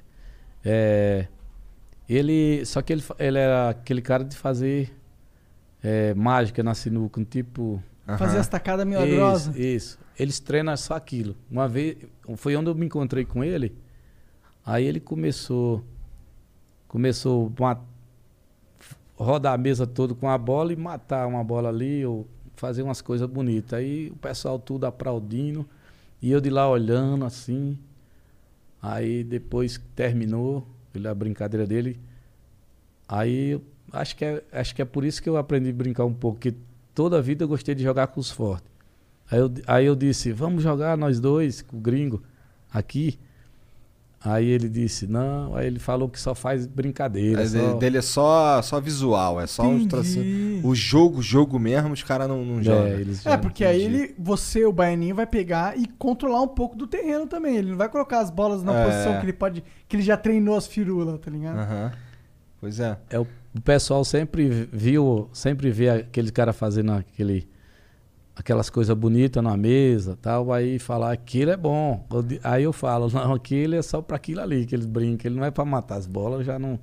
[0.63, 1.27] É,
[2.07, 2.63] ele.
[2.67, 4.95] Só que ele, ele era aquele cara de fazer
[5.83, 7.83] é, mágica na sinuca, um tipo.
[8.19, 8.41] Fazer Aham.
[8.41, 9.57] as tacadas milagrosas.
[9.57, 9.99] Isso, isso.
[10.19, 11.35] Eles treinam só aquilo.
[11.51, 11.97] Uma vez,
[12.37, 13.75] foi onde eu me encontrei com ele.
[14.63, 15.83] Aí ele começou,
[16.87, 17.77] começou a
[19.17, 23.01] rodar a mesa toda com a bola e matar uma bola ali ou fazer umas
[23.01, 23.79] coisas bonitas.
[23.79, 25.67] Aí o pessoal tudo aplaudindo
[26.21, 27.79] e eu de lá olhando assim.
[28.81, 31.99] Aí depois que terminou ele, a brincadeira dele.
[33.09, 33.61] Aí
[33.93, 36.39] acho que, é, acho que é por isso que eu aprendi a brincar um pouco,
[36.39, 36.55] porque
[36.95, 38.69] toda a vida eu gostei de jogar com os fortes.
[39.31, 42.23] Aí eu, aí eu disse, vamos jogar nós dois, com o gringo,
[42.73, 43.19] aqui.
[44.27, 47.41] Aí ele disse, não, aí ele falou que só faz brincadeira.
[47.43, 49.89] Mas só- ele- dele é só, só visual, é só um Entendi.
[49.89, 50.67] trocinho.
[50.67, 52.87] O jogo, jogo mesmo, os caras não, não jogam.
[52.87, 56.75] É, eles É, porque aí ele, você, o Baianinho, vai pegar e controlar um pouco
[56.75, 57.57] do terreno também.
[57.59, 58.85] Ele não vai colocar as bolas na É.
[58.87, 59.63] posição que ele pode.
[59.87, 61.59] que ele já treinou as firulas, tá ligado?
[61.59, 61.93] Aham.
[62.61, 62.97] Pois é.
[63.11, 67.47] É, o, o pessoal sempre viu, sempre vê aquele cara fazendo aquele,
[68.37, 72.07] aquelas coisas bonitas na mesa tal, aí falar aquilo é bom.
[72.43, 75.45] Aí eu falo, não, aquilo é só para aquilo ali que eles brincam, ele não
[75.47, 76.79] é para matar as bolas, já não,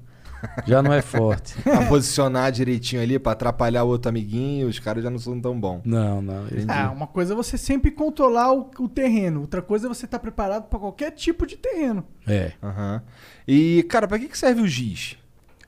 [0.66, 1.62] já não é forte.
[1.62, 5.60] Pra posicionar direitinho ali, pra atrapalhar o outro amiguinho, os caras já não são tão
[5.60, 5.82] bons.
[5.84, 6.48] Não, não.
[6.48, 10.06] eles- Ah, uma coisa é você sempre controlar o, o terreno, outra coisa é você
[10.06, 12.04] estar preparado pra qualquer tipo de terreno.
[12.26, 12.54] É.
[12.64, 13.02] Aham.
[13.48, 15.18] E, cara, pra que, que serve o giz?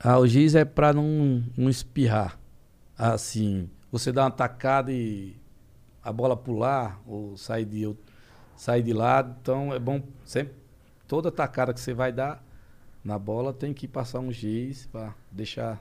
[0.00, 2.38] Ah, o giz é para não, não espirrar.
[2.96, 5.34] Assim, você dá uma tacada e
[6.04, 7.94] a bola pular ou sair de,
[8.56, 9.34] sair de lado.
[9.40, 10.54] Então é bom sempre,
[11.08, 12.44] toda tacada que você vai dar
[13.04, 15.80] na bola tem que passar um giz para deixar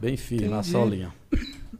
[0.00, 0.70] bem firme na Entendi.
[0.70, 1.14] solinha.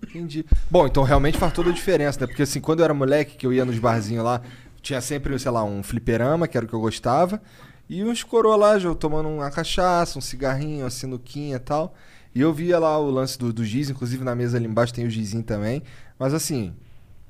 [0.03, 0.45] Entendi.
[0.71, 2.27] Bom, então realmente faz toda a diferença, né?
[2.27, 4.41] Porque assim, quando eu era moleque, que eu ia nos barzinhos lá,
[4.83, 7.41] tinha sempre, sei lá, um fliperama, que era o que eu gostava,
[7.89, 11.95] e uns coroa lá, já tomando uma cachaça, um cigarrinho, uma sinuquinha e tal.
[12.35, 15.07] E eu via lá o lance do, do giz, inclusive na mesa ali embaixo tem
[15.07, 15.83] o gizinho também.
[16.19, 16.75] Mas assim,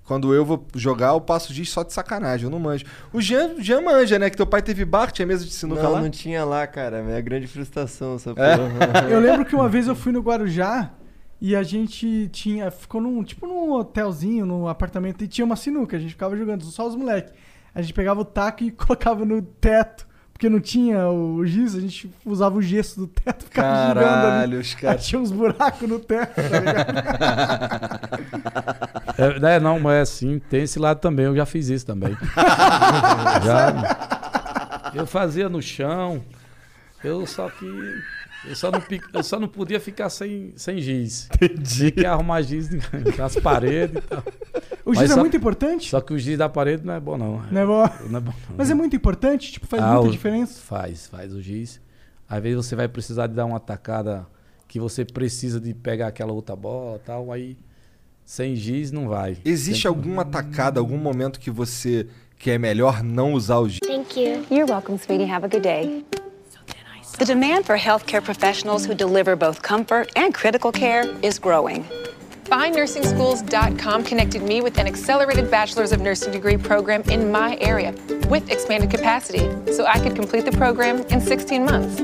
[0.04, 2.84] quando eu vou jogar, eu passo giz só de sacanagem, eu não manjo.
[3.12, 4.28] O Jean, o Jean manja, né?
[4.30, 6.00] Que teu pai teve bar, tinha mesa de sinuca Não, lá.
[6.02, 7.02] não tinha lá, cara.
[7.02, 8.56] Minha grande frustração, essa É?
[8.56, 9.08] porra.
[9.10, 10.90] Eu lembro que uma vez eu fui no Guarujá
[11.40, 12.70] e a gente tinha.
[12.70, 13.22] Ficou num.
[13.24, 15.96] Tipo num hotelzinho, num apartamento, e tinha uma sinuca.
[15.96, 17.32] A gente ficava jogando, só os moleques.
[17.74, 20.06] A gente pegava o taco e colocava no teto.
[20.34, 24.20] Porque não tinha o giz, a gente usava o gesso do teto, ficava girando ali.
[24.20, 25.06] Caralho, os Aí caras.
[25.06, 28.04] tinha uns buracos no teto, tá ligado?
[29.16, 32.16] É, né, não, mas é assim, tem esse lado também, eu já fiz isso também.
[33.44, 34.90] já.
[34.92, 36.22] Eu fazia no chão,
[37.02, 37.64] eu só que
[38.46, 38.82] Eu só não,
[39.12, 41.28] eu só não podia ficar sem, sem giz.
[41.34, 41.92] Entendi.
[41.92, 42.68] que arrumar giz
[43.16, 44.22] nas paredes e tal.
[44.84, 45.88] O Mas giz é só- muito importante?
[45.88, 47.42] Só que o giz da parede não é bom, não.
[47.50, 47.88] Não é bom?
[48.10, 48.56] Não é bom, não.
[48.56, 49.52] Mas é muito importante?
[49.52, 50.60] Tipo, faz Ah, muita o- diferença?
[50.62, 51.80] Faz, faz o giz.
[52.28, 54.26] Às vezes você vai precisar de dar uma tacada
[54.68, 57.56] que você precisa de pegar aquela outra bola e tal, aí
[58.24, 59.36] sem giz não vai.
[59.44, 62.06] Existe Tem- alguma tacada, algum momento que você
[62.38, 63.78] que é melhor não usar o giz?
[63.86, 64.44] Thank you.
[64.50, 65.30] You're welcome, sweetie.
[65.30, 66.04] Have a good day.
[67.18, 71.84] The demand for healthcare professionals who deliver both comfort and critical care is growing.
[72.44, 77.92] FindNursingSchools.com connected me with an accelerated Bachelor's of Nursing degree program in my area
[78.28, 82.00] with expanded capacity so I could complete the program in 16 months.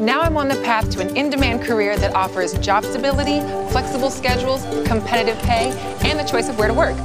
[0.00, 4.10] Now I'm on the path to an in demand career that offers job stability, flexible
[4.10, 5.70] schedules, competitive pay,
[6.04, 6.96] and the choice of where to work.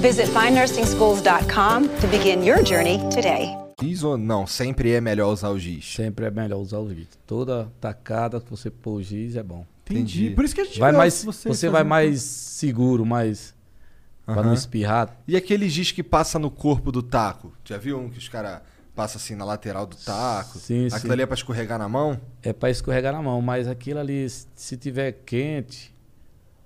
[0.00, 3.56] Visit FindNursingSchools.com to begin your journey today.
[3.80, 4.46] Giz ou não?
[4.46, 5.84] Sempre é melhor usar o giz.
[5.84, 7.08] Sempre é melhor usar o giz.
[7.26, 9.66] Toda tacada que você pôr o giz é bom.
[9.90, 10.30] Entendi.
[10.30, 13.54] Por isso que a gente vai mais, de vocês Você vai mais seguro, mais.
[14.24, 14.54] Pra não Aham.
[14.54, 15.16] espirrar.
[15.28, 17.52] E aquele giz que passa no corpo do taco?
[17.64, 18.60] Já viu um que os caras
[18.92, 20.58] passam assim na lateral do taco?
[20.58, 21.10] Sim, Aquilo sim.
[21.12, 22.20] ali é pra escorregar na mão?
[22.42, 25.94] É pra escorregar na mão, mas aquilo ali, se- tiver quente,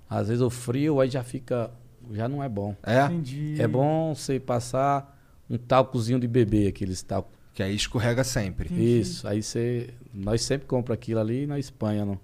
[0.09, 1.71] às vezes o frio, aí já fica.
[2.13, 2.75] Já não é bom.
[2.83, 3.05] É?
[3.05, 3.57] Entendi.
[3.61, 5.19] É bom você passar
[5.49, 7.39] um talcozinho de bebê, aqueles talcos.
[7.53, 8.73] Que aí escorrega sempre.
[8.73, 9.91] Isso, aí você.
[10.15, 12.19] Nós sempre compra aquilo ali na Espanha, no,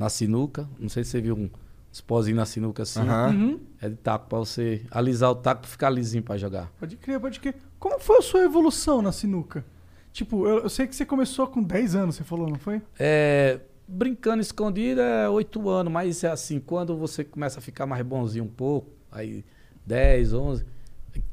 [0.00, 0.66] na sinuca.
[0.78, 1.50] Não sei se você viu um,
[1.92, 3.00] uns pozinhos na sinuca assim.
[3.00, 3.60] Uhum.
[3.80, 6.72] É de taco pra você alisar o taco pra ficar lisinho pra jogar.
[6.80, 7.54] Pode crer, pode crer.
[7.78, 9.62] Como foi a sua evolução na sinuca?
[10.10, 12.80] Tipo, eu, eu sei que você começou com 10 anos, você falou, não foi?
[12.98, 18.04] É, brincando escondido é 8 anos, mas é assim, quando você começa a ficar mais
[18.04, 19.44] bonzinho um pouco, aí
[19.86, 20.66] 10, 11,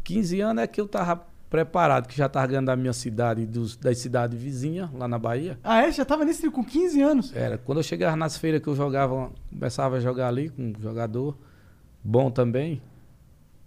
[0.03, 3.45] 15 anos é que eu tava preparado, que já tava ganhando da minha cidade e
[3.45, 5.58] dos, das cidades vizinhas, lá na Bahia.
[5.64, 5.91] Ah, é?
[5.91, 7.36] Já tava nesse trio com 15 anos?
[7.36, 10.74] Era, quando eu chegava nas feiras que eu jogava, começava a jogar ali com um
[10.82, 11.38] jogador
[12.04, 12.82] bom também,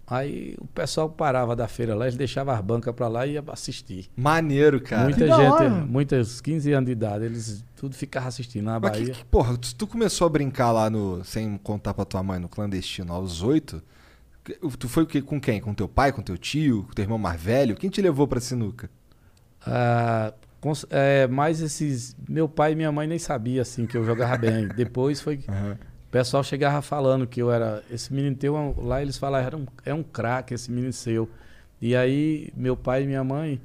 [0.07, 3.43] aí o pessoal parava da feira lá, eles deixavam as bancas pra lá e ia
[3.47, 4.09] assistir.
[4.15, 5.03] Maneiro, cara.
[5.05, 9.05] Muita Que gente, muitos 15 anos de idade, eles tudo ficavam assistindo na Mas Bahia.
[9.07, 11.23] que, que- porra, tu, tu começou a brincar lá no.
[11.23, 13.81] Sem contar pra tua mãe, no clandestino, aos oito?
[14.79, 15.61] Tu foi com quem?
[15.61, 17.75] Com teu pai, com teu tio, com teu irmão mais velho?
[17.75, 18.89] Quem te levou pra sinuca?
[19.65, 22.15] Ah, cons- é, mas esses.
[22.27, 24.67] Meu pai e minha mãe nem sabia assim que eu jogava bem.
[24.75, 25.37] Depois foi.
[25.37, 25.77] que O
[26.11, 27.83] pessoal chegava falando que eu era.
[27.91, 31.29] Esse menino teu, é lá eles falavam, era um, é um craque esse menino seu.
[31.79, 33.61] E aí, meu pai e minha mãe,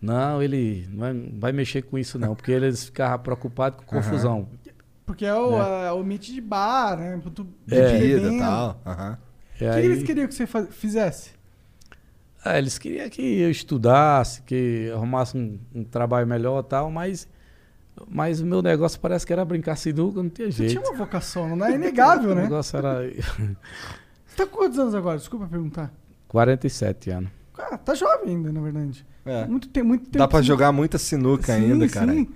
[0.00, 3.84] não, ele não vai, não vai mexer com isso não, porque eles ficavam preocupados com
[3.96, 4.48] confusão.
[5.04, 5.86] Porque é o, É.
[5.88, 7.20] é o meet de bar, né?
[7.34, 7.92] Tu É.
[7.92, 8.36] Bebida bebendo.
[8.36, 8.80] e tal.
[9.64, 9.72] Aham.
[9.72, 11.30] O que, que eles queriam que você fizesse?
[12.44, 17.28] Ah, eles queriam que eu estudasse, que arrumasse um, um trabalho melhor e tal, mas,
[18.08, 20.80] mas o meu negócio parece que era brincar sinuca, não tinha Você jeito.
[20.80, 22.42] tinha uma vocação, não é inegável, O né?
[22.44, 23.00] negócio era
[24.26, 25.18] Você tá com quantos anos agora?
[25.18, 25.92] Desculpa perguntar.
[26.28, 27.30] 47 anos.
[27.58, 29.04] Ah, tá jovem ainda, na verdade.
[29.26, 29.44] É.
[29.46, 30.16] Muito, tem, muito tempo.
[30.18, 31.92] Dá pra que- jogar muita sinuca Sim, ainda, sim.
[31.94, 32.26] cara.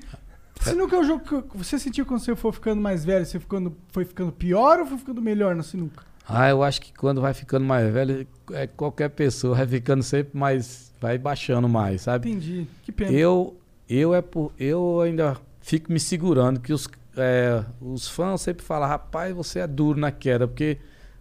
[0.61, 3.75] Sinuca é um jogo que você sentiu quando você for ficando mais velho, você ficando,
[3.91, 6.03] foi ficando pior ou foi ficando melhor na sinuca?
[6.27, 10.37] Ah, eu acho que quando vai ficando mais velho, é, qualquer pessoa vai ficando sempre
[10.37, 10.93] mais.
[11.01, 12.31] vai baixando mais, sabe?
[12.31, 12.66] Entendi.
[12.83, 13.12] Que pena.
[13.12, 13.57] Eu,
[13.89, 18.89] eu, é por, eu ainda fico me segurando, que os, é, os fãs sempre falam,
[18.89, 20.79] rapaz, você é duro na queda, porque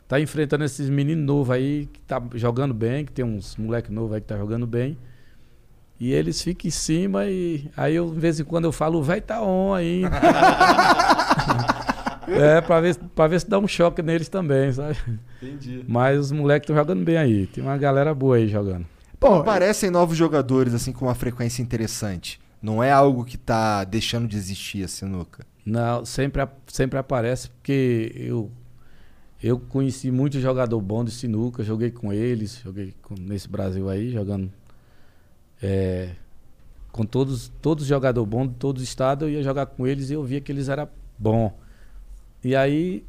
[0.08, 4.14] tá enfrentando esses meninos novos aí que tá jogando bem, que tem uns moleque novo
[4.14, 4.98] aí que tá jogando bem.
[6.00, 9.04] E eles ficam em cima e aí eu, de vez em quando eu falo, o
[9.04, 10.04] velho tá on aí.
[12.28, 14.98] é, pra ver, pra ver se dá um choque neles também, sabe?
[15.42, 15.84] Entendi.
[15.88, 17.48] Mas os moleques estão jogando bem aí.
[17.48, 18.86] Tem uma galera boa aí jogando.
[19.20, 22.40] Pô, aparecem novos jogadores assim com uma frequência interessante.
[22.62, 25.46] Não é algo que tá deixando de existir a sinuca.
[25.66, 28.52] Não, sempre, sempre aparece porque eu
[29.42, 34.10] eu conheci muito jogador bom de sinuca, joguei com eles, joguei com- nesse Brasil aí,
[34.10, 34.50] jogando
[35.62, 36.12] é,
[36.92, 40.14] com todos todos jogador bom de todos os estados, eu ia jogar com eles e
[40.14, 41.58] eu via que eles eram bom.
[42.44, 43.04] E aí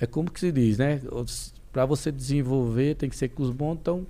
[0.00, 1.00] é como que se diz, né?
[1.72, 4.06] Para você desenvolver tem que ser com os bons, então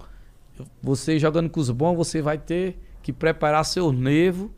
[0.82, 4.50] você jogando com os bons, você vai ter que preparar seu nervo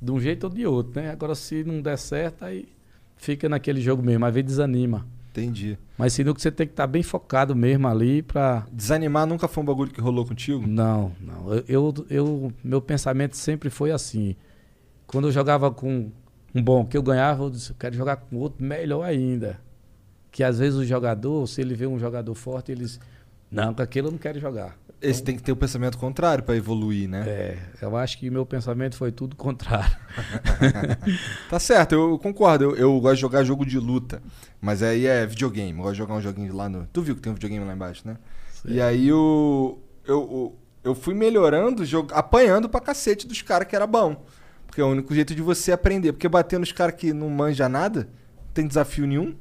[0.00, 1.10] de um jeito ou de outro, né?
[1.10, 2.68] Agora, se não der certo, aí
[3.16, 5.06] fica naquele jogo mesmo, às vezes desanima.
[5.30, 5.78] Entendi.
[5.96, 8.66] Mas sinuca você tem que estar bem focado mesmo ali pra.
[8.72, 10.66] Desanimar nunca foi um bagulho que rolou contigo?
[10.66, 11.52] Não, não.
[11.54, 14.34] Eu, eu, eu- meu pensamento sempre foi assim.
[15.06, 16.10] Quando eu jogava com
[16.54, 19.60] um bom que eu ganhava, eu disse, eu quero jogar com outro melhor ainda.
[20.30, 23.00] Que às vezes o jogador, se ele vê um jogador forte, eles.
[23.50, 24.76] Não, com aquele eu não quero jogar.
[25.02, 27.24] Esse tem que ter o pensamento contrário pra evoluir, né?
[27.26, 29.96] É, eu acho que meu pensamento foi tudo contrário.
[31.48, 32.64] Tá certo, eu, eu concordo.
[32.64, 34.22] Eu, eu gosto de jogar jogo de luta.
[34.60, 35.78] Mas aí é videogame.
[35.78, 36.86] Eu gosto de jogar um joguinho lá no.
[36.92, 38.16] Tu viu que tem um videogame lá embaixo, né?
[38.64, 42.12] E aí eu, eu, eu, eu fui melhorando, jog...
[42.12, 44.24] apanhando pra cacete dos caras que era bom.
[44.70, 46.12] Porque é o único jeito de você aprender.
[46.12, 49.34] Porque bater nos caras que não manja nada, não tem desafio nenhum.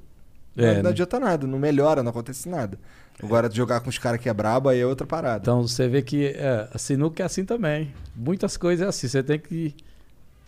[0.57, 0.89] É, não, né?
[0.89, 2.79] adianta nada, não melhora, não acontece nada.
[3.21, 5.41] Agora, jogar com os caras que é brabo aí é outra parada.
[5.41, 7.93] Então você vê que é, a sinuca é assim também.
[8.15, 9.07] Muitas coisas é assim.
[9.07, 9.75] Você tem que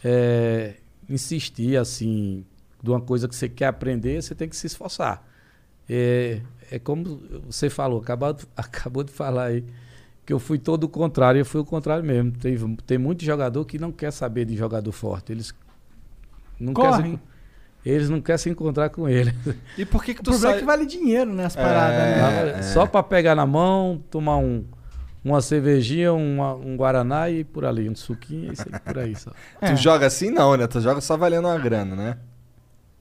[0.04, 0.76] é,
[1.08, 2.44] insistir assim,
[2.82, 5.24] de uma coisa que você quer aprender, você tem que se esforçar.
[5.88, 9.64] É, é como você falou, acabou, acabou de falar aí,
[10.32, 12.32] que eu fui todo o contrário, eu fui o contrário mesmo.
[12.32, 12.58] Tem,
[12.88, 15.34] tem muito jogador que não quer saber de jogador forte.
[15.34, 15.54] Eles
[16.58, 17.02] não Correm.
[17.02, 17.20] querem.
[17.86, 19.34] Eles não querem se encontrar com ele.
[19.78, 20.60] E por que que O tu problema é sai...
[20.62, 21.46] que vale dinheiro, né?
[21.46, 22.60] As paradas, né?
[22.60, 22.62] É.
[22.62, 24.64] Só para pegar na mão, tomar um,
[25.22, 29.32] uma cervejinha, uma- um guaraná e por ali, um suquinho, aí, por aí só.
[29.68, 30.66] Tu joga assim não, né?
[30.66, 32.18] Tu joga só valendo uma grana, né?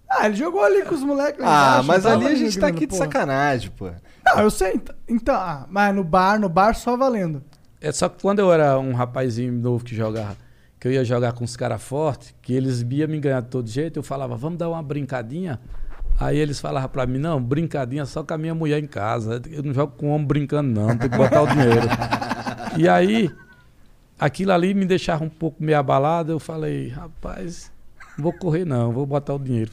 [0.08, 2.80] Ah, ele jogou ali com os moleques Ah, embaixo, mas ali a gente tá aqui
[2.80, 3.04] de porra.
[3.04, 3.88] sacanagem, pô.
[4.34, 4.74] Não, eu sei.
[4.74, 7.42] ent- Então, ah, mas no bar, no bar só valendo.
[7.80, 10.36] É só que quando eu era um rapazinho novo que jogava,
[10.78, 13.68] que eu ia jogar com os caras fortes, que eles iam me ganhar de todo
[13.68, 15.58] jeito, eu falava, vamos dar uma brincadinha.
[16.18, 19.40] Aí eles falavam pra mim, não, brincadinha só com a minha mulher em casa.
[19.50, 21.88] Eu não jogo com homem brincando, não, tem que botar o dinheiro.
[22.76, 23.30] e aí,
[24.18, 26.30] aquilo ali me deixava um pouco meio abalado.
[26.32, 27.72] Eu falei, rapaz,
[28.18, 29.72] não vou correr não, vou botar o dinheiro.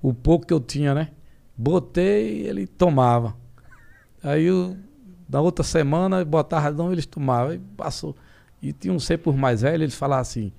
[0.00, 1.08] O pouco que eu tinha, né?
[1.56, 3.34] Botei, ele tomava.
[4.22, 4.76] Aí eu,
[5.28, 7.52] na outra semana, botava não, eles tomavam.
[7.52, 8.14] Aí passou.
[8.60, 10.52] E tinha um ser por mais velho, eles falavam assim: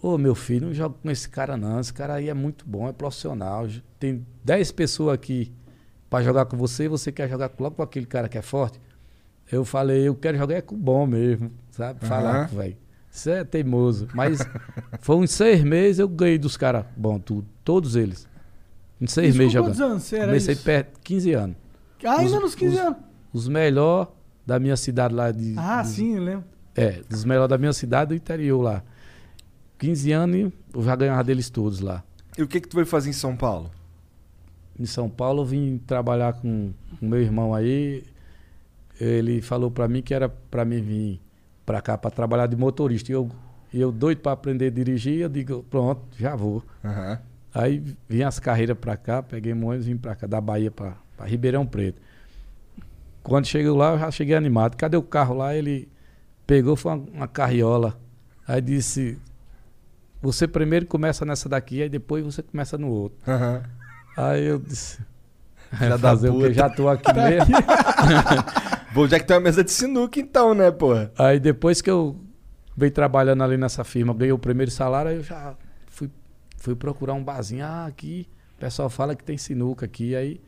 [0.00, 1.80] Ô meu filho, não joga com esse cara não.
[1.80, 3.66] Esse cara aí é muito bom, é profissional.
[3.98, 5.52] Tem 10 pessoas aqui
[6.08, 8.80] pra jogar com você e você quer jogar logo com aquele cara que é forte.
[9.50, 12.04] Eu falei, eu quero jogar é com o bom mesmo, sabe?
[12.06, 12.46] Falar, Aham.
[12.46, 12.76] velho.
[13.10, 14.06] Isso é teimoso.
[14.14, 14.38] Mas
[15.00, 17.46] foi uns seis meses eu ganhei dos caras bom, tudo.
[17.64, 18.28] Todos eles.
[19.00, 19.70] Em seis Isso meses jogando.
[19.70, 20.64] quantos anos você era Comecei isso?
[20.64, 21.56] perto, 15 anos.
[22.04, 22.98] Ah, ainda Os- nos 15 os- anos.
[23.32, 24.08] Os melhores
[24.46, 25.54] da minha cidade lá de.
[25.58, 26.44] Ah, dos- sim, eu lembro.
[26.74, 28.82] É, dos melhores da minha cidade do interior lá.
[29.78, 32.02] 15 anos e eu já ganhava deles todos lá.
[32.36, 33.70] E o que que tu veio fazer em São Paulo?
[34.78, 36.72] Em São Paulo eu vim trabalhar com
[37.02, 38.04] o meu irmão aí.
[39.00, 41.20] Ele falou pra mim que era pra mim vir
[41.66, 43.10] pra cá pra trabalhar de motorista.
[43.12, 43.28] E eu,
[43.72, 46.62] e eu doido pra aprender a dirigir, eu digo, pronto, já vou.
[46.84, 47.18] Aham.
[47.54, 50.70] Aí vim as carreiras pra cá, peguei um ônibus e vim pra cá, da Bahia
[50.70, 52.00] pra, pra Ribeirão Preto.
[53.22, 54.76] Quando cheguei lá, eu já cheguei animado.
[54.76, 55.54] Cadê o carro lá?
[55.54, 55.88] Ele
[56.46, 57.98] pegou, foi uma, uma carriola.
[58.46, 59.18] Aí disse,
[60.22, 63.18] você primeiro começa nessa daqui, aí depois você começa no outro.
[63.30, 63.62] Aham.
[64.16, 65.00] Aí eu disse,
[65.76, 66.48] Filha da fazer o puta.
[66.48, 66.54] que?
[66.54, 67.54] Já tô aqui mesmo.
[68.94, 71.12] Bom, já que tem uma mesa de sinuca então, né, porra?
[71.18, 72.16] Aí depois que eu
[72.74, 75.54] veio trabalhando ali nessa firma, ganhei o primeiro salário, aí eu já
[75.88, 76.10] fui,
[76.56, 77.64] fui procurar um barzinho.
[77.66, 80.16] Ah, aqui, o pessoal fala que tem sinuca aqui.
[80.16, 80.40] Aí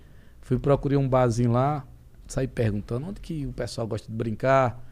[0.51, 1.87] fui procurar um barzinho lá,
[2.27, 4.85] saí perguntando onde que o pessoal gosta de brincar,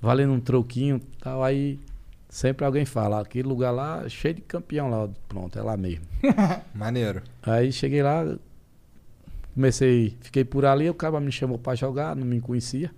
[0.00, 1.44] valendo um troquinho e tal.
[1.44, 1.78] Aí
[2.26, 5.06] sempre alguém fala, aquele lugar lá, cheio de campeão lá.
[5.28, 6.06] Pronto, é lá mesmo.
[6.74, 7.20] Maneiro.
[7.42, 8.34] Aí cheguei lá,
[9.54, 12.90] comecei, fiquei por ali, o cara me chamou pra jogar, não me conhecia.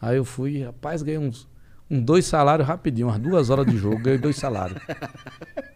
[0.00, 1.46] Aí eu fui, rapaz, ganhei uns,
[1.88, 4.82] uns dois salários rapidinho, umas duas horas de jogo, ganhei dois salários.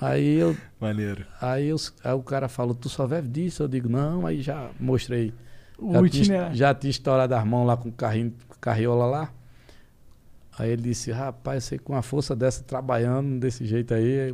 [0.00, 0.56] Aí eu.
[0.80, 1.24] Maneiro.
[1.40, 3.62] Aí, os- aí o cara falou, tu só vive disso?
[3.62, 5.32] Eu digo, não, aí já mostrei.
[5.78, 9.06] O Já tinha, já tinha estourado as mãos lá com o carrinho, com a carriola
[9.06, 9.32] lá.
[10.58, 14.32] Aí ele disse, rapaz, você com a força dessa, trabalhando desse jeito aí.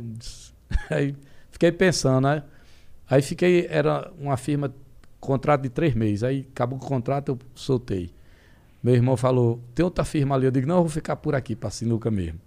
[0.89, 1.15] aí eu
[1.49, 2.43] fiquei pensando, né?
[3.09, 4.73] Aí fiquei, era uma firma,
[5.19, 6.23] contrato de três meses.
[6.23, 8.13] Aí acabou o contrato, eu soltei.
[8.83, 10.45] Meu irmão falou, tem outra firma ali.
[10.45, 12.39] Eu digo, não, eu vou ficar por aqui, pra sinuca mesmo.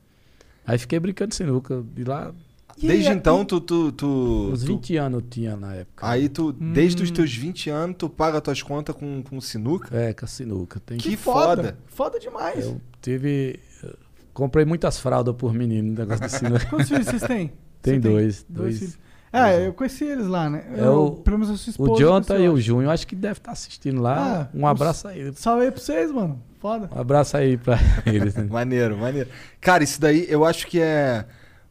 [0.66, 1.82] Aí fiquei brincando de sinuca.
[1.94, 2.32] De lá,
[2.80, 6.06] Desde então, tu, tu, tu, uns tu- 20 anos eu tinha na época.
[6.08, 7.04] Aí tu, desde Hum.
[7.04, 9.96] os teus 20 anos, tu paga tuas contas com, com sinuca?
[9.96, 10.80] É, com a sinuca.
[10.80, 11.78] Tem Que foda.
[11.86, 12.64] Foda demais.
[12.66, 13.60] Eu tive.
[13.82, 13.94] eu
[14.32, 16.66] Comprei muitas fraldas por menino, negócio de sinuca.
[16.70, 17.52] Quantos filhos vocês têm?
[17.80, 18.46] Tem Você dois.
[18.48, 18.78] Dois dois.
[18.78, 18.98] filhos.
[19.32, 20.64] É, eu conheci eles lá, né?
[20.76, 21.92] É Eu, o, pelo menos a sua esposa.
[21.92, 22.60] o Jonathan e eu o.
[22.60, 24.42] Júnior, acho que deve estar assistindo lá.
[24.52, 25.32] Ah, um abraço aí.
[25.34, 26.40] Salve aí pra vocês, mano.
[26.60, 26.88] Foda.
[26.94, 28.34] Um abraço aí pra eles.
[28.36, 28.44] né?
[28.50, 29.28] Maneiro, maneiro.
[29.60, 31.24] Cara, isso daí eu acho que é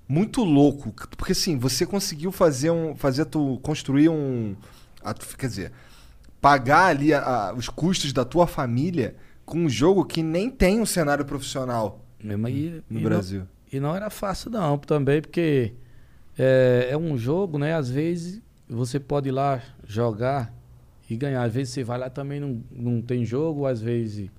[0.07, 0.93] muito louco.
[1.17, 2.95] Porque assim, você conseguiu fazer um.
[2.95, 4.55] Fazer tu construir um.
[5.03, 5.71] a quer dizer,
[6.41, 10.79] pagar ali a- a- os custos da tua família com um jogo que nem tem
[10.79, 13.39] um cenário profissional Mesmo aí, no e Brasil.
[13.41, 15.73] Não, e não era fácil, não, também, porque
[16.37, 17.73] é, é um jogo, né?
[17.75, 20.53] Às vezes você pode ir lá jogar
[21.09, 21.43] e ganhar.
[21.43, 24.29] Às vezes você vai lá também não, não tem jogo, às vezes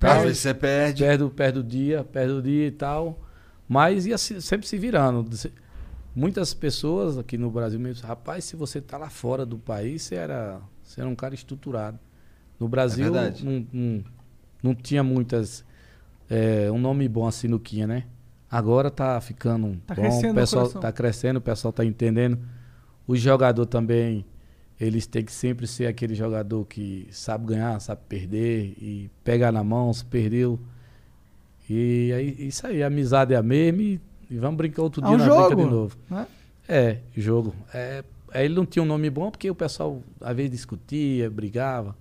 [0.00, 1.02] Às vezes você perde.
[1.04, 3.18] Perde, o- perde o dia, perde o dia e tal.
[3.70, 5.30] Mas ia se- sempre se virando.
[6.12, 10.16] Muitas pessoas aqui no Brasil mesmo, rapaz, se você tá lá fora do país, você
[10.16, 11.96] era, você era um cara estruturado.
[12.58, 14.04] No Brasil É não, não,
[14.60, 15.64] não tinha muitas.
[16.28, 18.06] é, um nome bom assim no Quinha, né?
[18.50, 22.38] Agora tá ficando Tá bom, crescendo o pessoal tá crescendo, o pessoal tá entendendo.
[23.06, 24.26] O jogador também,
[24.80, 29.62] eles têm que sempre ser aquele jogador que sabe ganhar, sabe perder e pegar na
[29.62, 30.58] mão, se perdeu.
[31.72, 35.06] E aí, isso aí, a amizade é a mesma e, e vamos brincar outro É
[35.06, 35.96] dia um brinca jogo, de novo.
[36.10, 36.26] né?
[36.68, 37.54] É, jogo.
[37.72, 38.02] É,
[38.34, 41.96] aí ele não tinha um nome bom porque o pessoal às vezes discutia, brigava.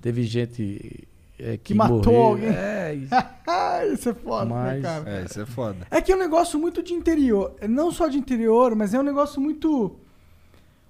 [0.00, 1.06] Teve gente
[1.38, 2.22] é, que, Que matou morreu.
[2.24, 2.48] alguém.
[2.48, 2.94] É,
[3.94, 5.10] isso é foda, né, Mas- cara?
[5.10, 5.86] É, isso é foda.
[5.90, 7.54] É que é um negócio muito de interior.
[7.68, 9.96] Não só de interior, mas é um negócio muito.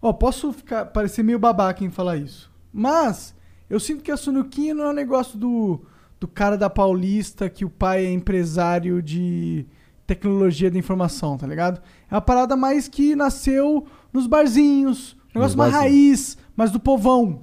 [0.01, 2.51] Ó, posso ficar parecer meio babaca em falar isso.
[2.73, 3.35] Mas
[3.71, 5.81] eu sinto que a Sunuquinha não é um negócio do,
[6.25, 9.67] do cara da Paulista que o pai é empresário de
[10.07, 11.83] tecnologia da informação, tá ligado?
[12.11, 15.17] É uma parada mais que nasceu nos barzinhos.
[15.35, 17.43] Um negócio mais raiz, mas do povão.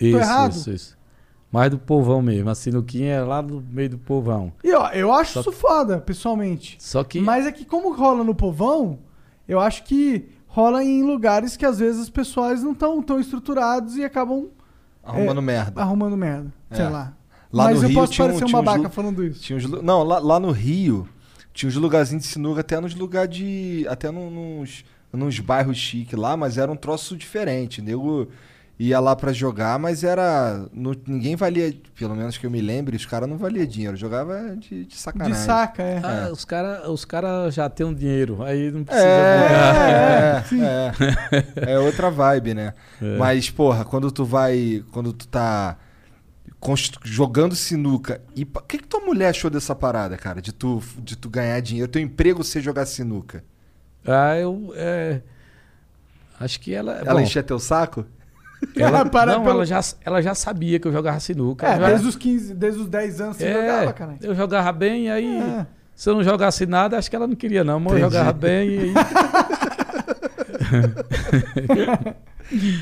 [0.00, 0.52] isso, errado?
[0.52, 0.96] isso, isso.
[1.52, 2.48] Mais do povão mesmo.
[2.48, 4.50] A sinuquinha é lá no meio do povão.
[4.64, 6.76] E ó, eu acho Só- isso foda, pessoalmente.
[6.80, 7.20] Só que.
[7.20, 8.98] Mas é que como rola no povão,
[9.46, 13.94] eu acho que rola em lugares que às vezes os pessoais não estão tão estruturados
[13.96, 14.46] e acabam
[15.04, 15.82] Arrumando é, merda.
[15.82, 16.50] arrumando merda.
[16.72, 16.88] Sei É.
[16.88, 17.15] lá.
[17.52, 19.24] Lá Mas no eu Rio posso tinha um- parecer um tinha uns babaca lu- falando
[19.24, 19.40] isso.
[19.40, 21.08] Tinha uns Não, lá, lá no Rio
[21.54, 23.86] tinha uns lugarzinhos de sinuca até nos lugares de.
[23.88, 27.80] Até num- nos, nos bairros chiques lá, mas era um troço diferente.
[27.80, 28.28] Nego
[28.78, 30.66] ia lá pra jogar, mas era.
[30.74, 33.96] não- ninguém valia, pelo menos que eu me lembre, os caras não valia dinheiro.
[33.96, 35.32] Jogava de, de sacanagem.
[35.34, 36.00] De saca, é.
[36.04, 40.92] Ah, os caras os cara já têm um dinheiro, aí não precisa É, é,
[41.70, 42.74] é, é outra vibe, né?
[43.00, 43.16] É.
[43.16, 44.84] Mas, porra, quando tu vai.
[44.92, 45.78] Quando tu tá
[47.04, 48.20] jogando sinuca.
[48.34, 50.40] E o que, que tua mulher achou dessa parada, cara?
[50.42, 53.44] De tu, de tu ganhar dinheiro, teu emprego ser jogar sinuca?
[54.06, 54.72] Ah, eu.
[54.74, 55.20] é,
[56.40, 56.94] acho que ela.
[56.94, 58.04] Ela bom, enchia teu saco?
[58.76, 61.66] ela, Para não, pelo- ela, já, ela já sabia que eu jogava sinuca.
[61.66, 64.16] É, já- desde os 15, desde os 10 anos você É, jogava, cara.
[64.22, 65.38] Eu jogava bem, e aí.
[65.38, 65.66] É.
[65.94, 67.80] Se eu não jogasse nada, acho que ela não queria, não.
[67.80, 68.14] Mas eu Entendi.
[68.14, 68.92] jogava bem e aí.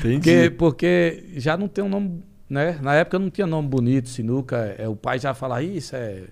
[0.01, 2.77] Porque, porque já não tem um nome, né?
[2.81, 4.75] Na época não tinha nome bonito, sinuca.
[4.77, 6.23] É, o pai já fala, isso é.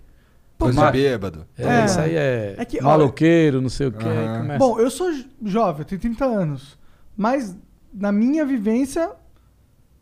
[0.57, 1.45] Coisa bêbado.
[1.57, 1.85] É, É.
[1.85, 4.05] isso aí é, É que, maloqueiro, não sei o quê.
[4.57, 6.77] Bom, eu sou jo- jovem, eu tenho 30 anos.
[7.17, 7.55] Mas
[7.93, 9.11] na minha vivência,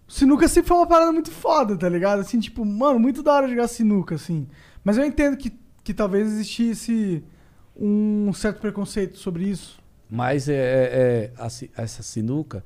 [0.07, 2.19] sinuca sempre foi uma parada muito foda, tá ligado?
[2.19, 4.47] Assim, tipo, mano, muito da hora jogar sinuca, assim.
[4.83, 5.51] Mas eu entendo que,
[5.83, 7.23] que talvez existisse
[7.75, 9.79] um certo preconceito sobre isso.
[10.09, 12.63] Mas é, é- é, a si- essa sinuca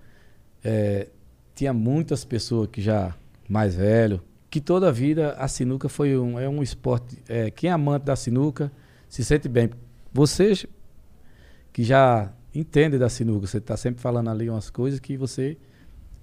[0.64, 1.08] é,
[1.54, 3.14] tinha muitas pessoas que já
[3.48, 7.22] mais velho, que toda a vida a sinuca foi um, é um esporte.
[7.28, 8.72] É, quem é amante da sinuca
[9.08, 9.70] se sente bem.
[10.14, 10.68] Você
[11.74, 15.58] que já entende da sinuca, você está sempre falando ali umas coisas que você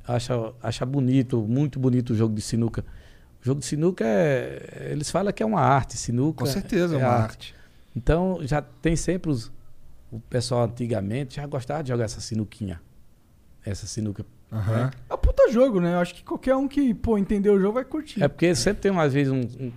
[0.06, 2.84] acha, acha bonito, muito bonito o jogo de sinuca.
[3.42, 4.88] O jogo de sinuca é.
[4.92, 6.44] Eles falam que é uma arte, sinuca.
[6.44, 7.54] Com certeza, é uma arte.
[7.94, 9.52] Então já tem sempre os.
[10.10, 12.80] O pessoal antigamente já gostava de jogar essa sinuquinha.
[13.64, 14.24] Essa sinuca.
[14.52, 14.90] Né?
[15.08, 15.94] É um puta jogo, né?
[15.94, 18.22] Eu acho que qualquer um que, pô, entender o jogo vai curtir.
[18.22, 19.40] É porque sempre tem umas vezes um.
[19.40, 19.72] um-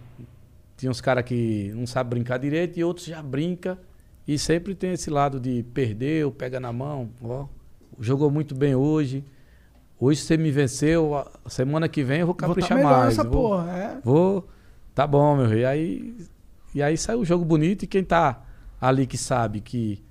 [0.77, 3.79] tinha uns caras que não sabem brincar direito e outros já brinca
[4.27, 7.09] E sempre tem esse lado de perder, ou pega na mão.
[7.23, 7.45] Ó,
[7.99, 9.23] jogou muito bem hoje.
[9.99, 11.15] Hoje você me venceu.
[11.15, 13.05] a Semana que vem eu vou Vou tá caprichar mais.
[13.17, 13.97] nessa vou, porra, é.
[14.03, 14.45] Vou.
[14.93, 15.63] Tá bom, meu rei.
[15.63, 16.17] Aí,
[16.73, 18.43] e aí sai o jogo bonito e quem tá
[18.81, 20.03] ali que sabe que.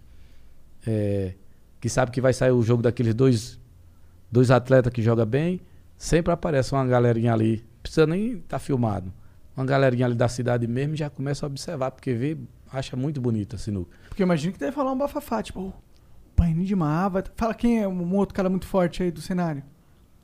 [0.86, 1.34] é,
[1.80, 3.58] que sabe que vai sair o jogo daqueles dois,
[4.34, 5.60] dois atletas que joga bem,
[5.96, 7.64] sempre aparece uma galerinha ali.
[7.80, 9.12] Precisa nem estar tá filmado.
[9.56, 12.36] Uma galerinha ali da cidade mesmo já começa a observar, porque vê,
[12.72, 13.96] acha muito bonita a sinuca.
[14.08, 15.72] Porque eu imagino que deve falar um bafafá, tipo,
[16.34, 17.22] Paininho de Mava.
[17.36, 19.62] Fala quem é um outro cara muito forte aí do cenário.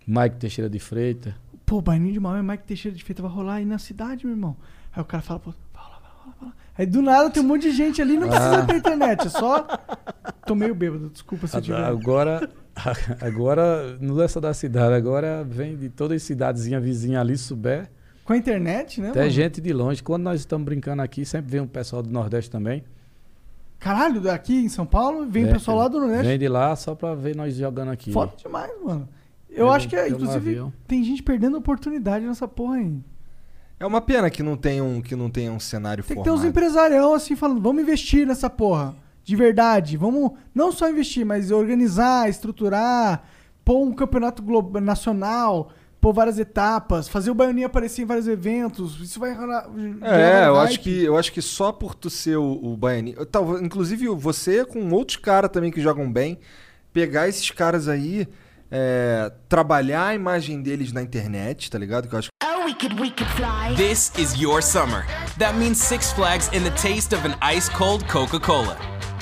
[0.05, 1.33] Mike Teixeira de Freitas.
[1.65, 4.35] Pô, Baininho de Mava é Mike Teixeira de Feita, vai rolar aí na cidade, meu
[4.35, 4.57] irmão.
[4.93, 6.57] Aí o cara fala, pô, vai rolar, vai rolar, vai rolar.
[6.77, 8.67] Aí do nada tem um monte de gente ali, não precisa Ah.
[8.67, 9.65] ter internet, é só.
[10.45, 11.85] Tô meio bêbado, desculpa se eu tiver.
[11.85, 12.51] Agora,
[13.21, 17.91] agora, não é só da cidade, agora vem de toda a cidadezinha vizinha ali, souber.
[18.25, 19.11] Com a internet, né?
[19.11, 19.31] Até mano?
[19.31, 20.03] gente de longe.
[20.03, 22.85] Quando nós estamos brincando aqui, sempre vem um pessoal do Nordeste também.
[23.79, 26.27] Caralho, daqui em São Paulo, vem o É, pessoal lá do Nordeste.
[26.27, 28.13] Vem de lá só pra ver nós jogando aqui.
[28.13, 29.09] Foda demais, mano.
[29.49, 30.73] Eu acho que, é, inclusive, avião.
[30.87, 33.01] tem gente perdendo oportunidade nessa porra aí.
[33.81, 36.31] É uma pena que não tenha um, que não tenha um cenário Tem que ter
[36.31, 36.49] uns formado.
[36.51, 38.95] empresarião assim falando, vamos investir nessa porra.
[39.25, 39.97] De verdade.
[39.97, 43.23] Vamos não só investir, mas organizar, estruturar,
[43.65, 48.99] pôr um campeonato glo- nacional, pôr várias etapas, fazer o Baianinho aparecer em vários eventos.
[49.01, 49.67] Isso vai rolar.
[50.03, 53.25] É, eu acho, que, eu acho que só por tu ser o, o Baianinho.
[53.27, 56.39] Tal, inclusive você com outros caras também que jogam bem,
[56.93, 58.27] pegar esses caras aí,
[58.71, 62.09] é, trabalhar a imagem deles na internet, tá ligado?
[62.09, 63.75] Que eu acho Oh, we could, we could fly.
[63.77, 65.05] This is your summer.
[65.39, 68.77] That means Six Flags and the taste of an ice cold Coca Cola.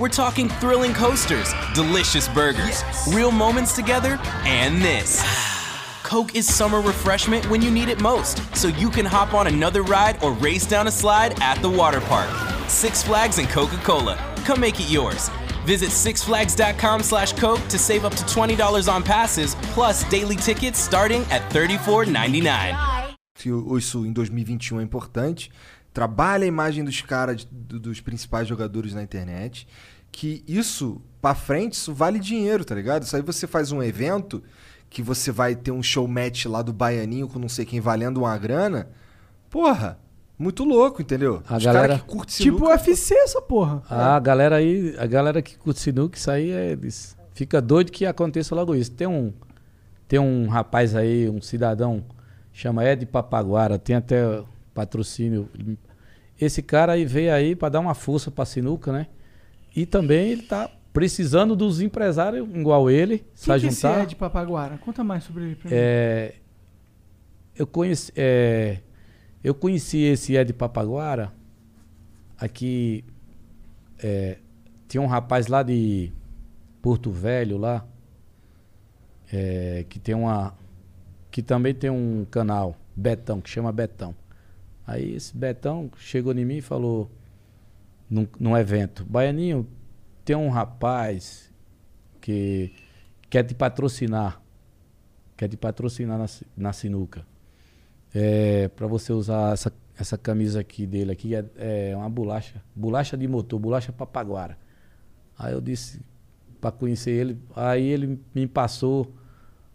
[0.00, 5.22] We're talking thrilling coasters, delicious burgers, real moments together, and this.
[6.02, 9.82] Coke is summer refreshment when you need it most, so you can hop on another
[9.82, 12.28] ride or race down a slide at the water park.
[12.68, 14.16] Six Flags and Coca Cola.
[14.44, 15.30] Come make it yours.
[15.64, 21.22] Visit sixflags.com slash Coke to save up to $20 on passes, plus daily tickets starting
[21.30, 23.14] at $34.99.
[23.34, 25.50] que o- isso em 2021 um é importante.
[25.92, 29.66] Trabalha a imagem dos caras, do- dos principais jogadores na internet.
[30.10, 33.02] Que isso, pra frente, isso vale dinheiro, tá ligado?
[33.02, 34.42] Isso aí você faz um evento
[34.90, 38.18] que você vai ter um show match lá do Baianinho com não sei quem valendo
[38.18, 38.88] uma grana.
[39.48, 39.98] Porra,
[40.38, 41.42] muito louco, entendeu?
[41.48, 43.82] A Os galera- caras que curtem Tipo sinuca, UFC essa porra.
[43.88, 48.04] A galera aí, a galera que curte sinuca, isso aí é, eles fica doido que
[48.04, 48.90] aconteça logo isso.
[48.90, 49.32] Tem um
[50.08, 52.04] tem um rapaz aí, um cidadão
[52.52, 54.42] chama Ed Papaguara, tem até
[54.74, 55.48] patrocínio.
[56.40, 59.06] Esse cara aí veio aí para dar uma força para sinuca, né?
[59.74, 64.02] E também ele tá precisando dos empresários igual ele, Quem se juntar.
[64.02, 64.76] é de Papaguara?
[64.78, 65.76] Conta mais sobre ele pra mim.
[65.78, 66.34] É,
[67.56, 68.78] eu, conheci, é,
[69.42, 71.32] eu conheci esse Ed Papaguara
[72.36, 73.04] aqui.
[74.02, 74.38] é,
[74.88, 76.12] tinha um rapaz lá de
[76.82, 77.86] Porto Velho lá.
[79.32, 80.54] é, que tem uma.
[81.30, 84.14] Que também tem um canal, Betão, que chama Betão.
[84.86, 87.10] Aí esse Betão chegou em mim e falou
[88.10, 89.66] num, num evento, Baianinho,
[90.24, 91.50] tem um rapaz
[92.20, 92.72] que
[93.30, 94.42] quer te patrocinar
[95.42, 96.26] quer te patrocinar na,
[96.56, 97.26] na sinuca.
[98.14, 103.16] É, para você usar essa, essa camisa aqui dele aqui, é, é uma bolacha, bolacha
[103.16, 104.56] de motor, bolacha papaguara.
[105.36, 106.00] Aí eu disse
[106.60, 109.12] para conhecer ele, aí ele me passou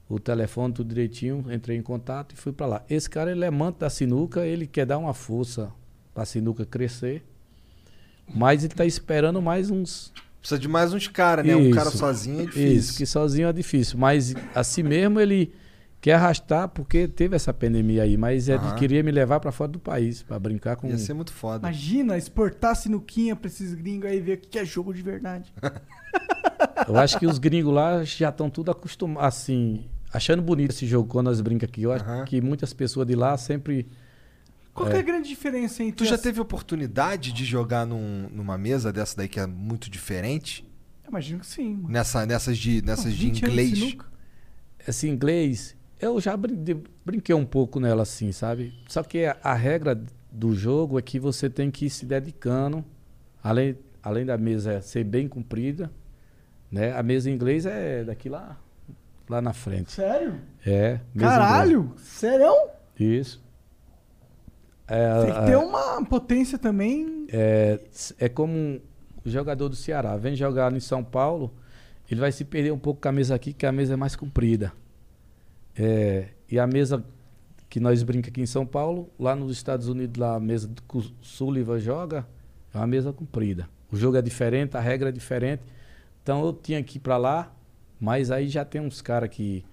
[0.10, 2.86] o telefone tudo direitinho, entrei em contato e fui para lá.
[2.90, 5.72] Esse cara ele é manto da sinuca, ele quer dar uma força
[6.14, 7.26] para a sinuca crescer,
[8.34, 11.56] mas ele está esperando mais uns Precisa de mais uns caras, né?
[11.56, 12.72] Um cara isso, sozinho é difícil.
[12.72, 13.98] Isso, que sozinho é difícil.
[14.00, 15.54] Mas assim mesmo ele
[16.00, 18.76] quer arrastar, porque teve essa pandemia aí, mas ele Aham.
[18.76, 20.88] queria me levar pra fora do país, pra brincar com.
[20.88, 21.68] Ia ser muito foda.
[21.68, 25.54] Imagina exportar sinuquinha pra esses gringos aí ver o que que é jogo de verdade.
[26.88, 31.08] Eu acho que os gringos lá já estão tudo acostumados, assim, achando bonito esse jogo
[31.10, 31.84] quando nós brincamos aqui.
[31.84, 33.88] Eu acho que muitas pessoas de lá sempre.
[34.74, 38.30] Qual que é a grande diferença entre Tu já as- teve oportunidade de jogar num-
[38.32, 40.64] numa mesa dessa daí que é muito diferente?
[41.08, 41.74] Imagino que sim.
[41.76, 41.90] mano.
[41.90, 43.80] Nessa, nessas de, nessas de 20 anos de inglês?
[43.80, 44.06] sinuca.
[44.88, 48.74] Esse inglês, eu já brinquei um pouco nela assim, sabe?
[48.88, 50.00] Só que a, a regra
[50.32, 52.86] do jogo é que você tem que ir se dedicando,
[53.44, 55.92] além, além da mesa ser bem comprida,
[56.72, 56.92] né?
[56.96, 58.60] A mesa em inglês é daqui lá,
[59.30, 59.92] lá na frente.
[59.92, 60.36] Sério?
[60.66, 61.00] É.
[61.18, 61.94] Caralho?
[61.98, 62.46] Sério?
[63.00, 63.28] inglês.
[63.28, 63.48] Isso.
[64.88, 67.28] É, Tem que ter uma potência também.
[67.30, 67.80] é,
[68.20, 68.82] é como um
[69.26, 70.16] jogador do Ceará.
[70.16, 71.54] Vem jogar em São Paulo,
[72.10, 74.16] ele vai se perder um pouco com a mesa aqui, que a mesa é mais
[74.16, 74.72] comprida.
[75.78, 77.04] É, e a mesa
[77.70, 80.98] que nós brincamos aqui em São Paulo, lá nos Estados Unidos, lá a mesa que
[80.98, 82.26] o Sullivan joga,
[82.74, 83.68] é uma mesa comprida.
[83.92, 85.64] O jogo é diferente, a regra é diferente.
[86.24, 87.54] Então eu tinha que ir para lá,
[88.00, 89.64] mas aí já tem uns caras que.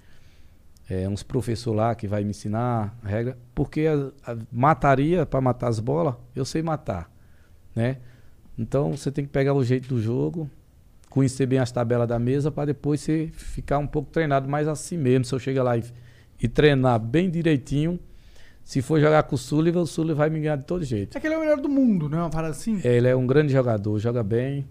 [0.88, 3.38] É, uns professores lá que vai me ensinar a regra.
[3.54, 7.10] Porque a, a mataria, para matar as bolas, eu sei matar.
[7.74, 7.98] Né?
[8.58, 10.48] Então você tem que pegar o jeito do jogo,
[11.08, 14.98] conhecer bem as tabelas da mesa para depois você ficar um pouco treinado mais assim
[14.98, 15.24] mesmo.
[15.24, 15.84] Se eu chegar lá e,
[16.40, 17.98] e treinar bem direitinho,
[18.64, 21.16] se for jogar com o Sullivan, o Sullivan vai me ganhar de todo jeito.
[21.16, 22.80] É que ele é o melhor do mundo, não é uma parada assim?
[22.84, 24.66] Ele é um grande jogador, joga bem.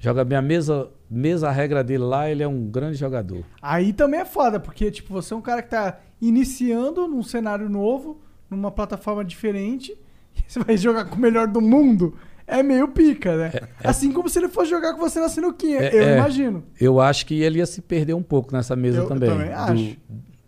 [0.00, 3.44] Joga bem a mesa, mesa a regra dele lá, ele é um grande jogador.
[3.62, 7.68] Aí também é foda, porque tipo, você é um cara que tá iniciando num cenário
[7.68, 9.92] novo, numa plataforma diferente,
[10.36, 12.14] e você vai jogar com o melhor do mundo.
[12.46, 13.52] É meio pica, né?
[13.82, 16.62] Assim como se ele fosse jogar com você na sinuquinha, É- eu é, imagino.
[16.78, 19.30] Eu acho que ele ia se perder um pouco nessa mesa Eu também.
[19.30, 19.96] também do- acho.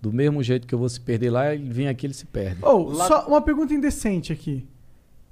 [0.03, 2.59] Do mesmo jeito que eu vou se perder lá, ele vem aqui ele se perde.
[2.63, 4.67] Ou, só uma pergunta indecente aqui.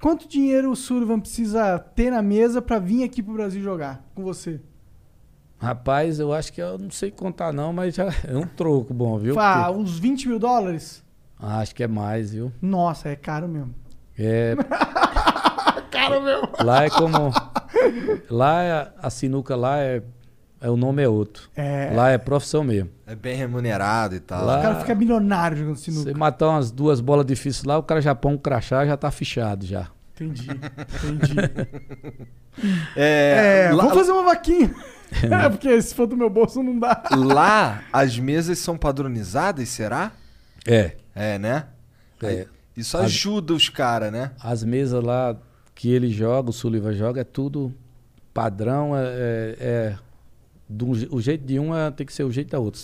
[0.01, 4.23] Quanto dinheiro o Sullivan precisa ter na mesa pra vir aqui pro Brasil jogar com
[4.23, 4.59] você?
[5.65, 9.17] Rapaz, eu acho que eu não sei contar não, mas já é um troco bom,
[9.17, 9.39] viu?
[9.39, 11.03] Ah, Porque- uns 20 mil dólares?
[11.39, 12.51] Acho que é mais, viu?
[12.61, 13.73] Nossa, é caro mesmo.
[14.17, 14.55] É,
[15.91, 16.49] caro mesmo.
[16.63, 17.31] lá é como...
[18.29, 20.01] Lá é- a sinuca lá é...
[20.61, 21.49] é o nome é outro.
[21.55, 21.91] É.
[21.93, 22.89] Lá é profissão mesmo.
[23.05, 24.45] É bem remunerado e tal.
[24.45, 26.03] Lá- O cara fica milionário jogando sinuca.
[26.11, 29.11] Você matar umas duas bolas difíceis lá, o cara já põe um crachá já tá
[29.11, 29.87] fichado já.
[30.15, 31.35] Entendi, entendi.
[32.95, 34.73] É, É, lá- vamos fazer uma vaquinha.
[35.23, 37.03] É, porque se for do meu bolso não dá.
[37.15, 40.11] Lá, as mesas são padronizadas, será?
[40.65, 40.95] É.
[41.13, 41.67] É, né?
[42.21, 42.47] É.
[42.75, 44.31] Isso As- ajuda os caras, né?
[44.39, 45.37] As mesas lá
[45.73, 47.73] que ele joga, o Sullivan joga, é tudo
[48.33, 49.97] padrão, é, é, é
[50.67, 52.81] do o jeito de um é, tem que ser o jeito da outra.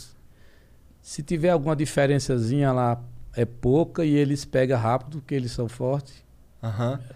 [1.02, 3.02] Se tiver alguma diferençazinha lá,
[3.36, 6.24] é pouca e eles pegam rápido, porque eles são fortes.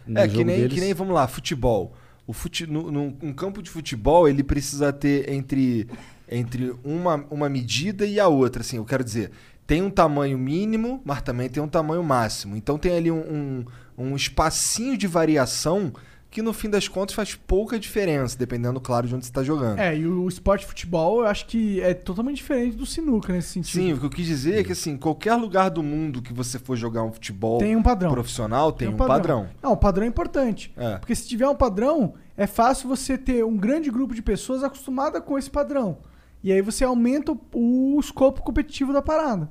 [0.07, 0.73] No É, que nem, deles.
[0.73, 1.93] que nem, vamos lá, futebol.
[2.27, 5.87] O fute, no, um campo de futebol, ele precisa ter entre,
[6.29, 8.61] entre uma, uma medida e a outra.
[8.61, 9.31] Assim, eu quero dizer,
[9.67, 12.55] tem um tamanho mínimo, mas também tem um tamanho máximo.
[12.55, 13.65] Então tem ali um, um,
[13.97, 15.93] um espacinho de variação
[16.35, 19.79] que no fim das contas faz pouca diferença, dependendo, claro, de onde você está jogando.
[19.79, 23.53] É, e o esporte de futebol eu acho que é totalmente diferente do sinuca nesse
[23.53, 23.81] sentido.
[23.81, 26.59] Sim, o que eu quis dizer é que assim, qualquer lugar do mundo que você
[26.59, 28.11] for jogar um futebol Tem um padrão.
[28.11, 29.47] profissional tem, um padrão.
[29.63, 30.73] Não, o padrão é importante.
[30.75, 30.97] É.
[30.97, 35.21] Porque se tiver um padrão, é fácil você ter um grande grupo de pessoas acostumada
[35.21, 35.99] com esse padrão.
[36.43, 39.49] E aí você aumenta o, o escopo competitivo da parada.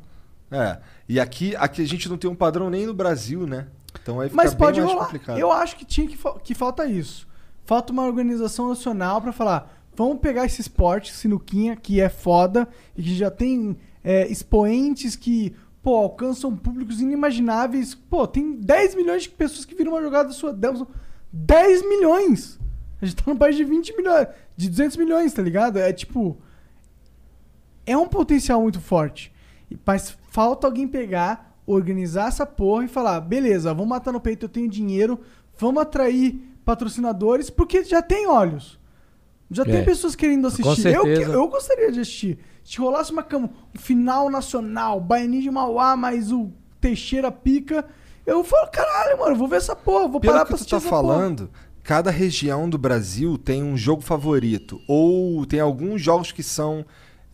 [0.50, 0.76] É.
[1.08, 3.68] E aqui, aqui a gente não tem um padrão nem no Brasil, né?
[4.02, 5.04] Então aí fica Mas bem pode mais rolar.
[5.06, 5.38] complicado.
[5.38, 7.26] Eu acho que tinha que, fa- que falta isso.
[7.64, 13.02] Falta uma organização nacional pra falar: vamos pegar esse esporte, sinuquinha, que é foda e
[13.02, 17.94] que já tem é, expoentes que, pô, alcançam públicos inimagináveis.
[17.94, 20.52] Pô, tem 10 milhões de pessoas que viram uma jogada sua.
[21.32, 22.58] 10 milhões!
[23.00, 25.78] A gente tá num país de 20 milhões, de 200 milhões, tá ligado?
[25.78, 26.38] É tipo.
[27.86, 29.32] É um potencial muito forte.
[29.84, 34.48] Mas falta alguém pegar, organizar essa porra e falar: beleza, vamos matar no peito, eu
[34.48, 35.20] tenho dinheiro,
[35.58, 38.78] vamos atrair patrocinadores, porque já tem olhos.
[39.50, 39.66] Já É.
[39.66, 40.88] tem pessoas querendo Com assistir.
[40.94, 42.38] Eu, eu gostaria de assistir.
[42.64, 43.44] Se rolasse uma cam-
[43.74, 46.50] um final nacional, Baianinho de Mauá, mais o
[46.80, 47.84] Teixeira pica,
[48.26, 50.70] eu falo, caralho, mano, vou ver essa porra, vou Pelo parar que pra tu assistir
[50.70, 51.02] tá essa porra.
[51.02, 51.50] falando,
[51.82, 54.80] cada região do Brasil tem um jogo favorito.
[54.88, 56.84] Ou tem alguns jogos que são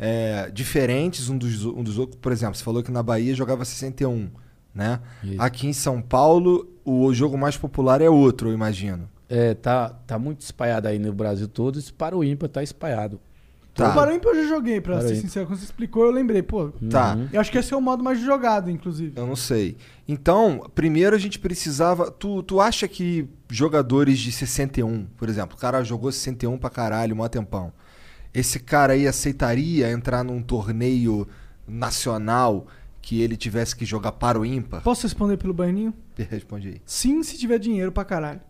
[0.00, 2.18] é, diferentes um dos, um dos outros.
[2.18, 4.30] Por exemplo, você falou que na Bahia jogava 61,
[4.74, 4.98] né?
[5.22, 5.40] Isso.
[5.40, 9.08] Aqui em São Paulo, o jogo mais popular é outro, eu imagino.
[9.28, 13.20] É, tá, tá muito espalhado aí no Brasil todo, esse para o ímpar tá espalhado.
[13.74, 13.90] Tá.
[13.90, 15.22] O Paraíba eu já joguei, pra Para ser ímpar.
[15.22, 15.46] sincero.
[15.46, 16.70] Quando você explicou, eu lembrei, pô.
[16.90, 17.14] Tá.
[17.14, 17.28] Uhum.
[17.32, 19.12] Eu acho que esse é o modo mais jogado, inclusive.
[19.14, 19.76] Eu não sei.
[20.08, 22.10] Então, primeiro a gente precisava.
[22.10, 27.14] Tu, tu acha que jogadores de 61, por exemplo, o cara jogou 61 pra caralho,
[27.14, 27.72] mó tempão.
[28.32, 31.26] Esse cara aí aceitaria entrar num torneio
[31.66, 32.66] nacional
[33.02, 34.82] que ele tivesse que jogar para o ímpar?
[34.82, 35.94] Posso responder pelo Baianinho?
[36.16, 36.82] Responde aí.
[36.84, 38.40] Sim, se tiver dinheiro pra caralho.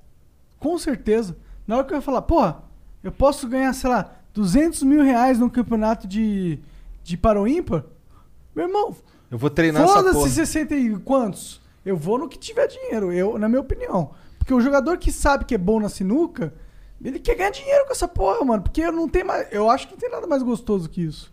[0.59, 1.37] Com certeza.
[1.67, 2.63] Na hora que eu ia falar, porra,
[3.03, 6.59] eu posso ganhar, sei lá, 200 mil reais num campeonato de,
[7.03, 7.85] de para o ímpar?
[8.55, 8.95] Meu irmão,
[9.31, 10.13] Eu vou treinar essa porra.
[10.13, 11.61] foda-se 60 e quantos.
[11.87, 14.11] Eu vou no que tiver dinheiro, eu, na minha opinião.
[14.39, 16.53] Porque o jogador que sabe que é bom na sinuca,
[17.03, 18.63] ele quer ganhar dinheiro com essa porra, mano.
[18.63, 19.49] Porque não tem mais.
[19.51, 21.33] Eu acho que não tem nada mais gostoso que isso.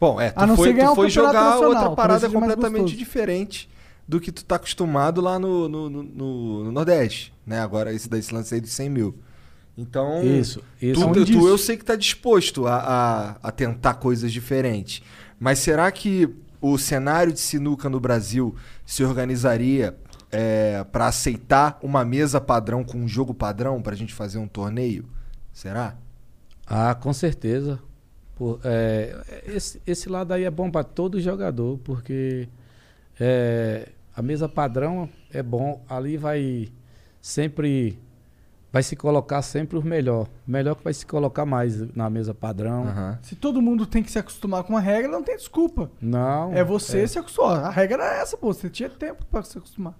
[0.00, 3.70] Bom, é, tu foi, tu um foi jogar outra parada completamente diferente
[4.08, 7.60] do que tu tá acostumado lá no, no, no- no- no Nordeste, né?
[7.60, 9.14] Agora, esse desse lance aí dos 100 mil.
[9.78, 11.00] Então, Isso, isso.
[11.00, 12.76] Tu, Onde tu- eu sei que tá disposto a,
[13.42, 15.02] a, a tentar coisas diferentes.
[15.38, 16.28] Mas será que
[16.60, 19.96] o cenário de sinuca no Brasil se organizaria
[20.32, 25.04] é, para aceitar uma mesa padrão com um jogo padrão pra gente fazer um torneio?
[25.52, 25.96] Será?
[26.66, 27.78] Ah, com certeza.
[28.34, 32.48] Pô, é, esse, esse lado aí é bom para todo jogador, porque
[33.20, 35.84] é, a mesa padrão é bom.
[35.88, 36.68] Ali vai
[37.20, 37.98] sempre.
[38.72, 40.26] Vai se colocar sempre o melhor.
[40.48, 42.84] O melhor que vai se colocar mais na mesa padrão.
[42.84, 43.18] Aham.
[43.20, 45.90] Se todo mundo tem que se acostumar com uma regra, não tem desculpa.
[46.00, 46.54] Não.
[46.54, 47.06] É você é.
[47.06, 47.66] se acostumar.
[47.66, 48.50] A regra era essa, pô.
[48.50, 49.94] Você tinha tempo pra se acostumar.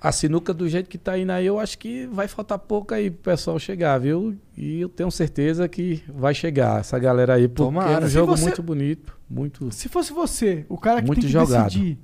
[0.00, 3.10] A sinuca do jeito que tá indo aí, eu acho que vai faltar pouco aí
[3.10, 4.34] pro pessoal chegar, viu?
[4.56, 8.04] E eu tenho certeza que vai chegar essa galera aí, porque Tomara.
[8.04, 9.70] é um jogo você- muito bonito, muito...
[9.70, 11.64] Se fosse você, o cara que Muito tem que jogado.
[11.66, 11.98] decidir,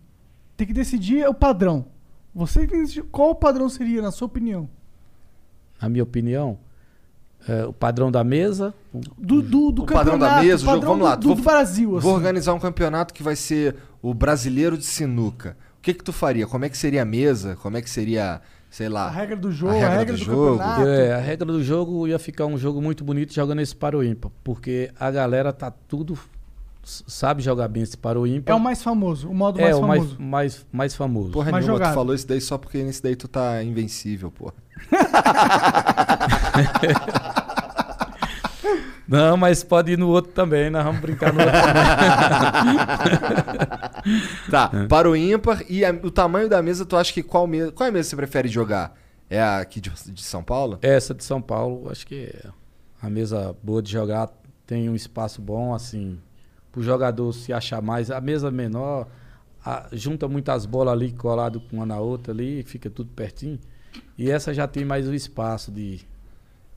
[0.58, 1.86] tem que decidir é o padrão.
[2.34, 4.68] Você tem que decidir qual o padrão seria, na sua opinião.
[5.80, 6.58] Na minha opinião,
[7.48, 8.74] É, o padrão da mesa.
[9.16, 11.14] Do, do, do o padrão da mesa, o jogo, padrão vamos lá.
[11.14, 12.08] do, do vou- Brasil, Vou assim.
[12.08, 15.56] organizar um campeonato que vai ser o brasileiro de sinuca.
[15.86, 16.48] O que que tu faria?
[16.48, 17.56] Como é que seria a mesa?
[17.62, 19.06] Como é que seria, sei lá...
[19.06, 20.88] A regra do jogo, a regra, do, campeonato.
[20.88, 24.02] É, a regra do jogo ia ficar um jogo muito bonito jogando esse para o
[24.02, 26.18] ímpar, porque a galera tá tudo
[26.82, 28.52] sabe jogar bem esse para o ímpar.
[28.52, 30.20] É o mais famoso, o modo É mais o mais, famoso.
[30.20, 31.30] mais, mais famoso.
[31.30, 31.94] Porra Mais nenhuma, tu jogado.
[31.94, 34.54] falou isso daí só porque nesse daí tu tá invencível, porra.
[39.08, 42.76] Não, mas pode ir no outro também, nós vamos brincar no outro também.
[44.50, 47.72] Tá, para o ímpar e a- o tamanho da mesa, tu acha que qual mesa,
[47.72, 48.94] qual é a mesa você prefere jogar?
[49.28, 50.78] É a aqui de, de São Paulo?
[50.82, 52.48] Essa de São Paulo, acho que é
[53.02, 54.30] a mesa boa de jogar,
[54.66, 56.18] tem um espaço bom, assim,
[56.70, 58.10] pro jogador se achar mais.
[58.10, 59.08] A mesa menor,
[59.64, 63.58] a- junta muitas bolas ali colado com uma na outra ali, fica tudo pertinho.
[64.16, 66.00] E essa já tem mais o espaço de.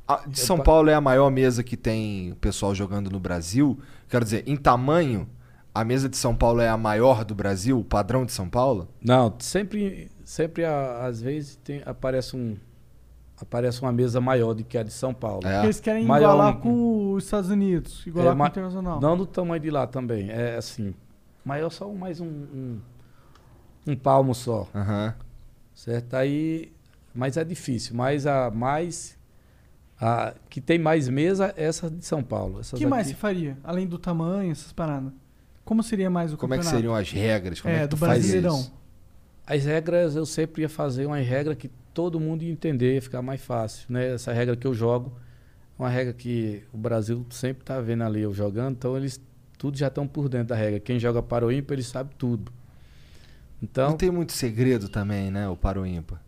[0.10, 3.78] A de São pa- Paulo é a maior mesa que tem pessoal jogando no Brasil.
[4.10, 5.30] Quero dizer, em tamanho,
[5.74, 8.88] a mesa de São Paulo é a maior do Brasil, o padrão de São Paulo?
[9.02, 12.58] Não, sempre, sempre às vezes tem, aparece um.
[13.40, 15.42] Aparece uma mesa maior do que a de São Paulo.
[15.48, 15.52] É.
[15.54, 19.00] Porque Eles querem Maior igualar um- com os Estados Unidos, igualar É, com o Internacional.
[19.00, 20.30] Não do tamanho de lá também.
[20.30, 20.94] É assim.
[21.46, 22.80] Maior só mais um, um,
[23.88, 24.68] um palmo só.
[24.76, 25.14] Aham.
[25.74, 26.16] Certo?
[26.16, 26.74] Aí.
[27.16, 27.96] Mas é difícil.
[27.96, 29.18] Mas a mais.
[30.02, 32.62] A que tem mais mesa é essa de São Paulo.
[32.72, 33.58] O que mais aqui- você faria?
[33.64, 35.12] Além do tamanho, essas paradas.
[35.66, 36.78] Como seria mais o Como é que campeonato?
[36.82, 37.62] seriam as regras?
[37.62, 38.60] Como é, É, que do tu faz Brasileirão.
[38.60, 38.74] isso?
[39.46, 43.22] As regras eu sempre ia fazer uma regra que todo mundo ia entender, ia ficar
[43.22, 43.86] mais fácil.
[43.90, 44.14] Né?
[44.14, 45.12] Essa regra que eu jogo,
[45.78, 49.20] uma regra que o Brasil sempre tá vendo ali eu jogando, então eles
[49.58, 50.80] tudo já estão por dentro da regra.
[50.80, 52.52] Quem joga para o ímpar, ele sabe tudo.
[53.62, 56.22] Então, Não tem muito segredo também, né, o para o ímpar.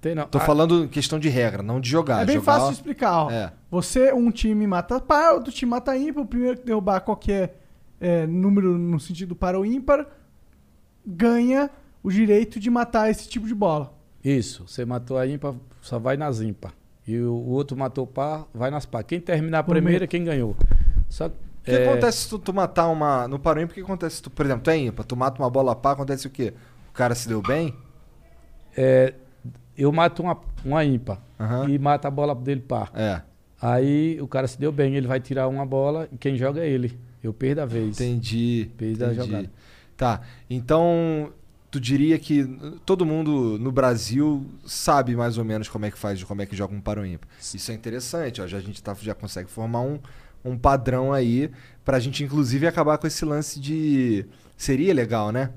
[0.00, 0.26] Tem não.
[0.26, 2.22] Tô Ah, falando questão de regra, não de jogar.
[2.22, 3.30] É bem Jogar, fácil de explicar, ó.
[3.30, 3.52] É.
[3.70, 7.60] Você, um time mata par, outro time mata ímpar, o primeiro que derrubar qualquer
[8.00, 10.06] é, número no sentido para o ímpar,
[11.06, 11.70] ganha
[12.02, 13.92] o direito de matar esse tipo de bola.
[14.24, 16.72] Isso, você matou a ímpar, só vai nas ímpar.
[17.06, 19.02] E o, o outro matou par, vai nas par.
[19.04, 20.08] Quem terminar a primeira, meio.
[20.08, 20.56] quem ganhou.
[21.08, 21.30] Só O
[21.64, 23.26] que é, acontece se tu, tu matar uma.
[23.26, 25.16] No para o ímpar, o que acontece se tu, por exemplo, tu é ímpar, tu
[25.16, 26.52] mata uma bola pá, acontece o quê?
[26.90, 27.74] O cara se deu bem?
[28.76, 29.14] é,
[29.76, 31.68] eu mato uma, uma ímpar Aham.
[31.68, 32.90] e mata a bola dele par.
[32.94, 33.22] É.
[33.60, 36.68] Aí o cara se deu bem, ele vai tirar uma bola e quem joga é
[36.68, 36.98] ele.
[37.22, 38.00] Eu perdo a vez.
[38.00, 38.70] Entendi.
[38.76, 39.50] Perdi a jogada.
[39.96, 40.22] Tá.
[40.48, 41.30] Então,
[41.70, 42.44] tu diria que
[42.86, 46.56] todo mundo no Brasil sabe mais ou menos como é que faz, como é que
[46.56, 47.28] joga um para o ímpar.
[47.38, 48.46] Isso é interessante, ó.
[48.46, 49.98] Já, a gente tá, já consegue formar um,
[50.42, 51.50] um padrão aí
[51.84, 54.24] pra gente, inclusive, acabar com esse lance de.
[54.56, 55.50] Seria legal, né?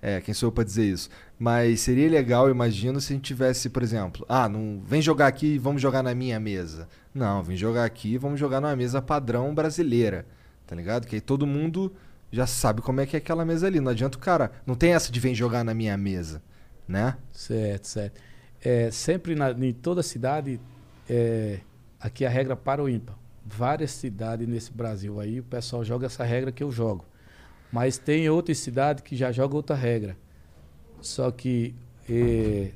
[0.00, 1.10] É, quem sou eu pra dizer isso?
[1.40, 5.54] Mas seria legal, imagino, se a gente tivesse, por exemplo, ah, não, vem jogar aqui
[5.54, 6.86] e vamos jogar na minha mesa.
[7.14, 10.26] Não, vem jogar aqui e vamos jogar numa mesa padrão brasileira.
[10.66, 11.06] Tá ligado?
[11.06, 11.94] Que aí todo mundo
[12.30, 13.80] já sabe como é que é aquela mesa ali.
[13.80, 14.52] Não adianta o cara.
[14.66, 16.42] Não tem essa de vem jogar na minha mesa.
[16.86, 17.16] Né?
[17.32, 18.20] Certo, certo.
[18.62, 20.60] É, sempre na, em toda cidade,
[21.08, 21.60] é,
[21.98, 23.16] aqui a regra para o ímpar.
[23.46, 27.06] Várias cidades nesse Brasil aí, o pessoal joga essa regra que eu jogo.
[27.72, 30.18] Mas tem outras cidades que já jogam outra regra.
[31.00, 31.74] Só que
[32.08, 32.70] é,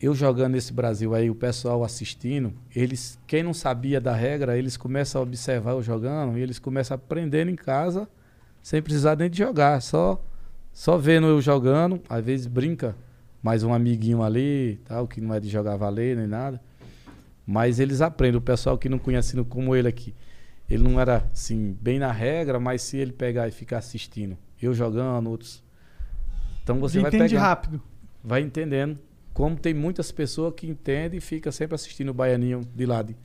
[0.00, 4.76] eu jogando nesse Brasil aí, o pessoal assistindo, eles, quem não sabia da regra, eles
[4.76, 8.08] começam a observar eu jogando e eles começam a aprender em casa
[8.62, 10.22] sem precisar nem de jogar, só
[10.72, 12.96] só vendo eu jogando, às vezes brinca
[13.42, 16.60] mais um amiguinho ali, tal, que não é de jogar valer nem nada.
[17.46, 20.14] Mas eles aprendem, o pessoal que não conhece como ele aqui.
[20.70, 24.72] Ele não era assim bem na regra, mas se ele pegar e ficar assistindo, eu
[24.72, 25.62] jogando, outros
[26.62, 27.82] então você vai entende pegar, rápido.
[28.22, 28.98] vai entendendo.
[29.34, 33.16] Como tem muitas pessoas que entendem e fica sempre assistindo o baianinho de lá de-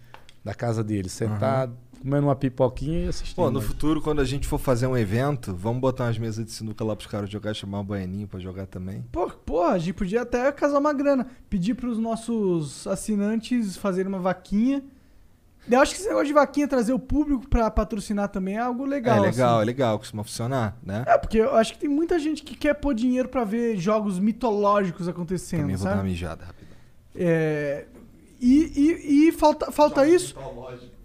[0.43, 3.35] da casa dele, sentado, comendo uma pipoquinha e assistindo.
[3.35, 6.45] Pô, no mas- futuro, quando a gente for fazer um evento, vamos botar umas mesas
[6.45, 9.03] de sinuca lá pros caras jogar, chamar um baianinho pra jogar também.
[9.11, 11.27] Pô, porra, a gente podia até casar uma grana.
[11.49, 14.81] Pedir pros nossos assinantes fazerem uma vaquinha.
[15.69, 18.85] Eu acho que esse negócio de vaquinha trazer o público pra patrocinar também é algo
[18.85, 19.17] legal.
[19.17, 19.61] é legal, assim.
[19.61, 21.03] é legal, costuma funcionar, né?
[21.05, 24.17] É, porque eu acho que tem muita gente que quer pôr dinheiro pra ver jogos
[24.19, 26.09] mitológicos acontecendo, Também vou dar uma sabe?
[26.09, 26.77] mijada rapidão.
[27.15, 27.85] É,
[28.39, 30.35] e e, e falta, falta isso.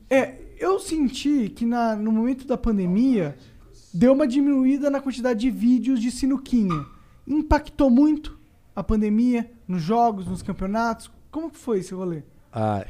[0.08, 3.36] É, eu senti que na, no momento da pandemia
[3.92, 6.84] deu uma diminuída na quantidade de vídeos de sinuquinha.
[7.26, 8.38] Impactou muito
[8.76, 11.10] a pandemia nos jogos, nos campeonatos.
[11.30, 12.22] Como que foi esse rolê?
[12.52, 12.84] Ah,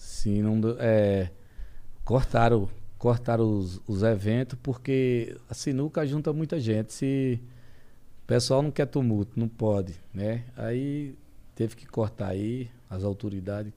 [0.00, 1.30] sim, não é,
[2.04, 2.68] cortaram,
[2.98, 6.92] cortaram os, os eventos porque a sinuca junta muita gente.
[6.92, 7.40] Se
[8.22, 10.44] o pessoal não quer tumulto, não pode, né?
[10.56, 11.14] Aí
[11.54, 13.72] teve que cortar aí as autoridades.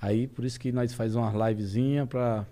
[0.00, 2.46] Aí por isso que nós faz umas livezinha pra.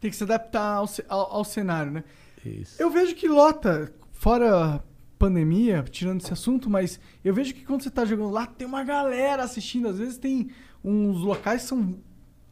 [0.00, 2.04] Tem que se adaptar ao, ao- ao cenário, né?
[2.44, 2.80] Isso.
[2.80, 4.82] Eu vejo que lota, fora
[5.18, 8.84] pandemia, tirando esse assunto, mas eu vejo que quando você tá jogando lá, tem uma
[8.84, 9.88] galera assistindo.
[9.88, 10.50] Às vezes tem
[10.86, 11.98] uns locais são,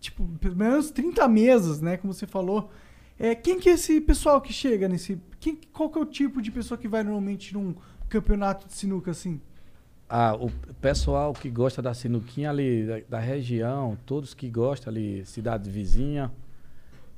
[0.00, 1.96] tipo, pelo menos 30 mesas, né?
[1.96, 2.70] Como você falou.
[3.16, 5.20] É, quem que é esse pessoal que chega nesse...
[5.38, 7.74] Quem, qual que é o tipo de pessoa que vai normalmente num
[8.08, 9.40] campeonato de sinuca assim?
[10.08, 10.50] Ah, o
[10.80, 16.30] pessoal que gosta da sinuquinha ali, da, da região, todos que gostam ali, cidade vizinha,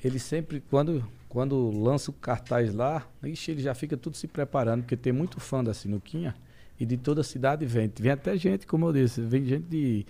[0.05, 4.83] eles sempre, quando, quando lança o cartaz lá, ixi, ele já fica tudo se preparando,
[4.83, 6.35] porque tem muito fã da sinuquinha
[6.79, 7.91] e de toda a cidade vem.
[7.99, 10.07] Vem até gente, como eu disse, vem gente de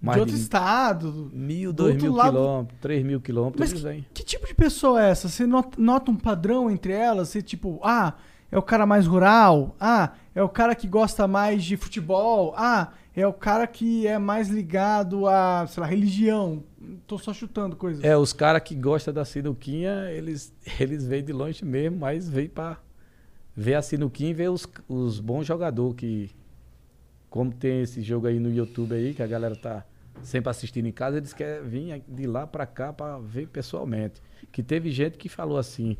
[0.00, 1.30] mais de outro estado.
[1.32, 4.06] mil, do dois mil lado- quilômetros, três mil quilômetros, Mas vêm.
[4.14, 5.28] Que tipo de pessoa é essa?
[5.28, 7.28] Você nota, nota um padrão entre elas?
[7.28, 8.14] Você tipo, ah,
[8.50, 9.76] é o cara mais rural?
[9.78, 12.54] Ah, é o cara que gosta mais de futebol?
[12.56, 16.62] Ah, é o cara que é mais ligado a, sei lá, religião?
[17.06, 18.02] Tô só chutando coisas.
[18.02, 22.48] É, os caras que gostam da sinuquinha, eles, eles vêm de longe mesmo, mas vêm
[22.48, 22.78] pra
[23.54, 26.30] ver a sinuquinha e ver os, os bons jogadores que.
[27.28, 29.84] Como tem esse jogo aí no YouTube aí, que a galera tá
[30.22, 34.22] sempre assistindo em casa, eles querem vir de lá pra cá pra ver pessoalmente.
[34.52, 35.96] Que teve gente que falou assim,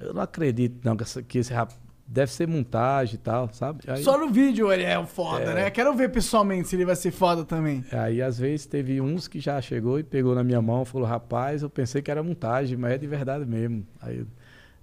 [0.00, 1.72] eu não acredito não, que, que esse rap
[2.06, 3.80] deve ser montagem e tal, sabe?
[3.86, 5.54] Aí- Só no vídeo ele é foda, É.
[5.54, 5.70] né?
[5.70, 7.84] Quero ver pessoalmente se ele vai ser foda também.
[7.92, 11.06] Aí, às vezes, teve uns que já chegou e pegou na minha mão e falou,
[11.06, 13.86] rapaz, eu pensei que era montagem, mas é de verdade mesmo.
[14.00, 14.26] Aí,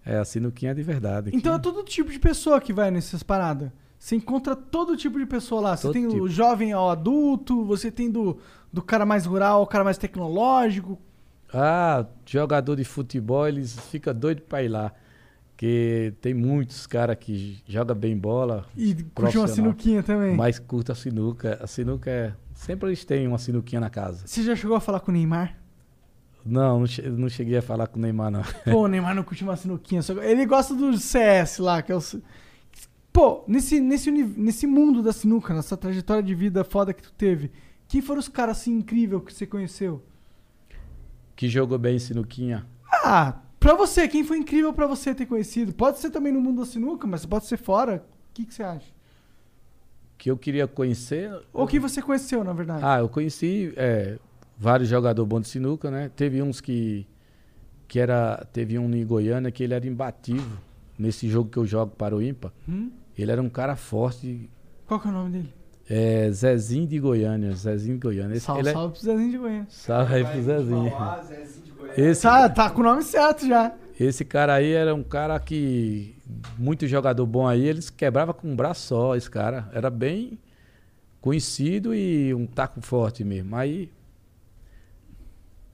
[0.05, 1.29] é, a sinuquinha é de verdade.
[1.33, 3.69] Então é todo tipo de pessoa que vai nessas paradas.
[3.99, 5.75] Você encontra todo tipo de pessoa lá.
[5.77, 6.29] Você Todo tem o tipo.
[6.29, 8.37] jovem ao adulto, você tem do,
[8.71, 10.97] do cara mais rural ao cara mais tecnológico.
[11.53, 14.93] Ah, jogador de futebol, eles ficam doidos pra ir lá.
[15.51, 18.65] Porque tem muitos caras que jogam bem bola.
[18.77, 20.33] E curte uma sinuquinha também.
[20.33, 21.59] Mas curta a sinuca.
[21.61, 22.33] A sinuca é.
[22.53, 24.25] Sempre eles têm uma sinuquinha na casa.
[24.25, 25.57] Você já chegou a falar com o Neymar?
[26.45, 26.85] Não,
[27.17, 28.41] não cheguei a falar com o Neymar, não.
[28.71, 30.01] Pô, o Neymar não curte uma sinuquinha.
[30.01, 31.99] só- Ele gosta do CS lá, que é o.
[33.19, 37.51] Pô, nesse, nesse, nesse mundo da sinuca, nessa trajetória de vida foda que tu teve,
[37.85, 40.01] quem foram os caras assim incríveis que você conheceu?
[41.35, 42.65] que jogou bem sinuquinha.
[42.89, 45.73] Ah, pra você, quem foi incrível pra você ter conhecido?
[45.73, 48.05] Pode ser também no mundo da sinuca, mas pode ser fora.
[48.29, 48.87] O que, que você acha?
[50.17, 51.29] Que eu queria conhecer.
[51.51, 52.85] Ou que você conheceu, na verdade?
[52.85, 54.17] Ah, eu conheci é,
[54.57, 56.09] vários jogadores bons de sinuca, né?
[56.13, 57.05] Teve uns que.
[57.85, 58.45] que era.
[58.51, 60.57] Teve um em Goiânia que ele era imbatível.
[60.97, 62.53] Nesse jogo que eu jogo para o IMPA.
[62.67, 62.91] Hum?
[63.21, 64.49] Ele era um cara forte.
[64.87, 65.53] Qual que é o nome dele?
[65.89, 67.51] É, Zezinho de Goiânia.
[67.53, 68.35] Zezinho de Goiânia.
[68.35, 69.67] Esse, Salve, ele é- salve pro Zezinho de Goiânia.
[69.69, 70.93] Salve aí pro Zezinho.
[71.97, 73.73] Esse, Tá, tá com o nome certo já.
[73.99, 76.15] esse cara aí era um cara que.
[76.57, 79.67] Muito jogador bom aí, eles quebrava com um braço só, esse cara.
[79.73, 80.37] Era bem
[81.19, 83.55] conhecido e um taco forte mesmo.
[83.55, 83.91] Aí.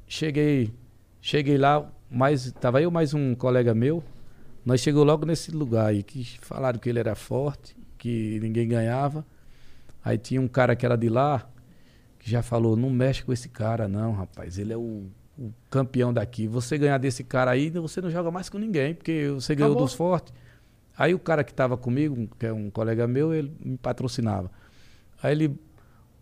[0.08, 0.72] Cheguei.
[1.22, 4.04] Cheguei lá, mas tava eu mais um colega meu.
[4.66, 9.24] Nós chegou logo nesse lugar aí, que falaram que ele era forte, que ninguém ganhava.
[10.04, 11.48] Aí tinha um cara que era de lá,
[12.18, 14.58] que já falou, não mexe com esse cara não, rapaz.
[14.58, 15.04] Ele é o,
[15.38, 16.48] o campeão daqui.
[16.48, 19.94] Você ganhar desse cara aí, você não joga mais com ninguém, porque você ganhou dos
[19.94, 20.34] fortes.
[20.98, 24.50] Aí o cara que estava comigo, que é um colega meu, ele me patrocinava.
[25.22, 25.60] Aí ele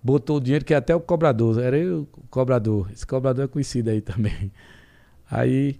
[0.04, 2.90] botou o dinheiro, que é até o cobrador, era eu o cobrador.
[2.92, 4.52] Esse cobrador é conhecido aí também.
[5.32, 5.80] Aí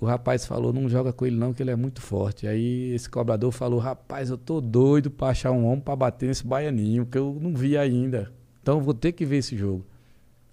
[0.00, 2.46] o rapaz falou, não joga com ele não, que ele é muito forte.
[2.46, 6.46] Aí esse cobrador falou, rapaz, eu tô doido pra achar um homem pra bater nesse
[6.46, 8.32] baianinho, que eu não vi ainda.
[8.62, 9.84] Então vou ter que ver esse jogo.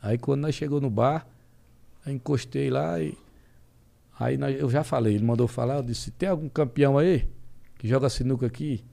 [0.01, 1.25] Aí quando nós chegou no bar,
[2.05, 3.17] eu encostei lá e.
[4.19, 7.27] Aí nós- eu já falei, ele mandou falar, eu disse, tem algum campeão aí
[7.77, 8.83] que joga sinuca aqui?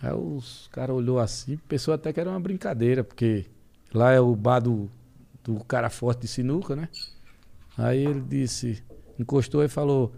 [0.00, 3.46] Aí os caras olhou assim, pensou até que era uma brincadeira, porque
[3.92, 4.88] lá é o bar do,
[5.42, 6.88] do cara forte de sinuca, né?
[7.76, 8.82] Aí ele disse,
[9.18, 10.14] encostou e falou,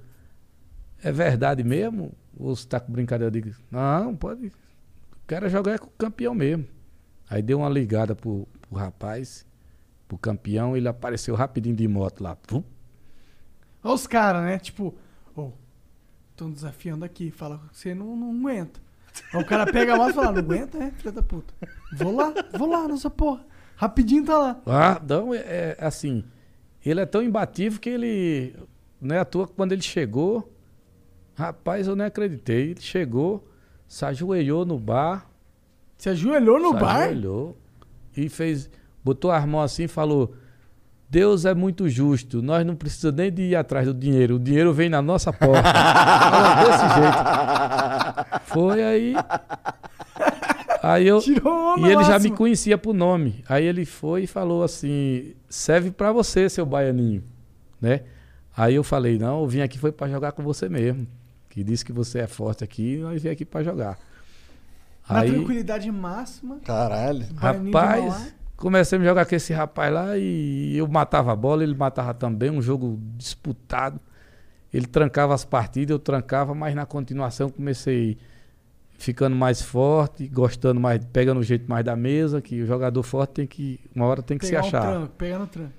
[1.03, 2.13] é verdade mesmo?
[2.37, 3.29] Ou você tá com brincadeira?
[3.37, 4.53] Eu digo, não, pode.
[5.27, 6.67] Quero jogar com o campeão mesmo.
[7.29, 9.47] Aí deu uma ligada pro, pro rapaz,
[10.09, 12.35] pro campeão, ele apareceu rapidinho de moto lá.
[12.35, 12.63] Pum.
[13.83, 14.59] Olha os caras, né?
[14.59, 14.95] Tipo,
[15.35, 15.53] ô,
[16.31, 17.31] estão desafiando aqui.
[17.31, 18.81] Fala, você não, não aguenta.
[19.33, 21.55] Aí o cara pega a moto e fala, não aguenta, é, filha da puta.
[21.93, 23.45] Vou lá, vou lá nessa porra.
[23.77, 24.61] Rapidinho tá lá.
[24.67, 26.25] Ah, não, é, é assim.
[26.85, 28.57] Ele é tão imbatível que ele.
[29.01, 30.53] Não é à toa que quando ele chegou.
[31.35, 32.73] Rapaz, eu nem acreditei.
[32.73, 33.49] Ele chegou,
[33.89, 35.27] se ajoelhou no bar.
[35.97, 37.03] Se ajoelhou no se bar?
[37.05, 37.57] ajoelhou
[38.17, 38.71] e fez.
[39.03, 40.35] Botou as mãos assim e falou:
[41.09, 42.43] Deus é muito justo.
[42.43, 44.37] Nós não precisamos nem de ir atrás do dinheiro.
[44.37, 45.63] O dinheiro vem na nossa porta.
[46.65, 48.45] Desse jeito.
[48.45, 49.15] Foi aí.
[50.83, 51.21] Aí eu.
[51.21, 53.45] Tirou e ele já me conhecia por nome.
[53.49, 57.25] Aí ele foi e falou assim: serve pra você, seu baianinho.
[57.81, 58.03] Né?
[58.57, 61.07] Aí eu falei: não, eu vim aqui foi pra jogar com você mesmo.
[61.49, 63.99] Que disse que você é forte aqui e nós vim aqui pra jogar.
[65.09, 66.61] Na Aí, tranquilidade máxima.
[66.65, 67.27] Caralho.
[67.35, 72.15] Rapaz, comecei a jogar com esse rapaz lá e eu matava a bola, ele matava
[72.15, 73.99] também, um jogo disputado.
[74.73, 78.17] Ele trancava as partidas, eu trancava, mas na continuação comecei
[78.97, 83.31] ficando mais forte, gostando mais, pegando o jeito mais da mesa, que o jogador forte
[83.31, 84.83] tem que, uma hora tem que Pegar se achar.
[84.83, 85.73] tranco, pegar no tranco.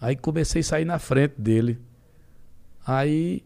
[0.00, 1.78] Aí comecei a sair na frente dele.
[2.86, 3.42] Aí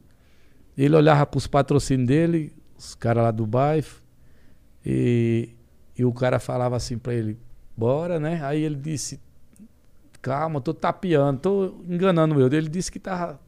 [0.77, 3.87] ele olhava para os patrocínios dele, os caras lá do bairro,
[4.85, 5.51] e,
[5.97, 7.39] e o cara falava assim para ele,
[7.77, 8.41] bora, né?
[8.45, 9.21] Aí ele disse,
[10.21, 12.47] calma, tô tapeando, tô enganando eu.
[12.47, 13.41] Ele disse que tava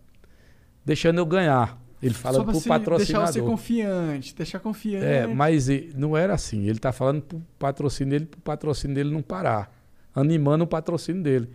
[0.84, 1.80] deixando eu ganhar.
[2.02, 3.32] Ele pra pro se deixar patrocinador.
[3.32, 5.04] você confiante, deixar confiante.
[5.04, 6.66] É, mas não era assim.
[6.66, 9.72] Ele tá falando pro patrocínio dele, pro patrocínio dele não parar.
[10.12, 11.48] Animando o patrocínio dele.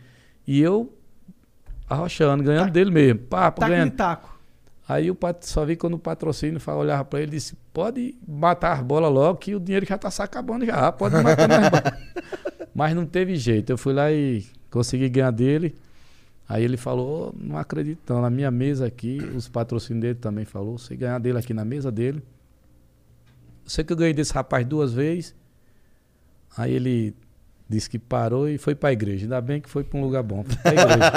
[0.47, 0.96] E eu
[1.89, 3.19] arrochando, ganhando dele mesmo.
[3.21, 3.91] Papo, Taco ganhando.
[3.91, 4.37] taco.
[4.87, 8.15] Aí o pat- só vi quando o patrocínio fa- olhava pra ele e disse: pode
[8.25, 10.91] matar as bolas logo, que o dinheiro já tá se acabando já.
[10.91, 11.93] Pode matar as bolas.
[12.73, 13.69] Mas não teve jeito.
[13.71, 15.75] Eu fui lá e consegui ganhar dele.
[16.47, 18.21] Aí ele falou: "Ô, não acredito não.
[18.21, 21.91] Na minha mesa aqui, os patrocínios dele também falou: você ganhar dele aqui na mesa
[21.91, 22.23] dele.
[23.65, 25.35] Sei que eu ganhei desse rapaz duas vezes.
[26.55, 27.13] Aí ele
[27.69, 29.25] disse que parou e foi pra igreja.
[29.25, 30.43] Ainda bem que foi pra um lugar bom.
[30.43, 31.11] Pra igreja.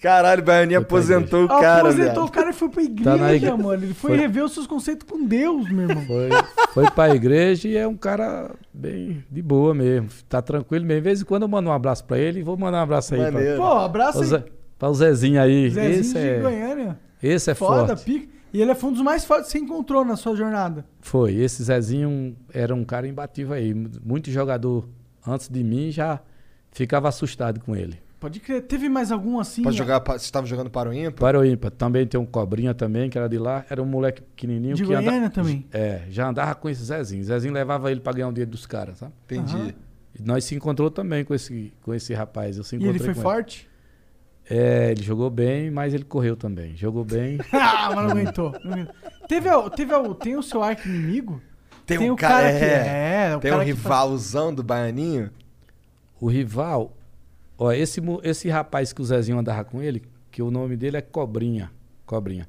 [0.00, 3.10] Caralho, o Baianinho Foi pra aposentou o cara, Aposentou o cara e foi pra igreja,
[3.10, 3.74] Tá na igre- mano.
[3.84, 6.04] Ele foi, Foi- rever os seus conceitos com Deus, meu irmão.
[6.06, 6.28] Foi,
[6.74, 10.08] foi pra igreja e é um cara bem de boa mesmo.
[10.28, 11.00] Tá tranquilo mesmo.
[11.00, 13.14] De vez em quando eu mando um abraço pra ele e vou mandar um abraço
[13.14, 13.56] aí pra, Maneiro.
[13.58, 14.44] Pô, abraço pra, o aí.
[14.78, 15.70] Pra o Zezinho aí.
[15.70, 16.98] Zezinho esse de é, Goiânia.
[17.22, 18.04] esse é Foda, forte.
[18.04, 18.37] pica.
[18.52, 20.84] E ele foi um dos mais fortes que você encontrou na sua jornada.
[21.00, 21.34] Foi.
[21.34, 23.74] Esse Zezinho era um cara imbatível aí.
[23.74, 24.88] Muito jogador
[25.26, 26.20] antes de mim já
[26.70, 27.98] ficava assustado com ele.
[28.18, 28.62] Pode crer.
[28.62, 29.62] Teve mais algum assim?
[29.62, 31.12] Pode jogar, você tava jogando para o ímpar?
[31.20, 31.70] Para o ímpar.
[31.70, 33.64] Também tem um Cobrinha também, que era de lá.
[33.70, 34.74] Era um moleque pequenininho.
[34.74, 35.64] De que anda- Goiânia também?
[35.72, 37.22] É, já andava com esse Zezinho.
[37.22, 39.12] Zezinho levava ele pra ganhar um dinheiro dos caras, sabe?
[39.24, 39.72] Entendi.
[40.18, 42.56] E nós se encontrou também com esse, com esse rapaz.
[42.58, 43.67] Eu se E ele foi com forte?
[44.50, 46.74] É, ele jogou bem, mas ele correu também.
[46.76, 47.38] Jogou bem.
[47.52, 48.52] ah, mas não aguentou.
[48.64, 48.94] Não aguentou.
[49.28, 51.40] Teve, o- teve, o- tem o seu arco inimigo?
[51.84, 55.30] Tem, Tem um o cara, cara que- é, é, o tem um rivalzão do Baianinho.
[56.20, 56.96] O rival,
[57.58, 61.00] ó, esse, esse rapaz que o Zezinho andava com ele, que o nome dele é
[61.02, 61.70] Cobrinha.
[62.06, 62.46] Cobrinha.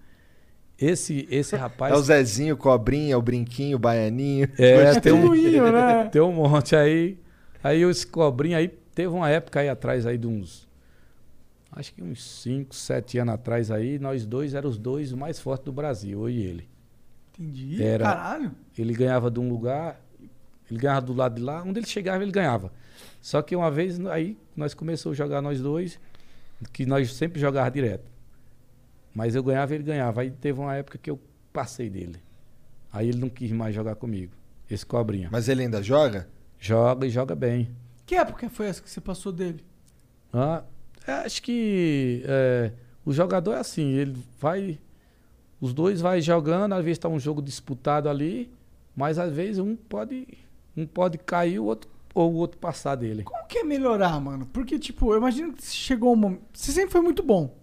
[0.78, 1.92] Esse, esse rapaz.
[1.94, 4.48] É o Zezinho, Cobrinha, o Brinquinho, o Baianinho.
[4.58, 5.32] É, tem um,
[5.72, 6.10] né?
[6.12, 7.18] tem um monte aí.
[7.62, 10.69] Aí esse Cobrinha aí, teve uma época aí atrás aí de uns.
[11.72, 15.66] Acho que uns 5, 7 anos atrás aí, nós dois éramos os dois mais fortes
[15.66, 16.70] do Brasil, eu e ele.
[17.34, 17.82] Entendi.
[17.82, 18.52] Era- Caralho.
[18.78, 20.02] Ele ganhava de um lugar,
[20.70, 22.72] ele ganhava do lado de lá, onde ele chegava ele ganhava.
[23.22, 26.00] Só que uma vez aí nós começamos a jogar nós dois,
[26.74, 28.10] que nós sempre jogava direto.
[29.14, 30.22] Mas eu ganhava e ele ganhava.
[30.22, 31.20] Aí teve uma época que eu
[31.54, 32.18] passei dele.
[32.92, 34.34] Aí ele não quis mais jogar comigo,
[34.70, 35.30] esse cobrinha.
[35.32, 36.28] Mas ele ainda joga?
[36.60, 37.70] Joga e joga bem.
[38.06, 39.64] Que época foi essa que você passou dele?
[40.34, 40.64] Ah,
[41.12, 42.72] acho que é,
[43.06, 44.80] o jogador é assim, ele vai.
[45.60, 48.50] Os dois vai jogando, às vezes está um jogo disputado ali,
[48.96, 50.28] mas às vezes um pode.
[50.78, 53.24] Um pode cair o outro, ou o outro passar dele.
[53.24, 54.46] Como que é melhorar, mano?
[54.54, 56.44] Porque, tipo, eu imagino que chegou um momento.
[56.54, 57.54] Você sempre foi muito bom,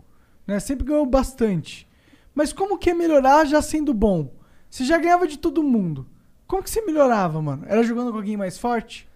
[0.46, 0.60] né?
[0.60, 1.88] Sempre ganhou bastante.
[2.34, 4.30] Mas como que é melhorar já sendo bom?
[4.68, 6.06] Você já ganhava de todo mundo.
[6.46, 7.64] Como que você melhorava, mano?
[7.66, 9.08] Era jogando com alguém mais forte?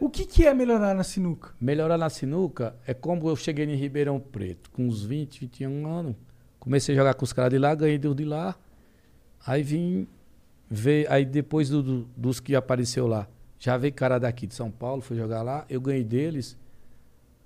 [0.00, 1.50] O que, que é melhorar na sinuca?
[1.60, 6.16] Melhorar na sinuca é como eu cheguei em Ribeirão Preto, com uns 20, 21 anos.
[6.58, 8.56] Comecei a jogar com os caras de lá, ganhei dos de lá.
[9.46, 10.06] Aí vim
[10.70, 13.28] ver, aí depois do- do- dos que apareceu lá,
[13.58, 16.56] já veio cara daqui de São Paulo, fui jogar lá, eu ganhei deles.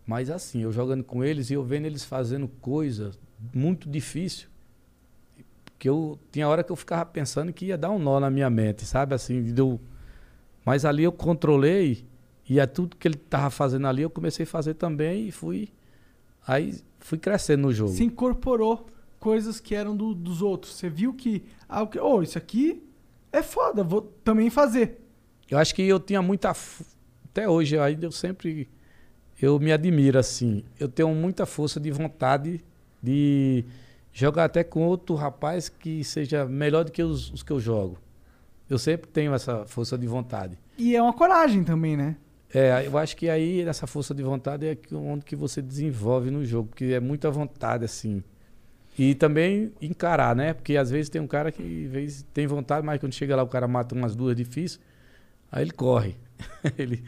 [0.07, 3.11] Mas assim, eu jogando com eles e eu vendo eles fazendo coisa
[3.53, 4.49] muito difícil.
[5.79, 8.49] Que eu tinha hora que eu ficava pensando que ia dar um nó na minha
[8.49, 9.15] mente, sabe?
[9.15, 9.81] Assim, de eu,
[10.65, 12.07] mas ali eu controlei
[12.49, 15.69] e a tudo que ele tava fazendo ali eu comecei a fazer também e fui
[16.47, 17.93] aí fui crescendo no jogo.
[17.93, 18.87] Você incorporou
[19.21, 20.75] coisas que eram do- dos outros.
[20.75, 21.43] Você viu que.
[21.69, 22.83] Ah, oh, isso aqui
[23.33, 25.01] é foda, vou também fazer.
[25.51, 26.55] Eu acho que eu tinha muita
[27.25, 28.69] até hoje ainda eu sempre
[29.41, 30.65] eu me admiro assim.
[30.81, 32.61] Eu tenho muita força de vontade
[33.03, 33.65] de
[34.13, 37.99] jogar até com outro rapaz que seja melhor do que os, os que eu jogo.
[38.69, 40.59] Eu sempre tenho essa força de vontade.
[40.77, 42.17] E é uma coragem também, né?
[42.55, 46.31] É, eu acho que aí essa força de vontade é que- onde que você desenvolve
[46.31, 48.23] no jogo, porque é muita vontade assim.
[48.99, 50.53] E também encarar, né?
[50.55, 53.47] Porque às vezes tem um cara que vezes tem vontade, mas quando chega lá o
[53.49, 54.81] cara mata umas duas difíceis.
[55.53, 56.17] Aí ele corre.
[56.79, 57.05] ele,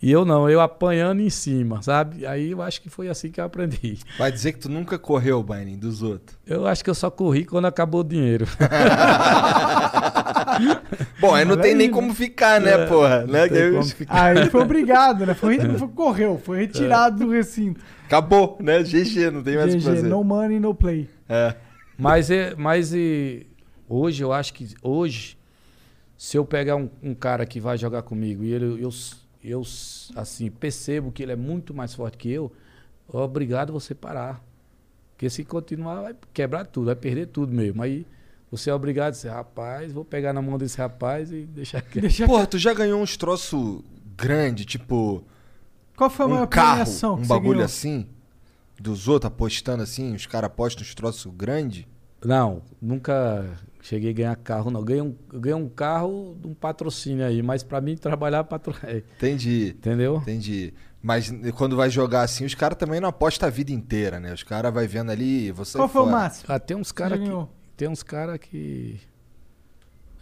[0.00, 2.26] e eu não, eu apanhando em cima, sabe?
[2.26, 3.98] Aí eu acho que foi assim que eu aprendi.
[4.18, 6.36] Vai dizer que tu nunca correu, Baianinho, dos outros.
[6.46, 8.46] Eu acho que eu só corri quando acabou o dinheiro.
[11.20, 13.20] Bom, aí não tem nem como ficar, né, É, porra?
[13.22, 13.48] não Né?
[13.48, 14.24] tem Eu- como ficar.
[14.24, 15.34] Aí ele foi obrigado, né?
[15.34, 17.80] Foi, foi- correu, foi retirado do recinto.
[18.06, 18.82] Acabou, né?
[18.82, 20.08] GG, não tem mais o que GG, fazer.
[20.08, 21.08] no money, no play.
[21.28, 21.54] É.
[21.98, 23.46] Mas, é, mas e,
[23.88, 25.36] hoje eu acho que hoje,
[26.16, 28.90] se eu pegar um, um cara que vai jogar comigo e ele, eu,
[29.42, 29.62] eu
[30.16, 32.52] assim percebo que ele é muito mais forte que eu,
[33.08, 34.42] obrigado você parar.
[35.12, 37.80] Porque se continuar, vai quebrar tudo, vai perder tudo mesmo.
[37.82, 38.04] Aí
[38.52, 42.26] você é obrigado a dizer, rapaz, vou pegar na mão desse rapaz e deixar quieto.
[42.26, 43.82] Porra, tu já ganhou uns troços
[44.14, 45.24] grande, tipo.
[45.96, 47.64] Qual foi a um maior carro, premiação que um bagulho ganhou?
[47.64, 48.06] assim?
[48.78, 51.88] Dos outros apostando assim, os caras apostam uns troços grande?
[52.22, 54.84] Não, nunca cheguei a ganhar carro, não.
[54.84, 58.76] Ganhei um, eu ganhei um carro de um patrocínio aí, mas pra mim trabalhar patro...
[58.84, 59.74] é, Entendi.
[59.78, 60.16] Entendeu?
[60.16, 60.74] Entendi.
[61.00, 64.34] Mas quando vai jogar assim, os caras também não apostam a vida inteira, né?
[64.34, 66.44] Os caras vai vendo ali, você Qual foi o máximo?
[66.48, 67.61] Ah, tem uns caras que.
[67.82, 69.00] Tem uns caras que.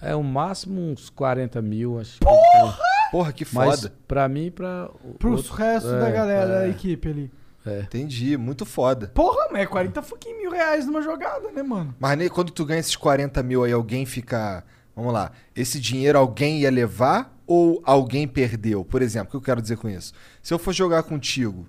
[0.01, 2.19] É o máximo uns 40 mil, acho.
[2.21, 2.79] Porra!
[3.13, 3.95] Porra, que Mas foda.
[4.09, 4.89] pra mim e pra.
[5.05, 7.31] o- Pros outro- restos é, da galera da é, equipe ali.
[7.67, 7.81] É.
[7.81, 9.09] Entendi, muito foda.
[9.09, 11.95] Porra, mas é 40 fucking mil reais numa jogada, né, mano?
[12.01, 14.65] Mas nem quando tu ganha esses 40 mil aí, alguém fica.
[14.97, 15.31] Vamos lá.
[15.55, 18.87] Esse dinheiro alguém ia levar ou alguém perdeu?
[18.87, 20.15] Por exemplo, o que eu quero dizer com isso?
[20.43, 21.67] Se eu for jogar contigo,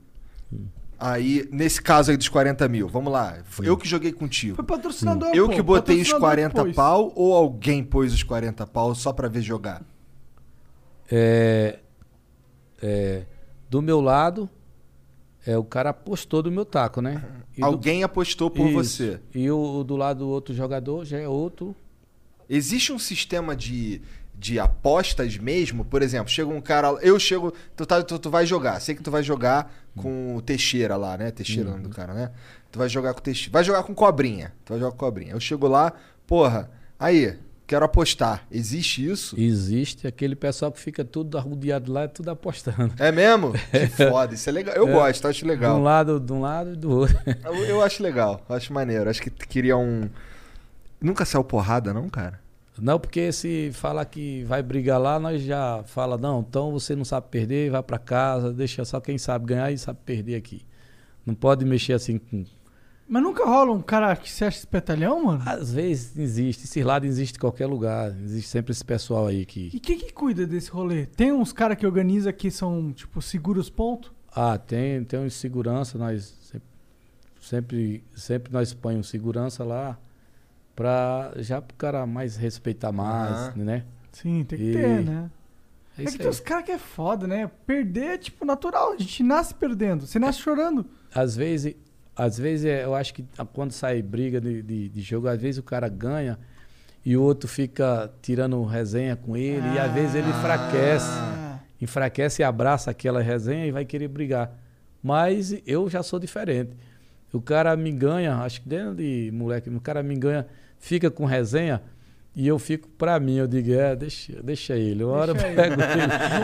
[1.02, 3.40] aí, nesse caso aí dos 40 mil, vamos lá.
[3.46, 4.56] foi Eu que joguei contigo.
[4.56, 5.56] Foi patrocinador, Eu pô.
[5.56, 6.76] que botei os Patrocinador 40 pôs.
[6.76, 9.82] pau ou alguém pôs os 40 pau só pra ver jogar?
[11.12, 11.80] É,
[12.82, 13.24] é,
[13.70, 14.50] do meu lado,
[15.46, 17.24] é, o cara apostou do meu taco, né?
[17.58, 18.74] E do- Alguém apostou por Isso.
[18.76, 19.20] você.
[19.36, 21.76] E o, o do lado do outro jogador já é outro.
[22.50, 24.02] Existe um sistema de,
[24.34, 25.84] de apostas mesmo?
[25.84, 26.88] Por exemplo, chega um cara.
[27.02, 27.52] Eu chego.
[27.76, 28.80] Tu, tá, tu, tu vai jogar.
[28.80, 31.32] Sei que tu vai jogar com o Teixeira lá, né?
[31.32, 32.32] Teixeira nome do cara, né?
[32.72, 33.52] Tu vai jogar com o Teixeira.
[33.52, 34.54] Vai jogar com cobrinha.
[34.66, 35.34] Tu vai jogar com cobrinha.
[35.34, 35.92] Eu chego lá,
[36.26, 36.70] porra,
[37.00, 37.38] aí,
[37.68, 38.46] quero apostar.
[38.52, 39.36] Existe isso?
[39.40, 42.94] Existe aquele pessoal que fica tudo arrodeado lá, tudo apostando.
[42.98, 43.52] É mesmo?
[43.72, 44.76] Que foda, isso é legal.
[44.76, 44.92] Eu É.
[44.94, 45.74] gosto, acho legal.
[45.76, 47.18] De um lado, de um lado e do outro.
[47.44, 49.10] Eu, eu acho legal, eu acho maneiro.
[49.10, 50.10] Acho que queria um.
[51.02, 52.40] Nunca saiu porrada, não, cara?
[52.80, 57.04] Não, porque se fala que vai brigar lá, nós já fala, não, então você não
[57.04, 60.62] sabe perder, vai pra casa, deixa só quem sabe ganhar e sabe perder aqui.
[61.26, 62.46] Não pode mexer assim com.
[63.08, 65.44] Mas nunca rola um cara que se acha espetalhão, mano?
[65.46, 68.16] Às vezes existe, esse lado existe em qualquer lugar.
[68.24, 69.70] Existe sempre esse pessoal aí que.
[69.74, 71.06] E quem que cuida desse rolê?
[71.06, 74.12] Tem uns caras que organiza que são, tipo, seguros pontos?
[74.34, 76.68] Ah, tem, tem uns segurança, nós sempre,
[77.42, 80.00] sempre, sempre nós põemos segurança lá
[80.76, 83.54] pra já pro cara mais respeitar mais, Aham.
[83.58, 83.84] né?
[84.12, 85.30] Sim, tem que E- ter, né?
[85.98, 87.50] É É, que tem uns caras que é foda, né?
[87.68, 88.94] Perder é, tipo, natural.
[88.94, 90.08] A gente nasce perdendo.
[90.08, 90.86] Você nasce chorando.
[91.14, 91.76] Às vezes,
[92.16, 95.58] às vezes é, eu acho que quando sai briga de, de, de jogo, às vezes
[95.60, 96.40] o cara ganha
[97.06, 101.10] e o outro fica tirando resenha com ele e às vezes ele enfraquece.
[101.82, 104.52] Enfraquece e abraça aquela resenha e vai querer brigar.
[105.04, 106.72] Mas eu já sou diferente.
[107.34, 110.46] O cara me ganha, acho que dentro de moleque, o cara me ganha,
[110.80, 111.82] fica com resenha
[112.36, 115.04] e eu fico pra mim, eu digo, é, deixa, deixa ele.
[115.04, 115.56] Uma hora eu Deixa ele.
[115.56, 115.92] pego ele.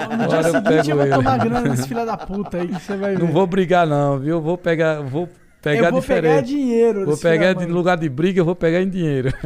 [0.07, 1.15] No, uma no dia hora eu seguinte pego eu vou ele.
[1.15, 3.19] tomar grana desse filho da puta aí que você vai ver.
[3.23, 4.41] Não vou brigar não, viu?
[4.41, 5.29] Vou pegar, vou
[5.61, 6.31] pegar Eu vou diferente.
[6.31, 7.65] pegar dinheiro Vou filho pegar mãe.
[7.67, 9.31] lugar de briga, eu vou pegar em dinheiro.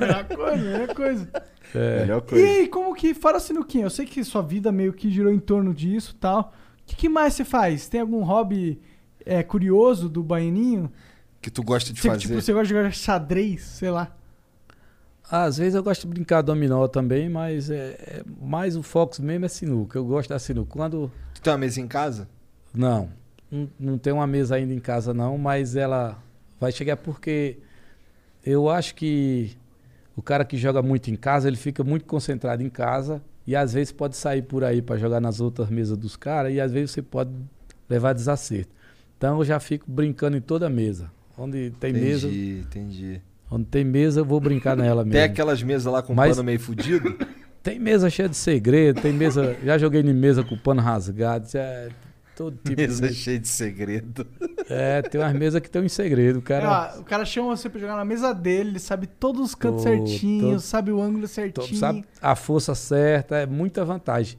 [0.00, 1.28] Melhor coisa, melhor coisa.
[1.74, 2.00] É.
[2.00, 5.32] Melhor E aí, como que, fora sinuquinha, eu sei que sua vida meio que girou
[5.32, 6.52] em torno disso e tal.
[6.82, 7.88] O que, que mais você faz?
[7.88, 8.80] Tem algum hobby
[9.26, 10.90] é, curioso do baianinho?
[11.42, 12.20] Que tu gosta de Você, fazer?
[12.20, 14.16] tipo, você gosta de jogar xadrez, sei lá.
[15.28, 19.44] Às vezes eu gosto de brincar dominó também, mas é, é mais o foco mesmo
[19.44, 19.98] é sinuca.
[19.98, 20.70] Eu gosto da sinuca.
[20.72, 22.28] Quando Tu tem uma mesa em casa?
[22.72, 23.10] Não,
[23.50, 26.16] não, não tem uma mesa ainda em casa não, mas ela
[26.60, 27.58] vai chegar porque
[28.44, 29.56] eu acho que
[30.14, 33.72] o cara que joga muito em casa, ele fica muito concentrado em casa e às
[33.72, 36.92] vezes pode sair por aí para jogar nas outras mesas dos caras e às vezes
[36.92, 37.30] você pode
[37.88, 38.70] levar desacerto.
[39.16, 41.10] Então eu já fico brincando em toda mesa.
[41.38, 43.20] Onde tem mesa, Entendi, entendi.
[43.50, 45.12] onde tem mesa eu vou brincar nela mesmo.
[45.12, 47.16] Tem aquelas mesas lá com Mas- pano meio fudido?
[47.62, 49.56] Tem mesa cheia de segredo, tem mesa.
[49.64, 51.48] Já joguei em mesa com pano rasgado.
[51.50, 51.88] já é
[52.36, 54.24] todo tipo Mesa de cheia de segredo.
[54.70, 56.38] É, tem umas mesas que tem um segredo.
[56.38, 56.68] O cara.
[56.68, 59.82] Ah, o cara chama você pra jogar na mesa dele, ele sabe todos os cantos
[59.82, 61.76] Tô- certinho, tô- sabe o ângulo certinho.
[61.76, 64.38] sabe a força certa, é muita vantagem.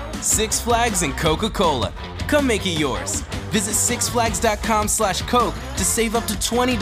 [0.21, 1.91] Six Flags and Coca Cola.
[2.29, 3.21] Come make it yours.
[3.51, 6.77] Visit sixflags.com slash Coke to save up to $20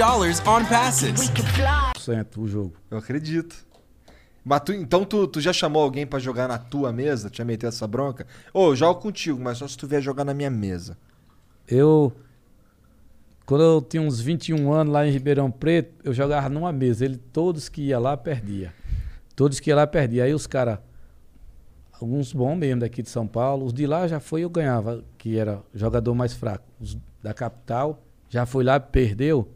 [0.48, 1.32] on passes.
[2.38, 2.74] o jogo.
[2.92, 3.56] Eu acredito.
[4.44, 7.30] Mas tu- então tu, tu já chamou alguém pra jogar na tua mesa?
[7.32, 8.26] Já meteu essa bronca?
[8.54, 10.98] Ô, eu jogo contigo, mas só se tu vier jogar na minha mesa.
[11.68, 12.14] Eu.
[13.46, 17.04] Quando eu tinha uns 21 anos lá em Ribeirão Preto, eu jogava numa mesa.
[17.06, 18.74] Ele, todos que ia lá, perdia.
[19.36, 20.24] Todos que ia lá, perdia.
[20.26, 20.78] Aí os caras,
[22.04, 25.38] alguns bons mesmo daqui de São Paulo, os de lá já foi eu ganhava, que
[25.38, 26.64] era jogador mais fraco.
[26.80, 29.50] Os da capital já foi lá, perdeu.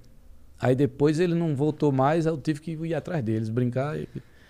[0.60, 3.98] Aí depois ele não voltou mais, eu tive que ir atrás deles, brincar.
[4.00, 4.08] e-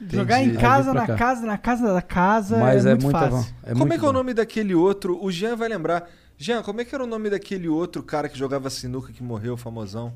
[0.10, 1.16] Jogar em casa, na cá.
[1.16, 3.38] casa, na casa da casa Mas é, é muito muita fácil.
[3.38, 4.18] van- é como é muito que é o bom.
[4.18, 5.24] nome daquele outro?
[5.24, 6.10] O Jean vai lembrar.
[6.38, 9.56] Jean, como é que era o nome daquele outro cara que jogava sinuca que morreu,
[9.56, 10.14] famosão?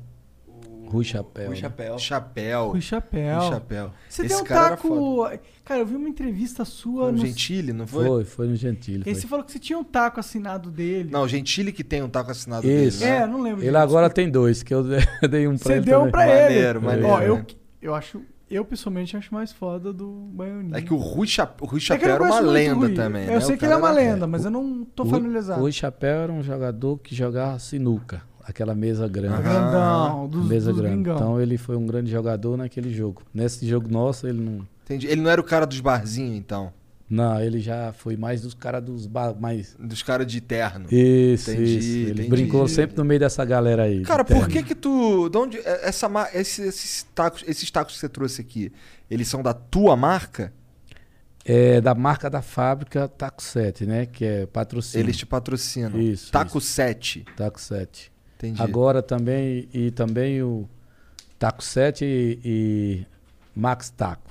[0.90, 1.46] Rui Chapéu.
[1.46, 1.60] Rui né?
[1.60, 1.98] Chapéu.
[1.98, 2.68] Chapéu.
[2.70, 3.38] Rui Chapéu.
[3.40, 3.90] Rui Chapéu.
[4.08, 5.28] Você Esse deu um cara taco.
[5.64, 7.26] Cara, eu vi uma entrevista sua No no.
[7.26, 8.04] Gentili, não foi?
[8.06, 9.02] Foi, foi no Gentili.
[9.06, 11.10] E você falou que você tinha um taco assinado dele.
[11.10, 13.00] Não, o Gentili que tem um taco assinado Isso.
[13.00, 13.10] dele.
[13.10, 13.18] né?
[13.18, 13.62] É, não lembro.
[13.64, 14.82] Ele agora tem dois, que eu
[15.30, 16.10] dei um pra Você ele deu também.
[16.12, 16.86] pra Maneiro, ele.
[16.86, 17.46] maneiro, Ó, eu, né?
[17.82, 18.22] eu acho.
[18.50, 20.74] Eu pessoalmente acho mais foda do Baianinho.
[20.74, 21.60] É que o Rui, Chap...
[21.62, 23.26] o Rui É Chapéu não era uma lenda também.
[23.26, 23.40] Eu né?
[23.42, 25.60] sei O que ele é uma lenda, mas eu não tô familiarizado.
[25.60, 29.42] O Rui Chapéu era um jogador que jogava sinuca, aquela mesa grande.
[29.42, 30.94] Grandão, dos, mesa dos grande.
[30.96, 31.16] gringão.
[31.16, 33.22] Então ele foi um grande jogador naquele jogo.
[33.32, 34.66] Nesse jogo nosso, ele não.
[34.84, 35.06] Entendi.
[35.06, 36.72] Ele não era o cara dos barzinhos, então.
[37.10, 39.74] Não, ele já foi mais dos caras dos ba- mais.
[39.78, 40.86] Dos caras de terno.
[40.92, 41.88] Isso, Entendi, isso.
[41.88, 42.28] Ele entendi.
[42.28, 44.02] brincou sempre no meio dessa galera aí.
[44.02, 44.48] Cara, por terno.
[44.48, 45.28] que que tu...
[45.30, 45.56] De onde...
[45.58, 48.70] é- Essa, ma- esse- esses, tacos, esses tacos que você trouxe aqui,
[49.10, 50.52] eles são da tua marca?
[51.44, 54.04] É da marca da fábrica Taco 7, né?
[54.04, 55.02] Que é patrocínio.
[55.06, 55.98] Eles te patrocinam.
[55.98, 56.30] Isso.
[56.30, 56.66] Taco isso.
[56.66, 57.24] 7.
[57.34, 58.12] Taco 7.
[58.38, 58.62] Entendi.
[58.62, 60.68] Agora também, e também o
[61.38, 63.06] Taco 7 e, e
[63.54, 64.30] Max Taco,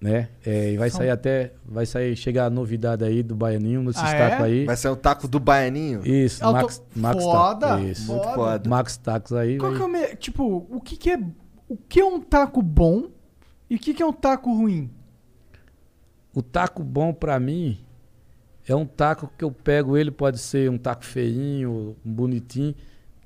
[0.00, 0.28] né?
[0.44, 4.02] É, e vai São- sair até, vai sair, chegar a novidade aí do Baianinho, nesses
[4.02, 4.42] Ah, tacos é?
[4.42, 4.64] aí.
[4.66, 6.06] Vai ser o taco do Baianinho?
[6.06, 7.82] Isso, Eu tô- Max, Max Foda, Taco.
[7.84, 8.06] Isso.
[8.06, 8.34] foda.
[8.34, 8.68] foda.
[8.70, 9.56] Max Tacos aí.
[9.58, 10.16] Qual vai- que é o me...
[10.16, 11.18] Tipo, o que que é...
[11.68, 13.10] O que é um taco bom
[13.70, 14.88] e o que que é um taco ruim?
[16.34, 17.78] O taco bom pra mim
[18.68, 22.74] é um taco que eu pego ele, pode ser um taco feinho, um bonitinho.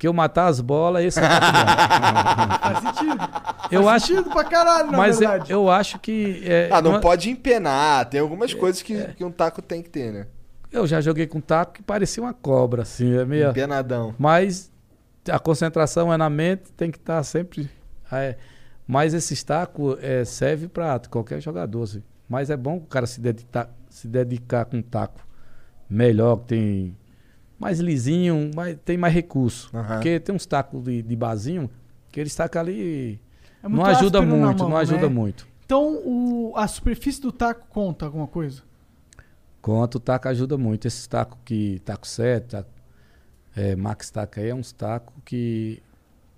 [0.00, 1.46] Que eu matar as bolas, esse é o taco.
[2.62, 3.28] Faz sentido.
[3.70, 5.52] Eu Faz acho- sentido pra caralho, na Mas eu, verdade.
[5.52, 6.42] eu acho que.
[6.46, 8.06] é, Ah, não, é- pode empenar.
[8.06, 10.26] Tem algumas coisas que, que um taco tem que ter, né?
[10.72, 13.14] Eu já joguei com taco que parecia uma cobra, assim.
[13.14, 13.50] É meio...
[13.50, 14.14] Empenadão.
[14.18, 14.72] Mas
[15.30, 17.68] a concentração é na mente, tem que estar sempre.
[18.10, 18.36] é,
[18.86, 21.82] mas esses tacos é, serve para qualquer jogador.
[21.82, 22.02] assim.
[22.26, 25.20] Mas é bom o cara se dedicar, se dedicar com um taco
[25.90, 26.96] melhor, que tem
[27.60, 29.70] mais lisinho, mais, tem mais recurso.
[29.74, 29.94] Aham.
[29.94, 31.70] Porque tem uns tacos de, de basinho
[32.10, 33.20] que eles tacam ali.
[33.62, 35.14] É muito não ajuda muito, mão, não ajuda né?
[35.14, 35.46] muito.
[35.66, 36.54] Então, o...
[36.56, 38.62] a superfície do taco conta alguma coisa?
[39.60, 40.88] Quanto o taco ajuda muito.
[40.88, 41.80] Esses tacos que.
[41.84, 42.70] Taco 7, taco,
[43.54, 45.82] é, Max Taco aí é uns tacos que,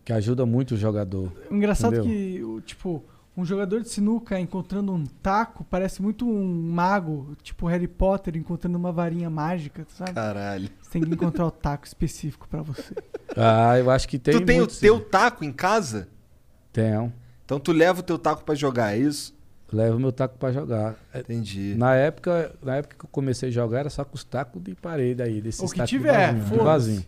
[0.04, 1.32] que ajuda muito o jogador.
[1.48, 2.12] O Engraçado Entendeu?
[2.12, 3.04] que, o, tipo,
[3.36, 8.76] um jogador de sinuca encontrando um taco parece muito um mago, tipo Harry Potter encontrando
[8.76, 10.12] uma varinha mágica, sabe?
[10.12, 10.68] Caralho.
[10.82, 12.94] Você tem que encontrar o taco específico pra você.
[13.36, 14.38] Ah, eu acho que tem.
[14.38, 15.04] tu tem o teu sim.
[15.10, 16.08] taco em casa?
[16.72, 17.12] Tenho.
[17.44, 19.34] Então tu leva o teu taco pra jogar, é isso?
[19.72, 20.96] Levo meu taco pra jogar.
[21.14, 21.74] É, Entendi.
[21.76, 24.74] Na época, na época que eu comecei a jogar, era só com os tacos de
[24.74, 26.64] parede aí, desses O que tacos de tiver, vasinho, de foda-se.
[26.64, 27.04] vasinho.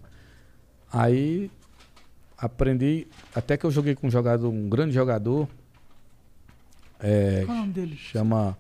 [0.91, 1.51] Aí
[2.39, 5.47] aprendi, até que eu joguei com um jogador, um grande jogador,
[7.05, 7.97] é, Qual é o nome dele?
[7.97, 8.57] chama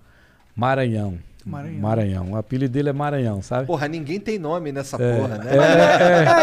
[0.54, 1.18] Maranhão.
[1.44, 1.80] Maranhão.
[1.80, 2.30] Maranhão.
[2.32, 3.66] O apelido dele é Maranhão, sabe?
[3.66, 5.50] Porra, ninguém tem nome nessa É, porra, né?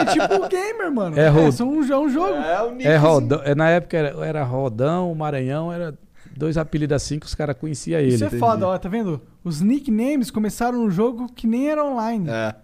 [0.01, 1.17] É, tipo um gamer, mano.
[1.19, 2.33] É É, um, é um jogo.
[2.35, 2.97] É o É.
[2.97, 5.97] Rodão, é, na época era, era Rodão, Maranhão, era
[6.35, 8.13] dois apelidos assim que os caras conheciam ele.
[8.13, 9.21] Isso é foda, ó, tá vendo?
[9.43, 12.29] Os nicknames começaram no jogo que nem era online.
[12.29, 12.55] É.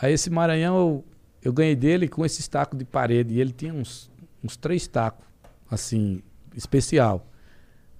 [0.00, 1.04] Aí esse Maranhão eu,
[1.44, 3.34] eu ganhei dele com esses tacos de parede.
[3.34, 4.10] E ele tinha uns,
[4.42, 5.24] uns três tacos,
[5.70, 6.22] assim,
[6.56, 7.26] especial.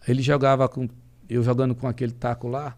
[0.06, 0.88] Ele jogava com.
[1.28, 2.74] Eu jogando com aquele taco lá.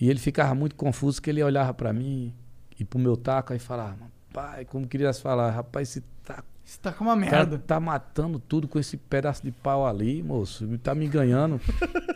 [0.00, 2.32] E ele ficava muito confuso que ele olhava pra mim
[2.78, 3.96] e pro meu taco aí falava,
[4.32, 7.58] pai, como queria falar, rapaz, esse taco Você tá com uma O cara merda.
[7.58, 10.68] tá matando tudo com esse pedaço de pau ali, moço.
[10.78, 11.60] Tá me ganhando.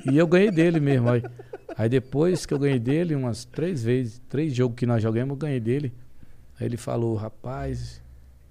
[0.08, 1.10] e eu ganhei dele mesmo.
[1.10, 1.22] Aí,
[1.76, 5.36] aí depois que eu ganhei dele, umas três vezes, três jogos que nós jogamos, eu
[5.36, 5.92] ganhei dele.
[6.60, 8.00] Aí ele falou, rapaz,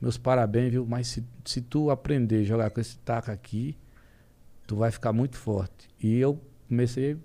[0.01, 0.85] meus parabéns, viu?
[0.85, 3.77] Mas se, se tu aprender a jogar com esse taco aqui,
[4.72, 5.89] tu vai ficar muito forte.
[6.02, 6.39] E eu
[6.69, 7.18] comecei.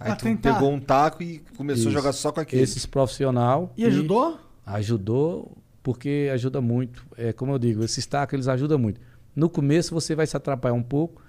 [0.00, 1.90] Aí tu pegou um taco e começou a Isso.
[1.92, 2.62] jogar só com aquele.
[2.62, 3.72] Esses profissional.
[3.76, 4.40] E ajudou?
[4.66, 7.06] Ajudou, porque ajuda muito.
[7.16, 9.00] É como eu digo, esses tacos eles ajudam muito.
[9.36, 11.22] No começo você vai se atrapalhar um pouco,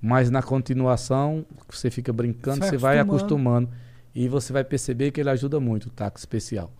[0.00, 3.66] mas na continuação você fica brincando, Você você vai vai acostumando.
[3.66, 3.84] acostumando
[4.14, 6.70] e você vai perceber que ele ajuda muito o taco especial.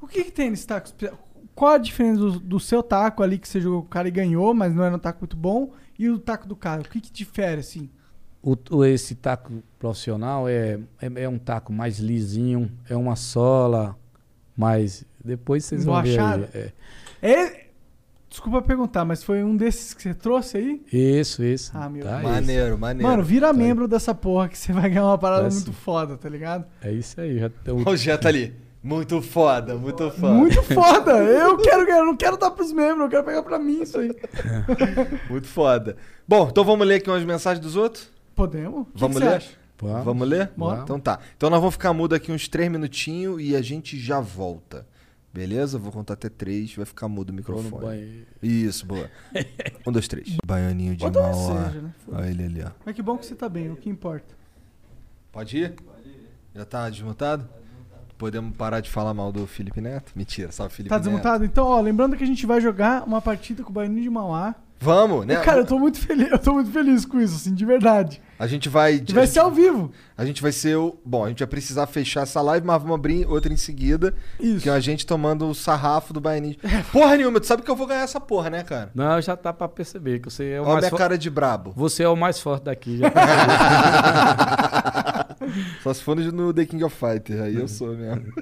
[0.00, 0.86] O que, que tem nesse taco?
[0.86, 1.10] espe-
[1.56, 4.12] Qual a diferença do, do seu taco ali que você jogou com o cara e
[4.12, 6.82] ganhou, mas não era um taco muito bom, e o taco do cara?
[6.82, 7.90] O que, que difere, assim?
[8.42, 13.96] O, o- esse taco profissional é, é, é um taco mais lisinho, é uma sola,
[14.56, 16.48] mas depois vocês vão ver aí.
[16.54, 16.72] É.
[17.20, 17.66] É,
[18.30, 20.82] desculpa perguntar, mas foi um desses que você trouxe aí?
[20.92, 21.72] Isso, isso.
[21.74, 22.30] Ah, meu Tá, Deus.
[22.30, 23.10] Maneiro, maneiro.
[23.10, 26.28] Mano, vira membro dessa porra que você vai ganhar uma parada Tá muito foda, tá
[26.28, 26.64] ligado?
[26.80, 27.38] É isso aí.
[27.40, 27.50] Já
[27.86, 28.54] O Jé tá ali.
[28.82, 30.34] Muito foda, muito foda.
[30.34, 31.12] Muito foda!
[31.12, 33.98] Eu quero ganhar, eu não quero dar pros membros, eu quero pegar pra mim isso
[33.98, 34.14] aí.
[35.28, 35.96] Muito foda.
[36.26, 38.10] Bom, então vamos ler aqui umas mensagens dos outros?
[38.36, 38.86] Podemos?
[38.88, 39.36] Que Vamos que você ler?
[39.36, 39.50] acha?
[39.80, 40.04] Vamos.
[40.04, 40.50] Vamos ler?
[40.56, 40.82] Bora.
[40.82, 41.18] Então tá.
[41.36, 44.86] Então nós vamos ficar mudo aqui uns três minutinhos e a gente já volta.
[45.32, 45.78] Beleza?
[45.78, 48.26] Vou contar até três, vai ficar mudo o microfone.
[48.42, 49.10] Isso, boa.
[49.86, 50.36] um, dois, três.
[50.44, 51.34] Baianinho de Mauá.
[51.34, 51.94] seja, né?
[52.10, 52.70] Olha ele ali, ó.
[52.84, 54.34] Mas que bom que você tá bem, o que importa.
[55.30, 55.74] Pode ir?
[56.54, 57.48] Já tá desmutado?
[58.18, 60.10] Podemos parar de falar mal do Felipe Neto?
[60.16, 61.04] Mentira, salve Felipe Tá Neto.
[61.04, 61.44] desmontado?
[61.44, 64.54] Então, ó, lembrando que a gente vai jogar uma partida com o Baianinho de Mauá.
[64.80, 65.34] Vamos, né?
[65.34, 68.22] E, cara, eu tô muito feliz, eu tô muito feliz com isso, assim, de verdade.
[68.38, 69.02] A gente vai.
[69.08, 69.90] E vai a ser gente- ao vivo.
[70.16, 70.96] A gente vai ser o.
[71.04, 74.14] Bom, a gente vai precisar fechar essa live, mas vamos abrir outra em seguida.
[74.38, 74.60] Isso.
[74.62, 76.54] Que é a gente tomando o sarrafo do Baianinho.
[76.92, 78.92] Porra nenhuma, tu sabe que eu vou ganhar essa porra, né, cara?
[78.94, 81.18] Não, já tá pra perceber que você é o Olha a mais minha fo- cara
[81.18, 81.72] de brabo.
[81.74, 82.98] Você é o mais forte daqui.
[82.98, 83.10] Já
[85.82, 88.32] Só se for no- The King of Fighters, aí eu sou mesmo.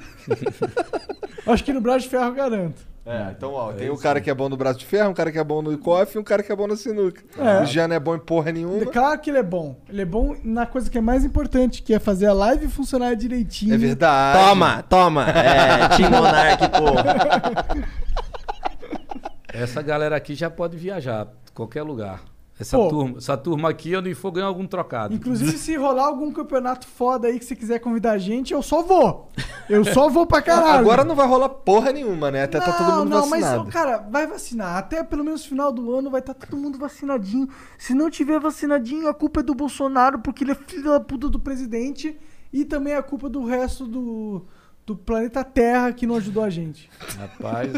[1.47, 2.97] Acho que no Braço de Ferro eu garanto.
[3.09, 5.31] É, então, ó, tem o cara que é bom no braço de ferro, um cara
[5.31, 7.23] que é bom no coffee e um cara que é bom na sinuca.
[7.39, 7.63] É.
[7.63, 8.85] O Jean não é bom em porra nenhuma.
[8.87, 9.77] Claro que ele é bom.
[9.89, 13.15] Ele é bom na coisa que é mais importante, que é fazer a live funcionar
[13.15, 13.73] direitinho.
[13.75, 14.45] É verdade.
[14.49, 15.31] Toma, toma.
[15.31, 17.87] É, Team Monark, pô.
[19.55, 22.21] Essa galera aqui já pode viajar, qualquer lugar.
[22.59, 22.89] Essa Pô.
[22.89, 25.15] turma, essa turma aqui, eu nem for ganhar algum trocado.
[25.15, 28.83] Inclusive, se rolar algum campeonato foda aí que você quiser convidar a gente, eu só
[28.83, 29.31] vou.
[29.69, 30.79] Eu só vou pra caralho.
[30.79, 32.45] Agora não vai rolar porra nenhuma, né?
[32.45, 33.65] Até tá todo mundo não, vacinado.
[33.65, 34.77] mas, ó, cara, vai vacinar.
[34.77, 37.47] Até pelo menos no final do ano vai estar todo mundo vacinadinho.
[37.77, 41.29] Se não tiver vacinadinho, a culpa é do Bolsonaro, porque ele é filho da puta
[41.29, 42.17] do presidente.
[42.51, 44.47] E também a culpa do resto do,
[44.87, 46.89] do planeta Terra que não ajudou a gente.
[47.19, 47.71] Rapaz,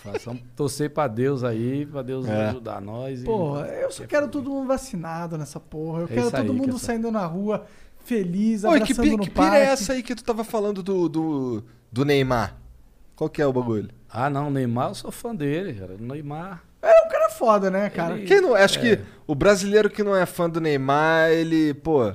[0.00, 2.48] façamos torcer pra Deus aí, pra Deus É.
[2.48, 3.22] ajudar nós.
[3.22, 6.00] e- Porra, eu só quero todo mundo vacinado nessa porra.
[6.00, 7.66] Eu É quero aí todo que mundo tô- saindo na rua
[8.04, 10.82] feliz, Oi, que, abraçando pi- no que pira é essa aí que tu tava falando
[10.82, 12.56] do, do, do Neymar?
[13.14, 13.90] Qual que é o bagulho?
[14.08, 15.96] Ah, não, Neymar, eu sou fã dele, cara.
[15.98, 16.64] Neymar.
[16.82, 18.16] É um cara foda, né, cara?
[18.16, 18.96] Ele- Quem não, acho É.
[18.96, 22.14] que o brasileiro que não é fã do Neymar, ele, pô, É,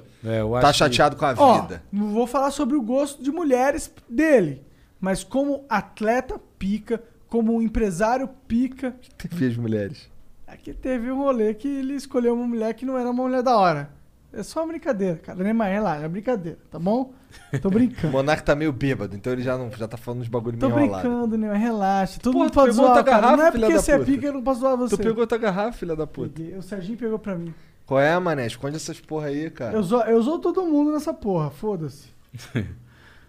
[0.59, 1.83] tá chateado com a Ó, vida.
[1.91, 4.63] não vou falar sobre o gosto de mulheres dele,
[4.99, 6.99] mas como atleta pica,
[7.35, 10.09] como empresário pica, Tem filhas mulheres.
[10.47, 13.57] aqui teve um rolê que ele escolheu uma mulher que não era uma mulher da
[13.57, 13.89] hora.
[14.31, 15.41] É só uma brincadeira, cara.
[15.43, 17.13] Neymar, relaxa, é brincadeira, tá bom?
[17.61, 18.11] Tô O brincando.
[18.13, 20.79] Monark tá meio bêbado, então ele já, não, já tá falando uns bagulho Tô meio
[20.85, 21.07] enrolado.
[21.09, 22.19] brincando, Neymar, relaxa.
[22.21, 23.03] Todo Porra, mundo pode zoar, cara.
[23.03, 24.95] garrafa, Não é porque você é pica, eu não posso zoar você.
[24.97, 26.29] Tu pegou outra garrafa, filha da puta.
[26.33, 26.55] Peguei.
[26.57, 27.53] O Serginho pegou pra mim.
[27.85, 28.45] Qual é, mané?
[28.47, 29.75] Esconde essas porra aí, cara.
[29.75, 32.07] Eu zoo, eu zoo todo mundo nessa porra, foda-se.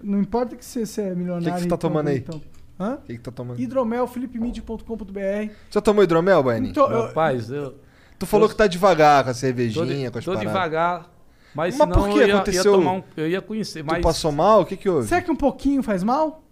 [0.03, 1.49] não importa que você, você é milionário.
[1.49, 2.19] O que que você tá então, tomando aí?
[2.19, 2.41] então.
[2.78, 2.94] Hã?
[2.94, 3.61] O que, que tá tomando?
[3.61, 5.53] Hidromel, philipemid.com.br.
[5.70, 6.70] Já tomou hidromel, Baianinho?
[6.70, 7.74] Então, eu- Rapaz, eu.
[8.19, 10.53] Tu falou eu- que tá devagar com a Tô, cervejinha, de- com as tô paradas.
[10.53, 11.11] devagar.
[11.55, 12.73] Mas, Mas por que eu ia, aconteceu?
[12.73, 14.61] tomar um, eu ia conhecer, Tu mas passou mal?
[14.61, 15.09] O que que houve?
[15.09, 16.43] Será que um pouquinho faz mal?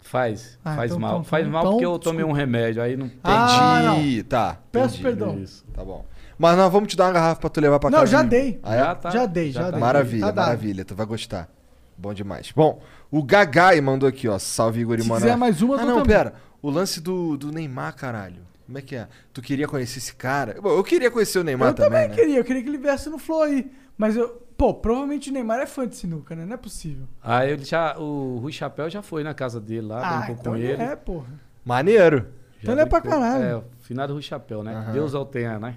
[0.00, 1.10] faz, Ah, faz então- mal.
[1.12, 2.34] então- faz mal então, porque eu tomei desculpa.
[2.34, 3.10] um remédio, aí não.
[3.24, 4.58] Ah, Entendi, tá.
[4.70, 5.02] Peço entendi.
[5.02, 5.38] perdão.
[5.38, 5.64] Isso.
[5.72, 6.04] Tá bom.
[6.38, 8.12] Mas nós vamos te dar uma garrafa pra tu levar pra Não, casa.
[8.12, 8.60] já dei.
[8.62, 8.78] Ah, é?
[8.78, 9.10] Já tá.
[9.10, 9.70] Já dei, já tá.
[9.70, 9.80] dei.
[9.80, 10.84] Maravilha, Tá maravilha.
[10.84, 11.48] Tu vai gostar.
[11.96, 12.52] Bom demais.
[12.54, 12.80] Bom,
[13.18, 14.38] o Gagai mandou aqui, ó.
[14.38, 16.06] Salve, Igor e Se quiser mais uma, Ah, não, também.
[16.16, 16.34] pera.
[16.62, 18.42] O lance do, do Neymar, caralho.
[18.66, 19.08] Como é que é?
[19.32, 20.56] Tu queria conhecer esse cara?
[20.60, 22.14] Bom, eu queria conhecer o Neymar eu também, também, né?
[22.14, 23.70] queria, eu queria que ele viesse no Flow aí.
[23.98, 24.42] Mas eu.
[24.56, 26.44] Pô, provavelmente o Neymar é fã de sinuca, né?
[26.46, 27.06] Não é possível.
[27.22, 30.52] Aí ele já, o Rui Chapéu já foi na casa dele lá, ah, brincou então
[30.52, 31.26] com ele é, porra.
[31.64, 32.18] Maneiro.
[32.18, 32.24] Já
[32.62, 33.20] Então ele é pra brincou.
[33.20, 33.44] caralho.
[33.44, 34.72] É, o finado Rui Chapéu, né?
[34.74, 34.92] Aham.
[34.92, 35.76] Deus ao tenha, né?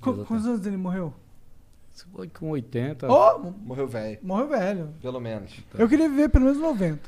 [0.00, 1.12] Qu- Deus quantos anos ele morreu?
[2.14, 3.06] Foi com 80.
[3.12, 4.94] Oh, Morreu velho, morreu velho.
[5.02, 5.52] pelo menos.
[5.78, 6.98] Eu queria viver pelo menos 90.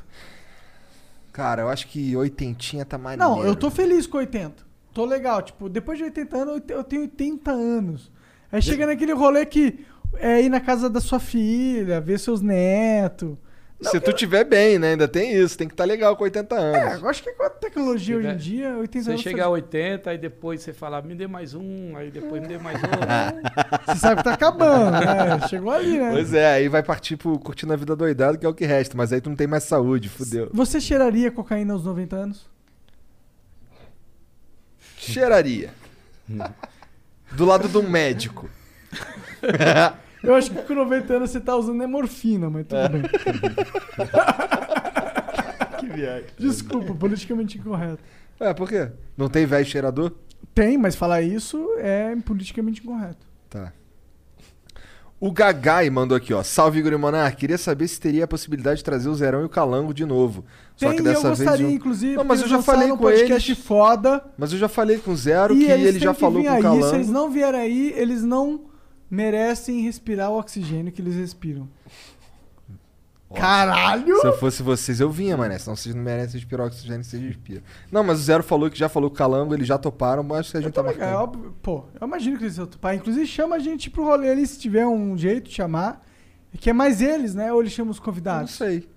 [1.31, 3.23] Cara, eu acho que oitentinha tá maneiro.
[3.23, 4.63] Não, eu tô feliz com 80.
[4.93, 5.41] tô legal.
[5.41, 8.11] Tipo, depois de 80 anos, eu tenho 80 anos.
[8.51, 9.83] Aí chega naquele rolê que
[10.17, 13.35] é ir na casa da sua filha, ver seus netos.
[13.83, 14.91] Se tu tiver bem, né?
[14.91, 15.57] Ainda tem isso.
[15.57, 16.77] Tem que estar legal com 80 anos.
[16.77, 19.21] É, eu acho que com a tecnologia hoje em dia, 80 Você anos.
[19.21, 22.57] chegar a 80, aí depois você fala, me dê mais um, aí depois me dê
[22.57, 22.99] mais outro.
[23.85, 25.39] Você sabe que tá acabando, né?
[25.49, 26.11] Chegou ali, né?
[26.11, 28.95] Pois é, aí vai partir pro curtindo a vida doidado, que é o que resta.
[28.95, 30.49] Mas aí tu não tem mais saúde, fudeu.
[30.53, 32.45] Você cheiraria cocaína aos 90 anos?
[34.97, 35.73] Cheiraria.
[37.31, 38.49] Do lado de um médico.
[40.23, 43.01] Eu acho que com 90 anos você tá usando é morfina, mas tudo bem.
[45.79, 46.25] que viagem.
[46.37, 47.99] Desculpa, politicamente incorreto.
[48.39, 48.89] É, por quê?
[49.17, 50.11] Não tem velho cheirador?
[50.55, 53.25] Tem, mas falar isso é politicamente incorreto.
[53.49, 53.71] Tá.
[55.19, 56.43] O Gagai mandou aqui, ó.
[56.43, 57.33] Salve, Igor e Monar.
[57.37, 60.43] Queria saber se teria a possibilidade de trazer o Zerão e o Calango de novo.
[60.75, 61.69] Só Tem, que dessa eu gostaria, vez.
[61.69, 63.63] um- inclusive, Não, mas eu já falei com um podcast eles.
[63.63, 64.21] foda.
[64.37, 66.53] Mas eu já falei com o Zero E que eles ele já falou vir com
[66.53, 66.61] o aí.
[66.61, 66.89] Calango.
[66.89, 68.65] Se eles não vierem aí, eles não
[69.13, 71.69] merecem respirar o oxigênio que eles respiram.
[73.35, 74.19] Caralho!
[74.21, 75.57] Se eu fosse vocês, eu vinha, mané.
[75.57, 77.63] Senão vocês não merecem respirar oxigênio que vocês respiram.
[77.91, 80.39] Não, mas o Zero falou que já falou com o Calango, eles já toparam, mas
[80.41, 81.23] acho que a gente tá Tá legal, é marcando.
[81.23, 81.55] óbvio.
[81.61, 82.93] Pô, eu imagino que eles vão topar.
[82.95, 86.05] Inclusive, chama a gente pro rolê ali, se tiver um jeito de chamar.
[86.59, 87.51] Que é mais eles, né?
[87.51, 88.51] Ou eles chamam os convidados?
[88.51, 88.87] Não sei.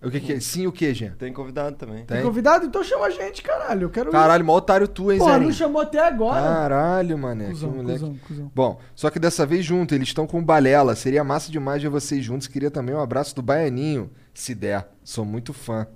[0.00, 0.40] O que que é?
[0.40, 1.10] Sim, o que, Jean?
[1.18, 2.04] Tem convidado também.
[2.04, 2.66] Tem convidado?
[2.66, 3.82] Então chama a gente, caralho.
[3.82, 4.12] Eu quero ir.
[4.12, 5.44] Caralho, mó otário tu, hein, Porra, Zé?
[5.44, 6.40] não chamou até agora.
[6.40, 7.48] Caralho, mané.
[7.48, 7.98] Cusão, que moleque.
[8.00, 8.52] cuzão, cuzão.
[8.54, 10.94] Bom, só que dessa vez junto, eles estão com o Balela.
[10.94, 12.46] Seria massa demais ver vocês juntos.
[12.46, 14.88] Queria também um abraço do Baianinho, se der.
[15.02, 15.86] Sou muito fã.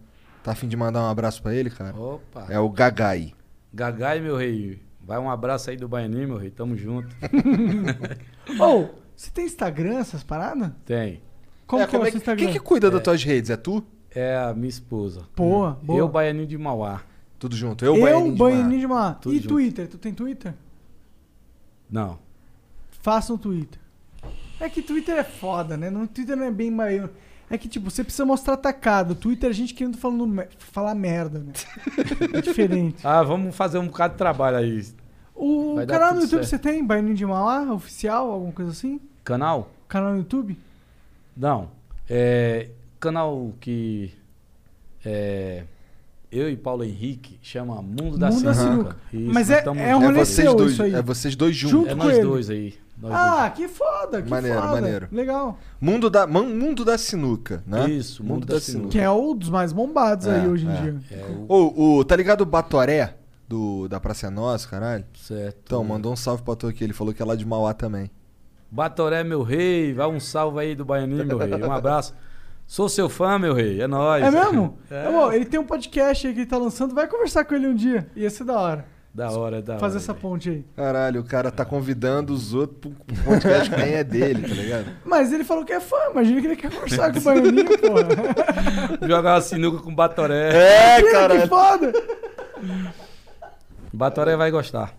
[0.42, 1.96] Tá afim de mandar um abraço pra ele, cara?
[1.96, 2.46] Opa.
[2.48, 3.32] É o Gagai.
[3.72, 4.82] Gagai, meu rei.
[5.00, 6.50] Vai um abraço aí do Baianinho, meu rei.
[6.50, 7.08] Tamo junto.
[8.60, 10.70] Ô, você tem Instagram, essas paradas?
[10.84, 11.22] Tem.
[11.72, 12.44] Como É, que é o como é seu que- Instagram?
[12.44, 13.48] quem que cuida das tuas redes?
[13.48, 13.82] É tu?
[14.14, 15.22] É a minha esposa.
[15.34, 15.98] Boa, boa.
[15.98, 17.00] Eu, Baianinho de Mauá.
[17.38, 17.82] Tudo junto.
[17.82, 18.86] Eu, Eu, Baianinho de.
[18.86, 19.18] Mar.
[19.18, 19.48] Tudo E junto.
[19.48, 19.88] Twitter?
[19.88, 20.52] Tu tem Twitter?
[21.90, 22.18] Não.
[23.00, 23.80] Faça um Twitter.
[24.60, 25.88] É que Twitter é foda, né?
[25.88, 27.08] No Twitter não é bem maior.
[27.48, 29.14] É que, tipo, você precisa mostrar atacado.
[29.14, 31.52] Twitter a gente querendo falando falar merda, né?
[32.34, 32.98] É diferente.
[33.04, 34.84] Ah, vamos fazer um bocado de trabalho aí.
[35.34, 36.50] O Vai canal no YouTube certo.
[36.50, 36.84] você tem?
[36.84, 37.62] Baianinho de Mauá?
[37.72, 38.30] Oficial?
[38.30, 39.00] Alguma coisa assim?
[39.24, 39.70] Canal?
[39.88, 40.58] Canal no YouTube?
[41.36, 41.70] Não.
[42.08, 42.68] É.
[43.00, 44.12] Canal que.
[45.04, 45.64] É.
[46.30, 48.96] Eu e Paulo Henrique chama Mundo da Mundo da Sinuca.
[49.12, 50.94] Isso, Mas nós é- é um rolê vocês seu dois, isso aí.
[50.94, 51.78] É vocês dois juntos.
[51.78, 52.22] Junto É com nós ele.
[52.26, 52.74] dois aí.
[52.96, 54.72] Nós Ah, que foda, que Maneiro, foda.
[54.72, 55.08] maneiro.
[55.12, 55.58] Legal.
[55.80, 57.90] Mundo da, Man- mundo da Sinuca, né?
[57.90, 58.88] Isso, Mundo da Sinuca.
[58.90, 60.80] Que é um dos mais bombados aí É, hoje em é.
[60.80, 60.96] dia.
[61.48, 63.16] Ô, o, tá ligado o Batoré?
[63.48, 65.04] Do, da Praça é Nossa, caralho?
[65.14, 65.58] Certo.
[65.66, 66.82] Então, mandou um salve pra tu aqui.
[66.82, 68.10] Ele falou que é lá de Mauá também.
[68.72, 69.92] Batoré, meu rei.
[69.92, 71.52] Vai um salve aí do Baianinho, meu rei.
[71.62, 72.14] Um abraço.
[72.66, 73.82] Sou seu fã, meu rei.
[73.82, 74.24] É nóis.
[74.24, 74.78] É mesmo?
[74.90, 75.06] É.
[75.08, 76.94] Amor, ele tem um podcast aí que ele tá lançando.
[76.94, 78.06] Vai conversar com ele um dia.
[78.16, 78.86] Ia ser da hora.
[79.14, 80.04] Da hora, da Fazer hora.
[80.04, 80.64] essa ponte aí.
[80.74, 84.86] Caralho, o cara tá convidando os outros pro podcast que nem é dele, tá ligado?
[85.04, 85.98] Mas ele falou que é fã.
[86.12, 89.06] Imagina que ele quer conversar com o Baianinho, porra.
[89.06, 90.56] Jogar uma sinuca com Batoré.
[90.98, 91.42] É, cara.
[91.42, 91.92] Que foda.
[93.92, 94.94] Batoré vai gostar.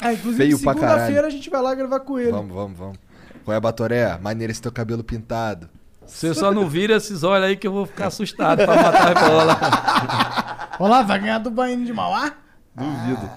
[0.00, 2.30] Ah, inclusive, Feio pra segunda-feira a gente vai lá gravar com ele.
[2.32, 3.09] Vamos, vamos, vamos.
[3.44, 4.18] Qual é, Batoré?
[4.18, 5.68] Maneiro esse teu cabelo pintado.
[6.06, 9.28] Você só não vira esses olhos aí que eu vou ficar assustado pra matar a
[9.28, 9.58] bola.
[10.80, 12.34] Olha lá, vai ganhar do Baianinho de Mauá?
[12.74, 13.30] Duvido.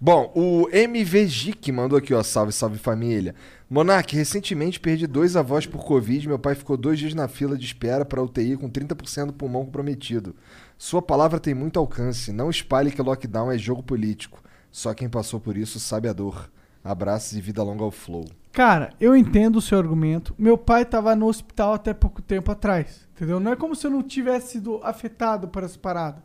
[0.00, 2.22] Bom, o MVG que mandou aqui, ó.
[2.22, 3.34] Salve, salve família.
[3.68, 6.28] Monark, recentemente perdi dois avós por Covid.
[6.28, 9.64] Meu pai ficou dois dias na fila de espera para UTI com 30% do pulmão
[9.64, 10.36] comprometido.
[10.76, 12.32] Sua palavra tem muito alcance.
[12.32, 14.40] Não espalhe que lockdown é jogo político.
[14.70, 16.48] Só quem passou por isso sabe a dor.
[16.82, 18.24] Abraços e vida longa ao Flow.
[18.52, 20.34] Cara, eu entendo o seu argumento.
[20.38, 23.38] Meu pai tava no hospital até pouco tempo atrás, entendeu?
[23.38, 26.22] Não é como se eu não tivesse sido afetado por essa parada.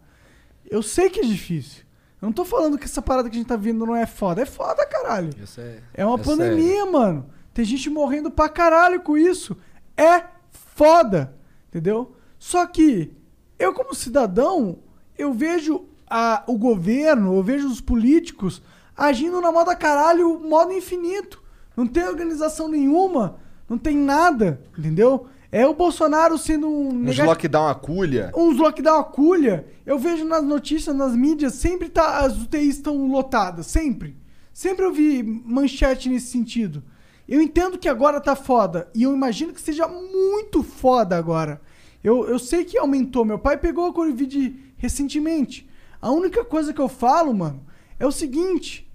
[0.69, 1.83] Eu sei que é difícil.
[2.21, 4.41] Eu não tô falando que essa parada que a gente tá vendo não é foda.
[4.41, 5.29] É foda, caralho.
[5.43, 7.25] Isso é, É uma é pandemia, mano.
[7.53, 9.57] Tem gente morrendo pra caralho com isso.
[9.97, 11.35] É foda,
[11.69, 12.15] entendeu?
[12.39, 13.11] Só que
[13.59, 14.79] eu, como cidadão,
[15.17, 18.61] eu vejo a- o governo, eu vejo os políticos
[18.97, 21.41] agindo na moda caralho, modo infinito.
[21.75, 23.37] Não tem organização nenhuma,
[23.67, 25.27] não tem nada, entendeu?
[25.51, 28.31] É o Bolsonaro sendo um Uns negati- lockdown aculha.
[28.35, 29.65] uns lockdown aculha.
[29.85, 34.15] Eu vejo nas notícias, nas mídias, sempre tá, as UTIs estão lotadas, sempre.
[34.51, 36.83] Sempre eu vi manchete nesse sentido.
[37.27, 41.61] Eu entendo que agora tá foda, e eu imagino que seja muito foda agora.
[42.03, 43.23] Eu, eu sei que aumentou.
[43.23, 45.67] Meu pai pegou a Covid recentemente.
[46.01, 47.63] A única coisa que eu falo, mano,
[47.99, 48.89] é o seguinte.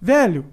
[0.00, 0.46] Velho,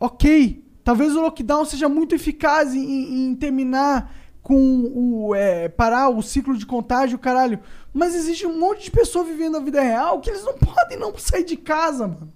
[0.00, 4.12] ok, talvez o lockdown seja muito eficaz em, em terminar
[4.42, 5.34] com o.
[5.34, 7.58] é, parar o ciclo de contágio, caralho.
[7.92, 11.16] Mas existe um monte de pessoa vivendo a vida real que eles não podem não
[11.18, 12.32] sair de casa, mano.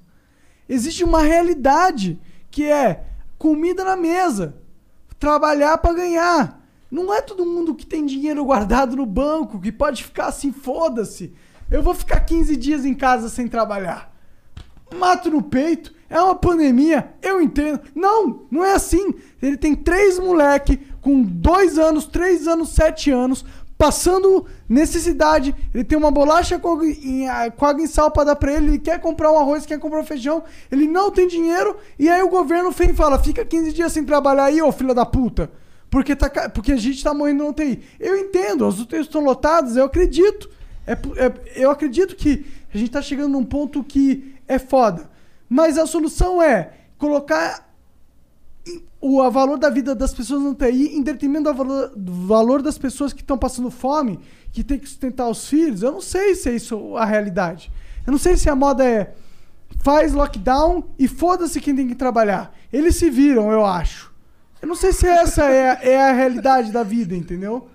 [0.68, 2.20] Existe uma realidade
[2.50, 3.04] que é
[3.38, 4.56] comida na mesa,
[5.20, 6.60] trabalhar pra ganhar.
[6.90, 11.32] Não é todo mundo que tem dinheiro guardado no banco, que pode ficar assim, foda-se.
[11.70, 14.09] Eu vou ficar 15 dias em casa sem trabalhar.
[14.96, 17.80] Mato no peito, é uma pandemia, eu entendo.
[17.94, 19.14] Não, não é assim.
[19.40, 23.44] Ele tem três moleque com dois anos, três anos, sete anos,
[23.78, 25.54] passando necessidade.
[25.72, 28.66] Ele tem uma bolacha com água em, sal pra dar pra ele.
[28.66, 30.42] Ele quer comprar um arroz, quer comprar um feijão.
[30.70, 31.76] Ele não tem dinheiro.
[31.98, 34.94] E aí o governo vem e fala: fica 15 dias sem trabalhar aí, ô filho
[34.94, 35.50] da puta.
[35.88, 37.82] Porque, tá, porque a gente tá morrendo no UTI.
[37.98, 40.50] Eu entendo, as UTIs estão lotadas, eu acredito.
[40.86, 45.08] É, é- eu acredito que a gente tá chegando num ponto que é foda.
[45.48, 47.70] Mas a solução é colocar
[49.00, 52.76] o valor da vida das pessoas no TI em detrimento do valor, do valor das
[52.76, 54.18] pessoas que estão passando fome,
[54.52, 55.82] que tem que sustentar os filhos.
[55.82, 57.70] Eu não sei se é isso a realidade.
[58.04, 59.14] Eu não sei se a moda é
[59.82, 62.52] faz lockdown e foda-se quem tem que trabalhar.
[62.72, 64.12] Eles se viram, eu acho.
[64.60, 67.68] Eu não sei se essa é, é a realidade da vida, entendeu?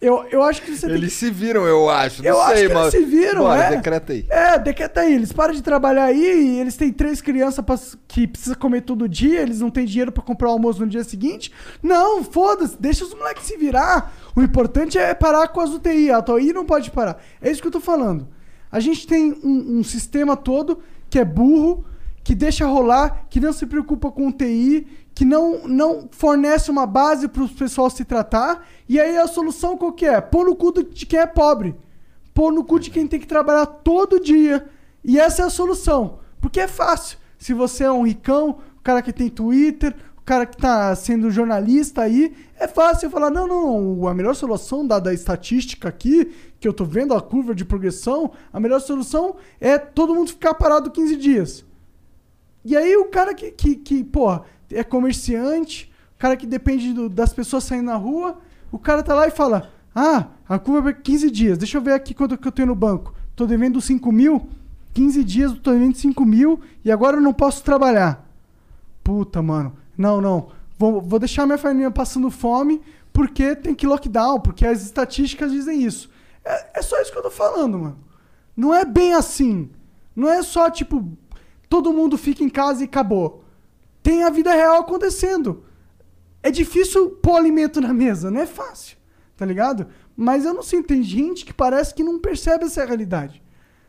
[0.00, 2.22] Eu, eu acho que você tem Eles se viram, eu acho.
[2.22, 2.86] Não eu acho sei, que mano.
[2.88, 3.70] eles se viram, Bora, é.
[3.76, 4.26] decreta aí.
[4.28, 5.14] É, decreta aí.
[5.14, 6.18] Eles param de trabalhar aí
[6.56, 10.12] e eles têm três crianças pra- que precisa comer todo dia, eles não têm dinheiro
[10.12, 11.50] pra comprar o almoço no dia seguinte.
[11.82, 14.12] Não, foda-se, deixa os moleques se virar.
[14.36, 16.10] O importante é parar com as UTI.
[16.10, 17.22] A UTI não pode parar.
[17.40, 18.28] É isso que eu tô falando.
[18.70, 20.78] A gente tem um, um sistema todo
[21.08, 21.84] que é burro,
[22.22, 24.86] que deixa rolar, que não se preocupa com UTI,
[25.16, 28.68] que não, não fornece uma base para o pessoal se tratar.
[28.86, 30.20] E aí a solução qual que é?
[30.20, 31.74] Pôr no cu de quem é pobre.
[32.34, 34.68] Pôr no cu de quem tem que trabalhar todo dia.
[35.02, 36.18] E essa é a solução.
[36.38, 37.16] Porque é fácil.
[37.38, 41.30] Se você é um ricão, o cara que tem Twitter, o cara que tá sendo
[41.30, 46.30] jornalista aí, é fácil falar, não, não, a melhor solução dada estatística aqui,
[46.60, 50.52] que eu tô vendo a curva de progressão, a melhor solução é todo mundo ficar
[50.52, 51.64] parado 15 dias.
[52.68, 57.08] E aí o cara que, que, que porra, é comerciante, o cara que depende do-
[57.08, 58.38] das pessoas saindo na rua,
[58.72, 61.92] o cara tá lá e fala, ah, a curva é 15 dias, deixa eu ver
[61.92, 63.14] aqui quanto que eu tenho no banco.
[63.34, 64.48] Tô devendo 5 mil,
[64.94, 68.26] 15 dias eu tô devendo 5 mil e agora eu não posso trabalhar.
[69.04, 69.76] Puta, mano.
[69.96, 70.48] Não, não.
[70.78, 72.80] Vou, vou deixar minha família passando fome
[73.12, 76.10] porque tem que lockdown, porque as estatísticas dizem isso.
[76.44, 77.98] É, é só isso que eu tô falando, mano.
[78.56, 79.70] Não é bem assim.
[80.14, 81.06] Não é só, tipo,
[81.68, 83.44] todo mundo fica em casa e acabou.
[84.06, 85.64] Tem a vida real acontecendo.
[86.40, 88.96] É difícil pôr alimento na mesa, não é fácil,
[89.36, 89.88] tá ligado?
[90.16, 93.42] Mas eu não sei, tem gente que parece que não percebe essa realidade.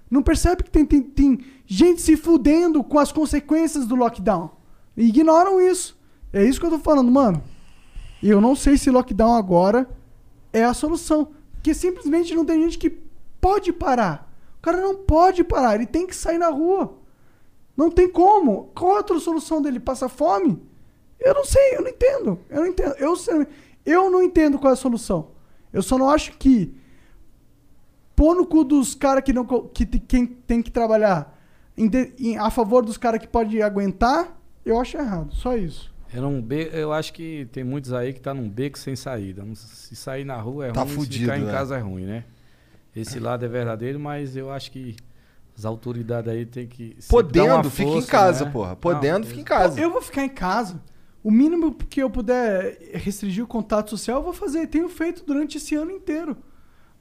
[0.09, 4.49] Não percebe que tem, tem, tem gente se fudendo com as consequências do lockdown.
[4.97, 5.95] E ignoram isso.
[6.33, 7.43] É isso que eu tô falando, mano.
[8.23, 9.87] Eu não sei se lockdown agora
[10.51, 11.27] é a solução.
[11.53, 12.89] Porque simplesmente não tem gente que
[13.39, 14.33] pode parar.
[14.57, 16.97] O cara não pode parar, ele tem que sair na rua.
[17.77, 18.71] Não tem como.
[18.75, 19.79] Qual a outra solução dele?
[19.79, 20.59] Passar fome?
[21.19, 22.39] Eu não sei, eu não entendo.
[22.49, 22.95] Eu não entendo.
[22.97, 23.13] Eu,
[23.85, 25.29] eu não entendo qual é a solução.
[25.71, 26.73] Eu só não acho que
[28.15, 31.37] pôr no cu dos caras que não que quem tem que trabalhar
[31.77, 31.89] em
[32.19, 34.35] em- a favor dos caras que pode aguentar,
[34.65, 35.31] eu acho errado.
[35.33, 35.93] Só isso.
[36.13, 36.69] É um be...
[36.73, 39.43] Eu acho que tem muitos aí que tá num beco sem saída.
[39.53, 41.51] Se sair na rua é Tá ruim, fudido, se ficar em né?
[41.51, 42.23] casa é ruim, né?
[42.95, 44.95] Esse lado é verdadeiro, mas eu acho que
[45.57, 46.95] as autoridades aí tem que.
[46.99, 48.51] sempre dar uma Podendo, fica em força, casa, né?
[48.51, 48.69] porra.
[48.69, 49.81] Não, Podendo, fica em casa.
[49.81, 50.79] Eu vou ficar em casa.
[51.23, 54.67] O mínimo que eu puder restringir o contato social, eu vou fazer.
[54.67, 56.37] Tenho feito durante esse ano inteiro.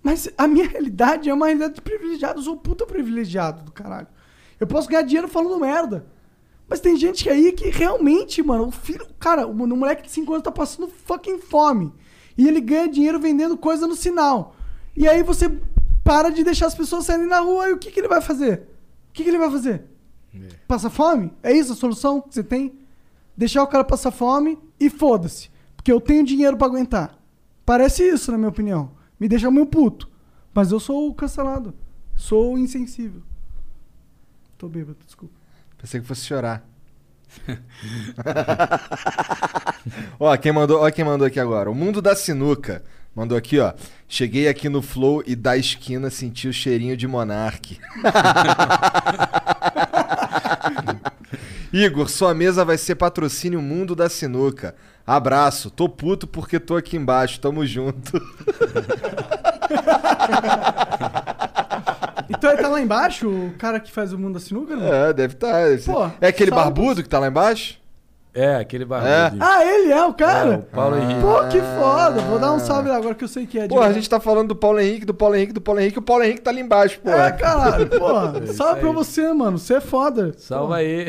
[0.02, 2.38] Mas a minha realidade é uma realidade de privilegiado.
[2.38, 4.06] Eu sou um puta privilegiado do caralho.
[4.58, 6.06] Eu posso ganhar dinheiro falando merda.
[6.66, 9.06] Mas tem gente aí que realmente, mano, o filho.
[9.20, 11.92] Cara, o o moleque de 5 anos tá passando fucking fome.
[12.38, 14.56] E ele ganha dinheiro vendendo coisa no sinal.
[14.96, 15.50] E aí você
[16.06, 18.60] para de deixar as pessoas saírem na rua e o que, que ele vai fazer?
[19.08, 19.82] O que, que ele vai fazer?
[20.68, 21.32] Passa fome?
[21.42, 22.78] É isso a solução que você tem?
[23.36, 25.50] Deixar o cara passar fome e foda-se.
[25.74, 27.18] Porque eu tenho dinheiro pra aguentar.
[27.64, 28.92] Parece isso, na minha opinião.
[29.18, 30.08] Me deixa meio puto.
[30.54, 31.74] Mas eu sou cancelado.
[32.14, 33.22] Sou insensível.
[34.56, 35.34] Tô bêbado, desculpa.
[35.76, 36.64] Pensei que fosse chorar.
[40.20, 41.70] ó, quem mandou, ó quem mandou aqui agora.
[41.70, 42.84] O mundo da sinuca.
[43.16, 43.72] Mandou aqui, ó.
[44.06, 47.78] Cheguei aqui no Flow e da esquina senti o cheirinho de Monark.
[51.72, 54.74] Igor, sua mesa vai ser patrocínio Mundo da Sinuca.
[55.06, 55.70] Abraço.
[55.70, 57.40] Tô puto porque tô aqui embaixo.
[57.40, 58.20] Tamo junto.
[62.28, 64.92] Então ele tá lá embaixo, o cara que faz o mundo da sinuca, não?
[64.92, 65.54] É, deve estar.
[65.84, 66.64] Pô, é aquele salve.
[66.64, 67.78] barbudo que tá lá embaixo?
[68.36, 68.86] É, aquele É?
[68.86, 69.42] barbudinho.
[69.42, 70.56] Ah, ele é o É, cara?
[70.58, 71.20] o Paulo Henrique.
[71.22, 72.20] Pô, que foda.
[72.20, 73.66] Vou dar um salve lá agora que eu sei que é.
[73.66, 76.02] Porra, a gente tá falando do Paulo Henrique, do Paulo Henrique, do Paulo Henrique, o
[76.02, 77.16] Paulo Henrique tá ali embaixo, porra.
[77.28, 78.42] É, caralho, porra.
[78.44, 79.58] isso Salve pra você, mano.
[79.58, 80.34] Você é foda.
[80.36, 81.06] Salva aí.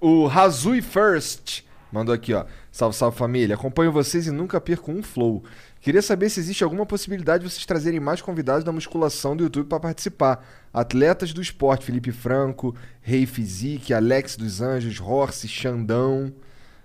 [0.00, 2.44] O Razui First mandou aqui, ó.
[2.70, 3.54] Salve, salve família.
[3.54, 5.42] Acompanho vocês e nunca perco um flow.
[5.82, 9.66] Queria saber se existe alguma possibilidade de vocês trazerem mais convidados da musculação do YouTube
[9.66, 10.46] pra participar.
[10.72, 16.32] Atletas do esporte, Felipe Franco, Rei Physique, Alex dos Anjos, Horse, Xandão.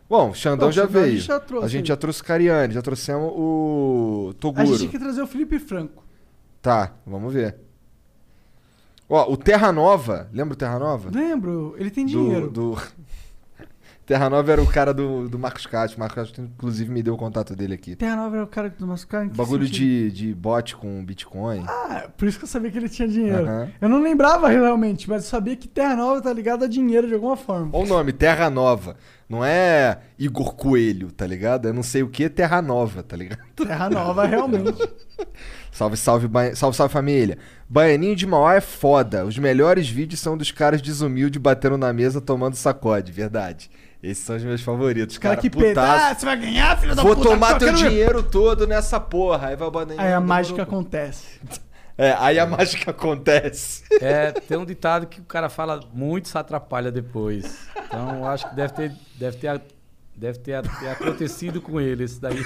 [0.09, 1.17] Bom, Xandão já Xandão a veio.
[1.17, 4.65] gente já trouxe a gente já trouxe o Cariani, já trouxemos o A Toguro.
[4.65, 6.03] gente tem que trazer o Felipe Franco.
[6.59, 7.55] Tá, vamos ver.
[9.07, 11.11] Ó, o Terra Nova, lembra o Terra Nova?
[11.13, 12.49] Lembro, ele tem do, dinheiro.
[12.49, 12.81] do-
[14.07, 15.97] Terra Nova era o cara do, do Marcos Castro.
[15.97, 17.93] O Marcos Castro, inclusive, me deu o contato dele aqui.
[17.93, 19.25] Terra Nova é o cara do nosso cara.
[19.25, 21.65] Bagulho de, de bot com Bitcoin.
[21.67, 23.45] Ah, por isso que eu sabia que ele tinha dinheiro.
[23.45, 23.69] Aham.
[23.81, 27.15] Eu não lembrava realmente, mas eu sabia que Terra Nova tá ligada a dinheiro de
[27.15, 27.69] alguma forma.
[27.73, 28.95] Olha o nome, Terra Nova.
[29.29, 31.67] Não é Igor Coelho, tá ligado?
[31.67, 33.41] É não sei o que, Terra Nova, tá ligado?
[33.55, 34.81] Terra Nova, realmente.
[35.71, 36.55] Salve, salve, ba...
[36.55, 37.37] salve, salve família.
[37.67, 39.25] Baianinho de Mauá é foda.
[39.25, 43.69] Os melhores vídeos são dos caras desumildes batendo na mesa tomando sacode, verdade.
[44.01, 45.17] Esses são os meus favoritos.
[45.17, 47.29] Cara Cara, que ah, você vai ganhar, filho da Vou puta.
[47.29, 47.89] tomar eu teu ver.
[47.89, 49.49] dinheiro todo nessa porra.
[49.49, 49.99] Aí vai banando.
[49.99, 51.39] Aí a mágica acontece.
[51.97, 53.83] É, aí a mágica acontece.
[53.99, 57.67] É, tem um ditado que o cara fala muito se atrapalha depois.
[57.85, 59.61] Então, acho que deve ter, deve ter,
[60.15, 62.45] deve ter, ter acontecido com ele esse daí.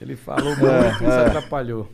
[0.00, 1.26] Ele falou muito É, e se é.
[1.26, 1.90] atrapalhou.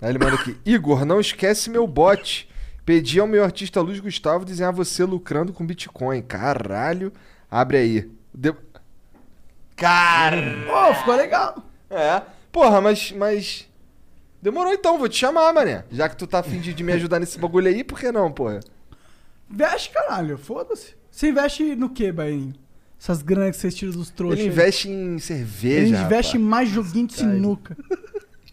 [0.00, 2.48] Aí ele manda aqui: Igor, não esquece meu bot.
[2.84, 6.20] Pedi ao meu artista Luiz Gustavo desenhar você lucrando com Bitcoin.
[6.22, 7.12] Caralho.
[7.48, 8.10] Abre aí.
[8.34, 8.52] De...
[9.76, 10.56] Cara.
[10.66, 11.62] Pô, ficou legal.
[11.88, 12.22] É.
[12.50, 13.68] Porra, mas, mas.
[14.42, 15.84] Demorou então, vou te chamar, mané.
[15.88, 18.32] Já que tu tá afim de, de me ajudar nesse bagulho aí, por que não,
[18.32, 18.58] porra?
[19.48, 20.96] Veste, caralho, foda-se.
[21.08, 22.54] Você investe no que, Baianinho?
[23.00, 24.40] Essas granas que vocês tiram dos trouxas.
[24.40, 24.52] Ele aí.
[24.52, 25.94] investe em cerveja.
[25.94, 26.50] Ele investe em rapaz.
[26.50, 27.76] mais joguinho de sinuca.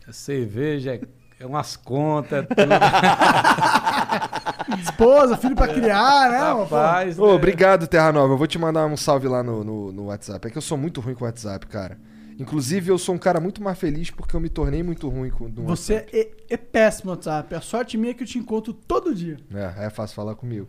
[0.07, 1.02] É cerveja, é,
[1.40, 2.74] é umas contas, é tudo.
[4.82, 6.61] Esposa, filho pra criar, né?
[6.61, 7.34] Rapaz, Ô, né?
[7.34, 8.34] obrigado, Terra Nova.
[8.34, 10.48] Eu vou te mandar um salve lá no, no, no WhatsApp.
[10.48, 11.98] É que eu sou muito ruim com o WhatsApp, cara.
[12.40, 15.49] Inclusive, eu sou um cara muito mais feliz porque eu me tornei muito ruim com
[15.49, 17.53] no Você é, é péssimo no WhatsApp.
[17.53, 19.38] A sorte minha é que eu te encontro todo dia.
[19.53, 20.68] É, é fácil falar comigo.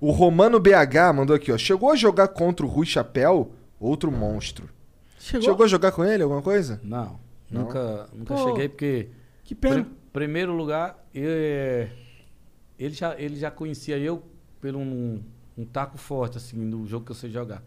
[0.00, 1.58] O Romano BH mandou aqui, ó.
[1.58, 3.50] Chegou a jogar contra o Rui Chapéu?
[3.80, 4.68] Outro monstro.
[5.18, 5.42] Chegou?
[5.48, 6.80] Chegou a jogar com ele alguma coisa?
[6.82, 7.18] Não,
[7.50, 7.62] Não?
[7.62, 9.08] nunca, nunca Pô, cheguei porque
[9.44, 9.84] Que pena.
[9.84, 11.88] Pri- primeiro lugar, eu-
[12.78, 14.22] ele, já, ele já conhecia eu
[14.60, 15.22] pelo um,
[15.56, 17.62] um taco forte, assim, no jogo que eu sei jogar.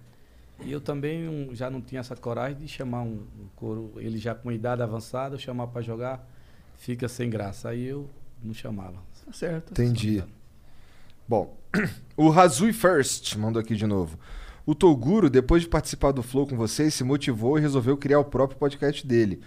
[0.63, 4.17] E eu também não- já não tinha essa coragem de chamar um, um coro, ele
[4.17, 6.27] já com idade avançada, eu chamar pra jogar,
[6.77, 7.69] fica sem graça.
[7.69, 8.09] Aí eu
[8.43, 8.97] não chamava.
[9.25, 9.71] Tá certo.
[9.71, 10.23] Entendi.
[11.27, 11.57] Bom,
[12.15, 14.17] o Razui First mandou aqui de novo.
[14.65, 18.25] O Toguro, depois de participar do Flow com vocês, se motivou e resolveu criar o
[18.25, 19.41] próprio podcast dele.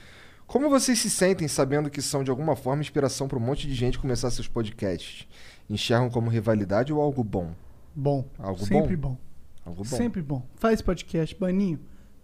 [0.46, 3.74] Como vocês se sentem sabendo que são de alguma forma inspiração para um monte de
[3.74, 5.26] gente começar seus podcasts?
[5.70, 7.54] Enxergam como rivalidade ou algo bom?
[7.94, 8.24] Bom.
[8.38, 9.10] Algo Sempre bom?
[9.10, 9.18] bom.
[9.64, 9.96] Algo bom.
[9.96, 10.46] Sempre bom.
[10.56, 11.80] Faz podcast, Baninho.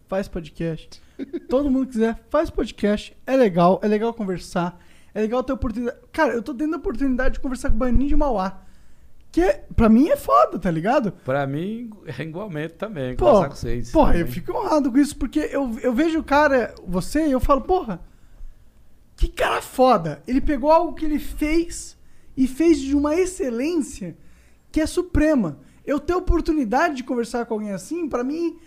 [0.08, 1.00] Faz podcast.
[1.48, 3.16] Todo mundo que quiser, faz podcast.
[3.26, 4.78] É legal, é legal conversar.
[5.14, 5.98] É legal ter oportunidade.
[6.12, 8.62] Cara, eu tô tendo a oportunidade de conversar com o Baninho de Mauá.
[9.32, 11.12] Que é- pra mim é foda, tá ligado?
[11.24, 13.90] Pra mim, é igualmente também, Pô, conversar com vocês.
[13.92, 14.32] porra, eu também.
[14.32, 18.00] fico honrado com isso, porque eu, eu vejo o cara, você, e eu falo, porra,
[19.16, 20.20] que cara foda.
[20.26, 21.96] Ele pegou algo que ele fez
[22.36, 24.16] e fez de uma excelência
[24.72, 25.58] que é suprema.
[25.86, 28.58] Eu ter a oportunidade de conversar com alguém assim, pra mim,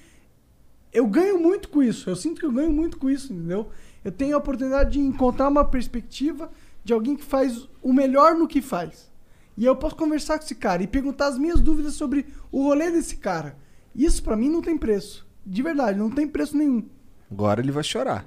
[0.92, 2.10] eu ganho muito com isso.
[2.10, 3.70] Eu sinto que eu ganho muito com isso, entendeu?
[4.04, 6.52] Eu tenho a oportunidade de encontrar uma perspectiva
[6.84, 9.12] de alguém que faz o melhor no que faz.
[9.58, 12.92] E eu posso conversar com esse cara e perguntar as minhas dúvidas sobre o rolê
[12.92, 13.58] desse cara.
[13.96, 15.26] Isso pra mim não tem preço.
[15.46, 16.88] De verdade, não tem preço nenhum.
[17.32, 18.26] Agora ele vai chorar.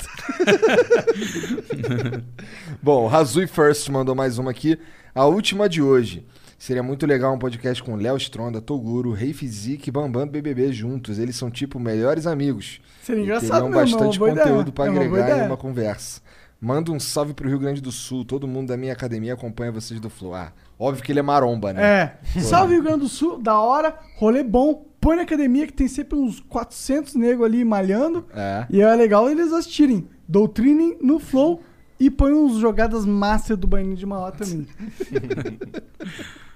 [2.82, 4.78] Bom, o Razui First mandou mais uma aqui.
[5.14, 6.26] A última de hoje.
[6.60, 11.18] Seria muito legal um podcast com Léo Stronda, Toguro, Rei Fizik e Bambam BBB juntos.
[11.18, 12.82] Eles são tipo melhores amigos.
[13.02, 14.36] Seria engraçado teriam mesmo, bastante ideia.
[14.36, 16.20] conteúdo pra É agregar em uma conversa.
[16.60, 18.26] Manda um salve pro Rio Grande do Sul.
[18.26, 20.34] Todo mundo da minha academia acompanha vocês do Flow.
[20.34, 21.82] Ah, óbvio que ele é maromba, né?
[21.82, 22.40] É.
[22.40, 24.86] Salve Rio Grande do Sul, da hora, rolê bom.
[25.00, 28.26] Põe na academia que tem sempre uns 400 negros ali malhando.
[28.34, 28.66] É.
[28.68, 30.06] E é legal eles assistirem.
[30.28, 31.62] Doutrinem no Flow
[31.98, 34.68] e põe uns jogadas master do Baninho de Mauá também.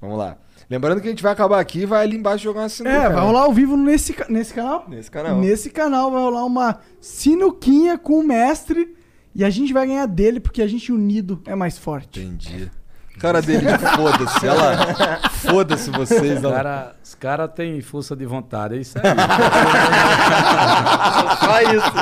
[0.00, 0.36] Vamos lá.
[0.68, 2.94] Lembrando que a gente vai acabar aqui e vai ali embaixo jogar uma sinuca.
[2.94, 3.20] É, vai né?
[3.20, 4.84] rolar ao vivo nesse, nesse canal?
[4.88, 5.38] Nesse canal.
[5.38, 8.96] Nesse canal vai rolar uma sinuquinha com o mestre
[9.34, 12.20] e a gente vai ganhar dele porque a gente unido é mais forte.
[12.20, 12.70] Entendi.
[13.18, 14.46] Cara dele de foda-se.
[14.46, 15.30] Ela.
[15.30, 16.38] Foda-se vocês.
[16.38, 16.52] Os Ela...
[16.52, 19.04] caras cara têm força de vontade, é isso aí.
[21.38, 21.92] Só isso.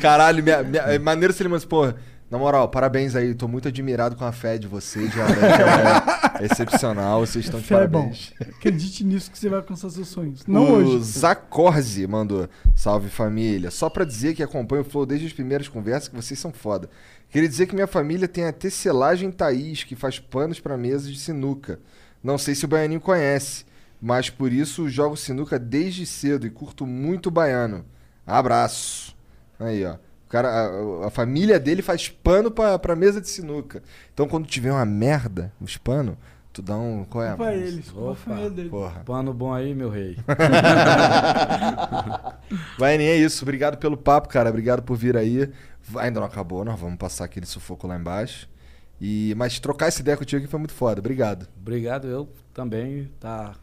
[0.00, 1.92] Caralho, minha, minha, é maneiro se ele mas, pô,
[2.30, 3.34] na moral, parabéns aí.
[3.34, 5.12] Tô muito admirado com a fé de vocês.
[5.12, 5.26] Já
[6.40, 7.20] é excepcional.
[7.20, 8.32] Vocês estão de Fé é parabéns.
[8.40, 10.44] Acredite nisso que você vai alcançar seus sonhos.
[10.46, 11.04] Não o hoje.
[11.04, 12.48] Zacorzi mandou.
[12.74, 13.70] Salve família.
[13.70, 16.90] Só pra dizer que acompanho o Flow desde as primeiras conversas, que vocês são foda.
[17.30, 21.18] Queria dizer que minha família tem a tecelagem Thaís, que faz panos pra mesas de
[21.18, 21.78] sinuca.
[22.22, 23.64] Não sei se o Baianinho conhece,
[24.00, 27.84] mas por isso jogo sinuca desde cedo e curto muito o baiano.
[28.26, 29.16] Abraço.
[29.60, 29.96] Aí, ó.
[30.26, 33.82] O cara, a, a família dele faz pano pra, pra mesa de sinuca.
[34.12, 36.16] Então quando tiver uma merda nos panos,
[36.52, 37.04] tu dá um.
[37.04, 37.36] Qual é?
[37.36, 37.52] Mano?
[37.52, 38.68] ele, desculpa a família dele.
[38.68, 39.02] Porra.
[39.04, 40.16] Pano bom aí, meu rei.
[42.78, 43.44] Baianinho, é isso.
[43.44, 44.50] Obrigado pelo papo, cara.
[44.50, 45.50] Obrigado por vir aí.
[45.96, 48.48] Ainda não acabou, nós vamos passar aquele sufoco lá embaixo.
[49.00, 50.98] E, mas trocar essa ideia contigo aqui foi muito foda.
[50.98, 51.46] Obrigado.
[51.60, 53.54] Obrigado, eu também tá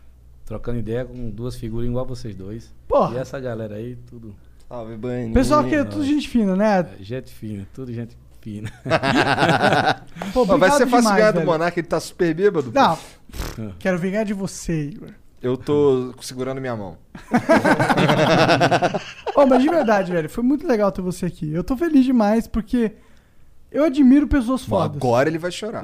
[0.46, 2.74] trocando ideia com duas figuras igual vocês dois.
[2.88, 3.16] Porra.
[3.16, 4.34] E essa galera aí, tudo.
[4.74, 4.98] Salve.
[5.32, 6.80] Pessoal aqui é tudo gente fina, né?
[6.80, 8.72] É, gente fina, tudo gente fina.
[10.34, 11.52] Pô, vai ser fácil demais, ganhar do velho.
[11.52, 12.72] Monark, ele tá super bêbado.
[12.72, 12.80] pô.
[12.80, 12.98] Não,
[13.78, 15.10] quero vingar de você, Igor.
[15.44, 16.98] Eu tô segurando minha mão.
[19.38, 21.54] Ô, mas de verdade, velho, foi muito legal ter você aqui.
[21.54, 22.94] Eu tô feliz demais porque
[23.72, 24.98] eu admiro pessoas Bom, fodas.
[24.98, 25.84] agora ele vai chorar.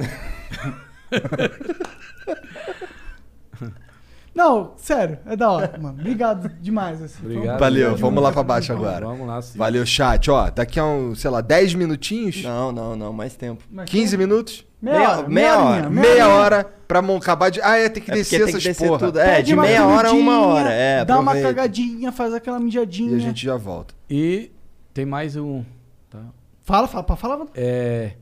[4.39, 5.99] Não, sério, é da hora, mano.
[5.99, 7.01] Obrigado demais.
[7.01, 7.17] Assim.
[7.25, 7.59] Obrigado.
[7.59, 9.05] Valeu, vamos lá pra baixo agora.
[9.05, 9.57] Vamos lá, sim.
[9.57, 10.31] Valeu, chat.
[10.31, 13.61] Ó, daqui a um, sei lá, 10 minutinhos, Não, não, não, mais tempo.
[13.69, 16.27] Mas 15 minutos, Meia hora, meia meia hora, horinha, meia horinha.
[16.29, 17.61] hora pra mão acabar de.
[17.61, 18.99] Ah, é, tem que É descer essas que descer porra.
[19.07, 19.19] tudo.
[19.19, 20.69] É, Pede de uma meia hora a uma hora.
[20.71, 21.49] É, Dá uma aproveita.
[21.53, 23.11] cagadinha, faz aquela mijadinha.
[23.11, 23.93] E a gente já volta.
[24.09, 24.51] E
[24.93, 25.65] tem mais um.
[26.09, 26.19] Tá?
[26.63, 27.45] Fala, fala, pra falar.
[27.53, 28.13] É,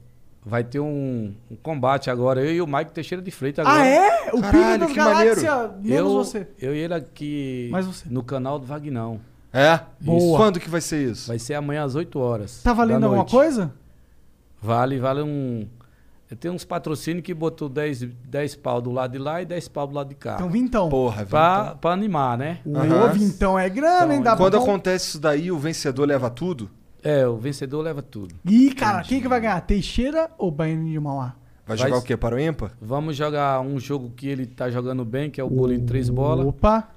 [0.48, 2.42] vai ter um, um combate agora.
[2.42, 3.84] Eu e o Mike Teixeira de Freitas agora.
[3.84, 4.30] Ah, é?
[4.34, 5.74] O Caralho, Pica das que Galáxias, maneiro.
[5.82, 6.48] menos eu, você.
[6.60, 8.06] eu e ele aqui Mais você.
[8.10, 9.20] no canal do Vagnão.
[9.54, 9.80] É?
[10.00, 10.38] Boa.
[10.38, 11.28] Quando que vai ser isso?
[11.28, 12.62] Vai ser amanhã às 8 horas.
[12.64, 13.74] Tá valendo da alguma coisa?
[14.62, 15.68] Vale, vale um.
[16.40, 19.88] Tem uns patrocínios que botou 10, 10 pau do lado de lá e 10 pau
[19.88, 20.36] do lado de cá.
[20.36, 20.90] Então, vintão.
[20.90, 22.60] Porra, pra, pra animar, né?
[22.66, 23.14] O Aham.
[23.14, 24.22] vintão é grana, hein?
[24.22, 24.62] Dá Quando pra...
[24.62, 26.70] acontece isso daí, o vencedor leva tudo?
[27.04, 28.36] É, o vencedor leva tudo.
[28.46, 29.62] Ih, cara, quem que vai ganhar?
[29.62, 31.36] Teixeira ou Baiano de Mauá?
[31.66, 32.16] Vai, Vai jogar o quê?
[32.16, 32.72] Para o ímpar?
[32.82, 36.10] Vamos jogar um jogo que ele tá jogando bem, que é o bolinho de três
[36.10, 36.90] bolas, Opa,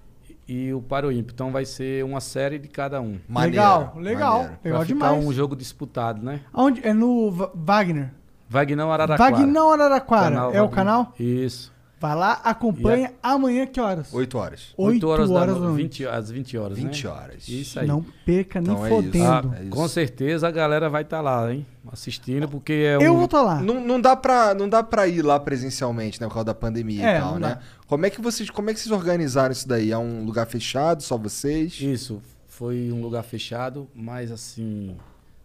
[0.47, 1.33] e o para o ímpar.
[1.35, 3.19] Então vai ser uma série de cada um.
[3.29, 4.33] legal, legal.
[4.39, 4.59] maneiro.
[4.63, 5.13] Legal pra demais.
[5.13, 6.41] ficar um jogo disputado, né?
[6.53, 6.87] Aonde?
[6.87, 8.13] É no Wagner.
[8.49, 9.37] Vagnão Araraquara.
[9.37, 10.25] Vagnão Araraquara.
[10.35, 11.15] Canal é o canal?
[11.19, 11.73] Isso.
[12.01, 13.13] Vai lá, acompanha.
[13.23, 14.11] Amanhã que horas?
[14.11, 14.73] 8 horas.
[14.75, 15.83] 8 horas, horas, da noite.
[15.83, 17.13] 20, às 20 horas, 20 né?
[17.13, 17.47] horas.
[17.47, 17.87] Isso aí.
[17.87, 18.97] Não perca nem Então é isso.
[19.03, 19.25] fodendo.
[19.27, 19.71] Ah, é isso.
[19.71, 21.67] Com certeza a galera vai estar lá, hein?
[21.93, 23.03] Assistindo, porque é um...
[23.03, 23.61] Eu vou estar lá.
[23.61, 26.27] Não, não, dá pra, não dá pra ir lá presencialmente, né?
[26.27, 27.49] Por causa da pandemia É, e tal, né?
[27.51, 27.59] dá.
[27.87, 29.93] Como é, que vocês, como é que vocês organizaram isso daí?
[29.93, 31.79] É um lugar fechado, só vocês?
[31.83, 34.97] Isso, foi um lugar fechado, mas assim...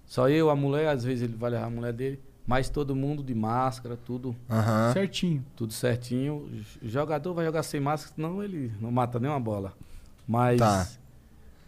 [0.06, 3.24] Só eu, a mulher, às vezes ele vai levar a mulher dele, mas todo mundo
[3.24, 4.94] de máscara, tudo, Aham.
[4.94, 5.46] Certinho.
[5.56, 6.50] tudo certinho.
[6.82, 9.74] O jogador vai jogar sem máscara, senão ele não mata nenhuma bola.
[10.28, 10.60] Mas...
[10.60, 10.88] Tá.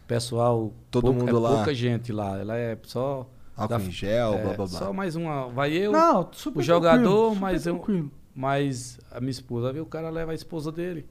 [0.08, 1.56] Pessoal, Todo pouca- mundo é lá.
[1.58, 2.38] pouca gente lá.
[2.40, 3.28] Ela é só...
[3.58, 4.80] Álcool em gel, é, blá blá blá.
[4.80, 5.48] Só mais uma...
[5.50, 8.12] Vai eu, Não, super o jogador, mas eu- tranquilo.
[8.36, 9.82] mas a minha esposa, viu?
[9.84, 11.06] O cara leva a esposa dele.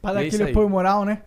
[0.00, 1.22] Pra dar É aquele apoio moral, né?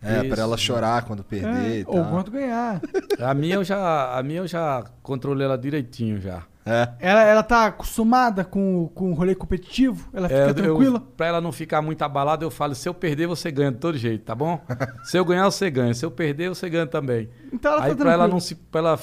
[0.00, 0.28] É, Isso.
[0.30, 2.10] pra ela chorar quando perder É, ou tal.
[2.10, 2.80] quanto ganhar.
[3.18, 6.44] A minha eu já, a minha eu já controlei ela direitinho já.
[6.70, 6.88] É.
[7.00, 10.08] Ela, ela tá acostumada com, com o rolê competitivo?
[10.12, 11.00] Ela fica É, eu- tranquila?
[11.16, 13.98] pra ela não ficar muito abalada, eu falo, se eu perder, você ganha de todo
[13.98, 14.60] jeito, tá bom?
[15.02, 15.92] se eu ganhar, você ganha.
[15.94, 17.28] Se eu perder, você ganha também.
[17.52, 18.28] Então ela Aí tá pra ela tranquila.
[18.28, 18.54] não se.
[18.54, 18.98] Pra ela,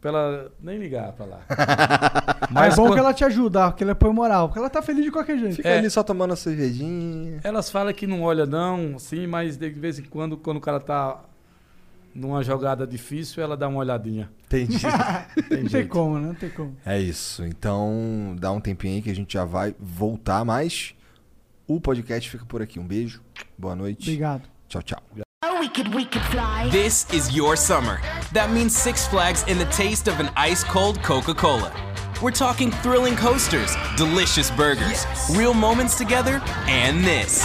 [0.00, 1.40] pra ela nem ligar pra lá.
[2.50, 4.48] Mas é bom quando- que ela te ajuda, aquele apoio moral.
[4.48, 5.56] Porque ela tá feliz de qualquer jeito.
[5.56, 5.78] Fica É.
[5.78, 7.40] ali só tomando a cervejinha.
[7.44, 10.80] Elas falam que não olha não, sim, mas de vez em quando, quando o cara
[10.80, 11.20] tá
[12.14, 14.30] numa jogada difícil, ela dá uma olhadinha.
[14.46, 14.78] Entendi.
[15.48, 16.28] Tem Não tem como, né?
[16.28, 16.76] Não tem como.
[16.84, 17.44] é isso.
[17.44, 20.94] Então, dá um tempinho aí que a gente já vai voltar, mas
[21.66, 22.78] o podcast fica por aqui.
[22.78, 23.22] Um beijo,
[23.56, 24.10] boa noite.
[24.10, 24.42] Obrigado.
[24.68, 25.02] Tchau, tchau.
[25.60, 26.68] We could, we could fly.
[26.70, 28.00] This is your summer.
[28.32, 31.72] That means Six Flags and the taste of an ice cold Coca Cola.
[32.20, 35.04] We're talking thrilling coasters, delicious burgers,
[35.36, 37.44] real moments together, and this.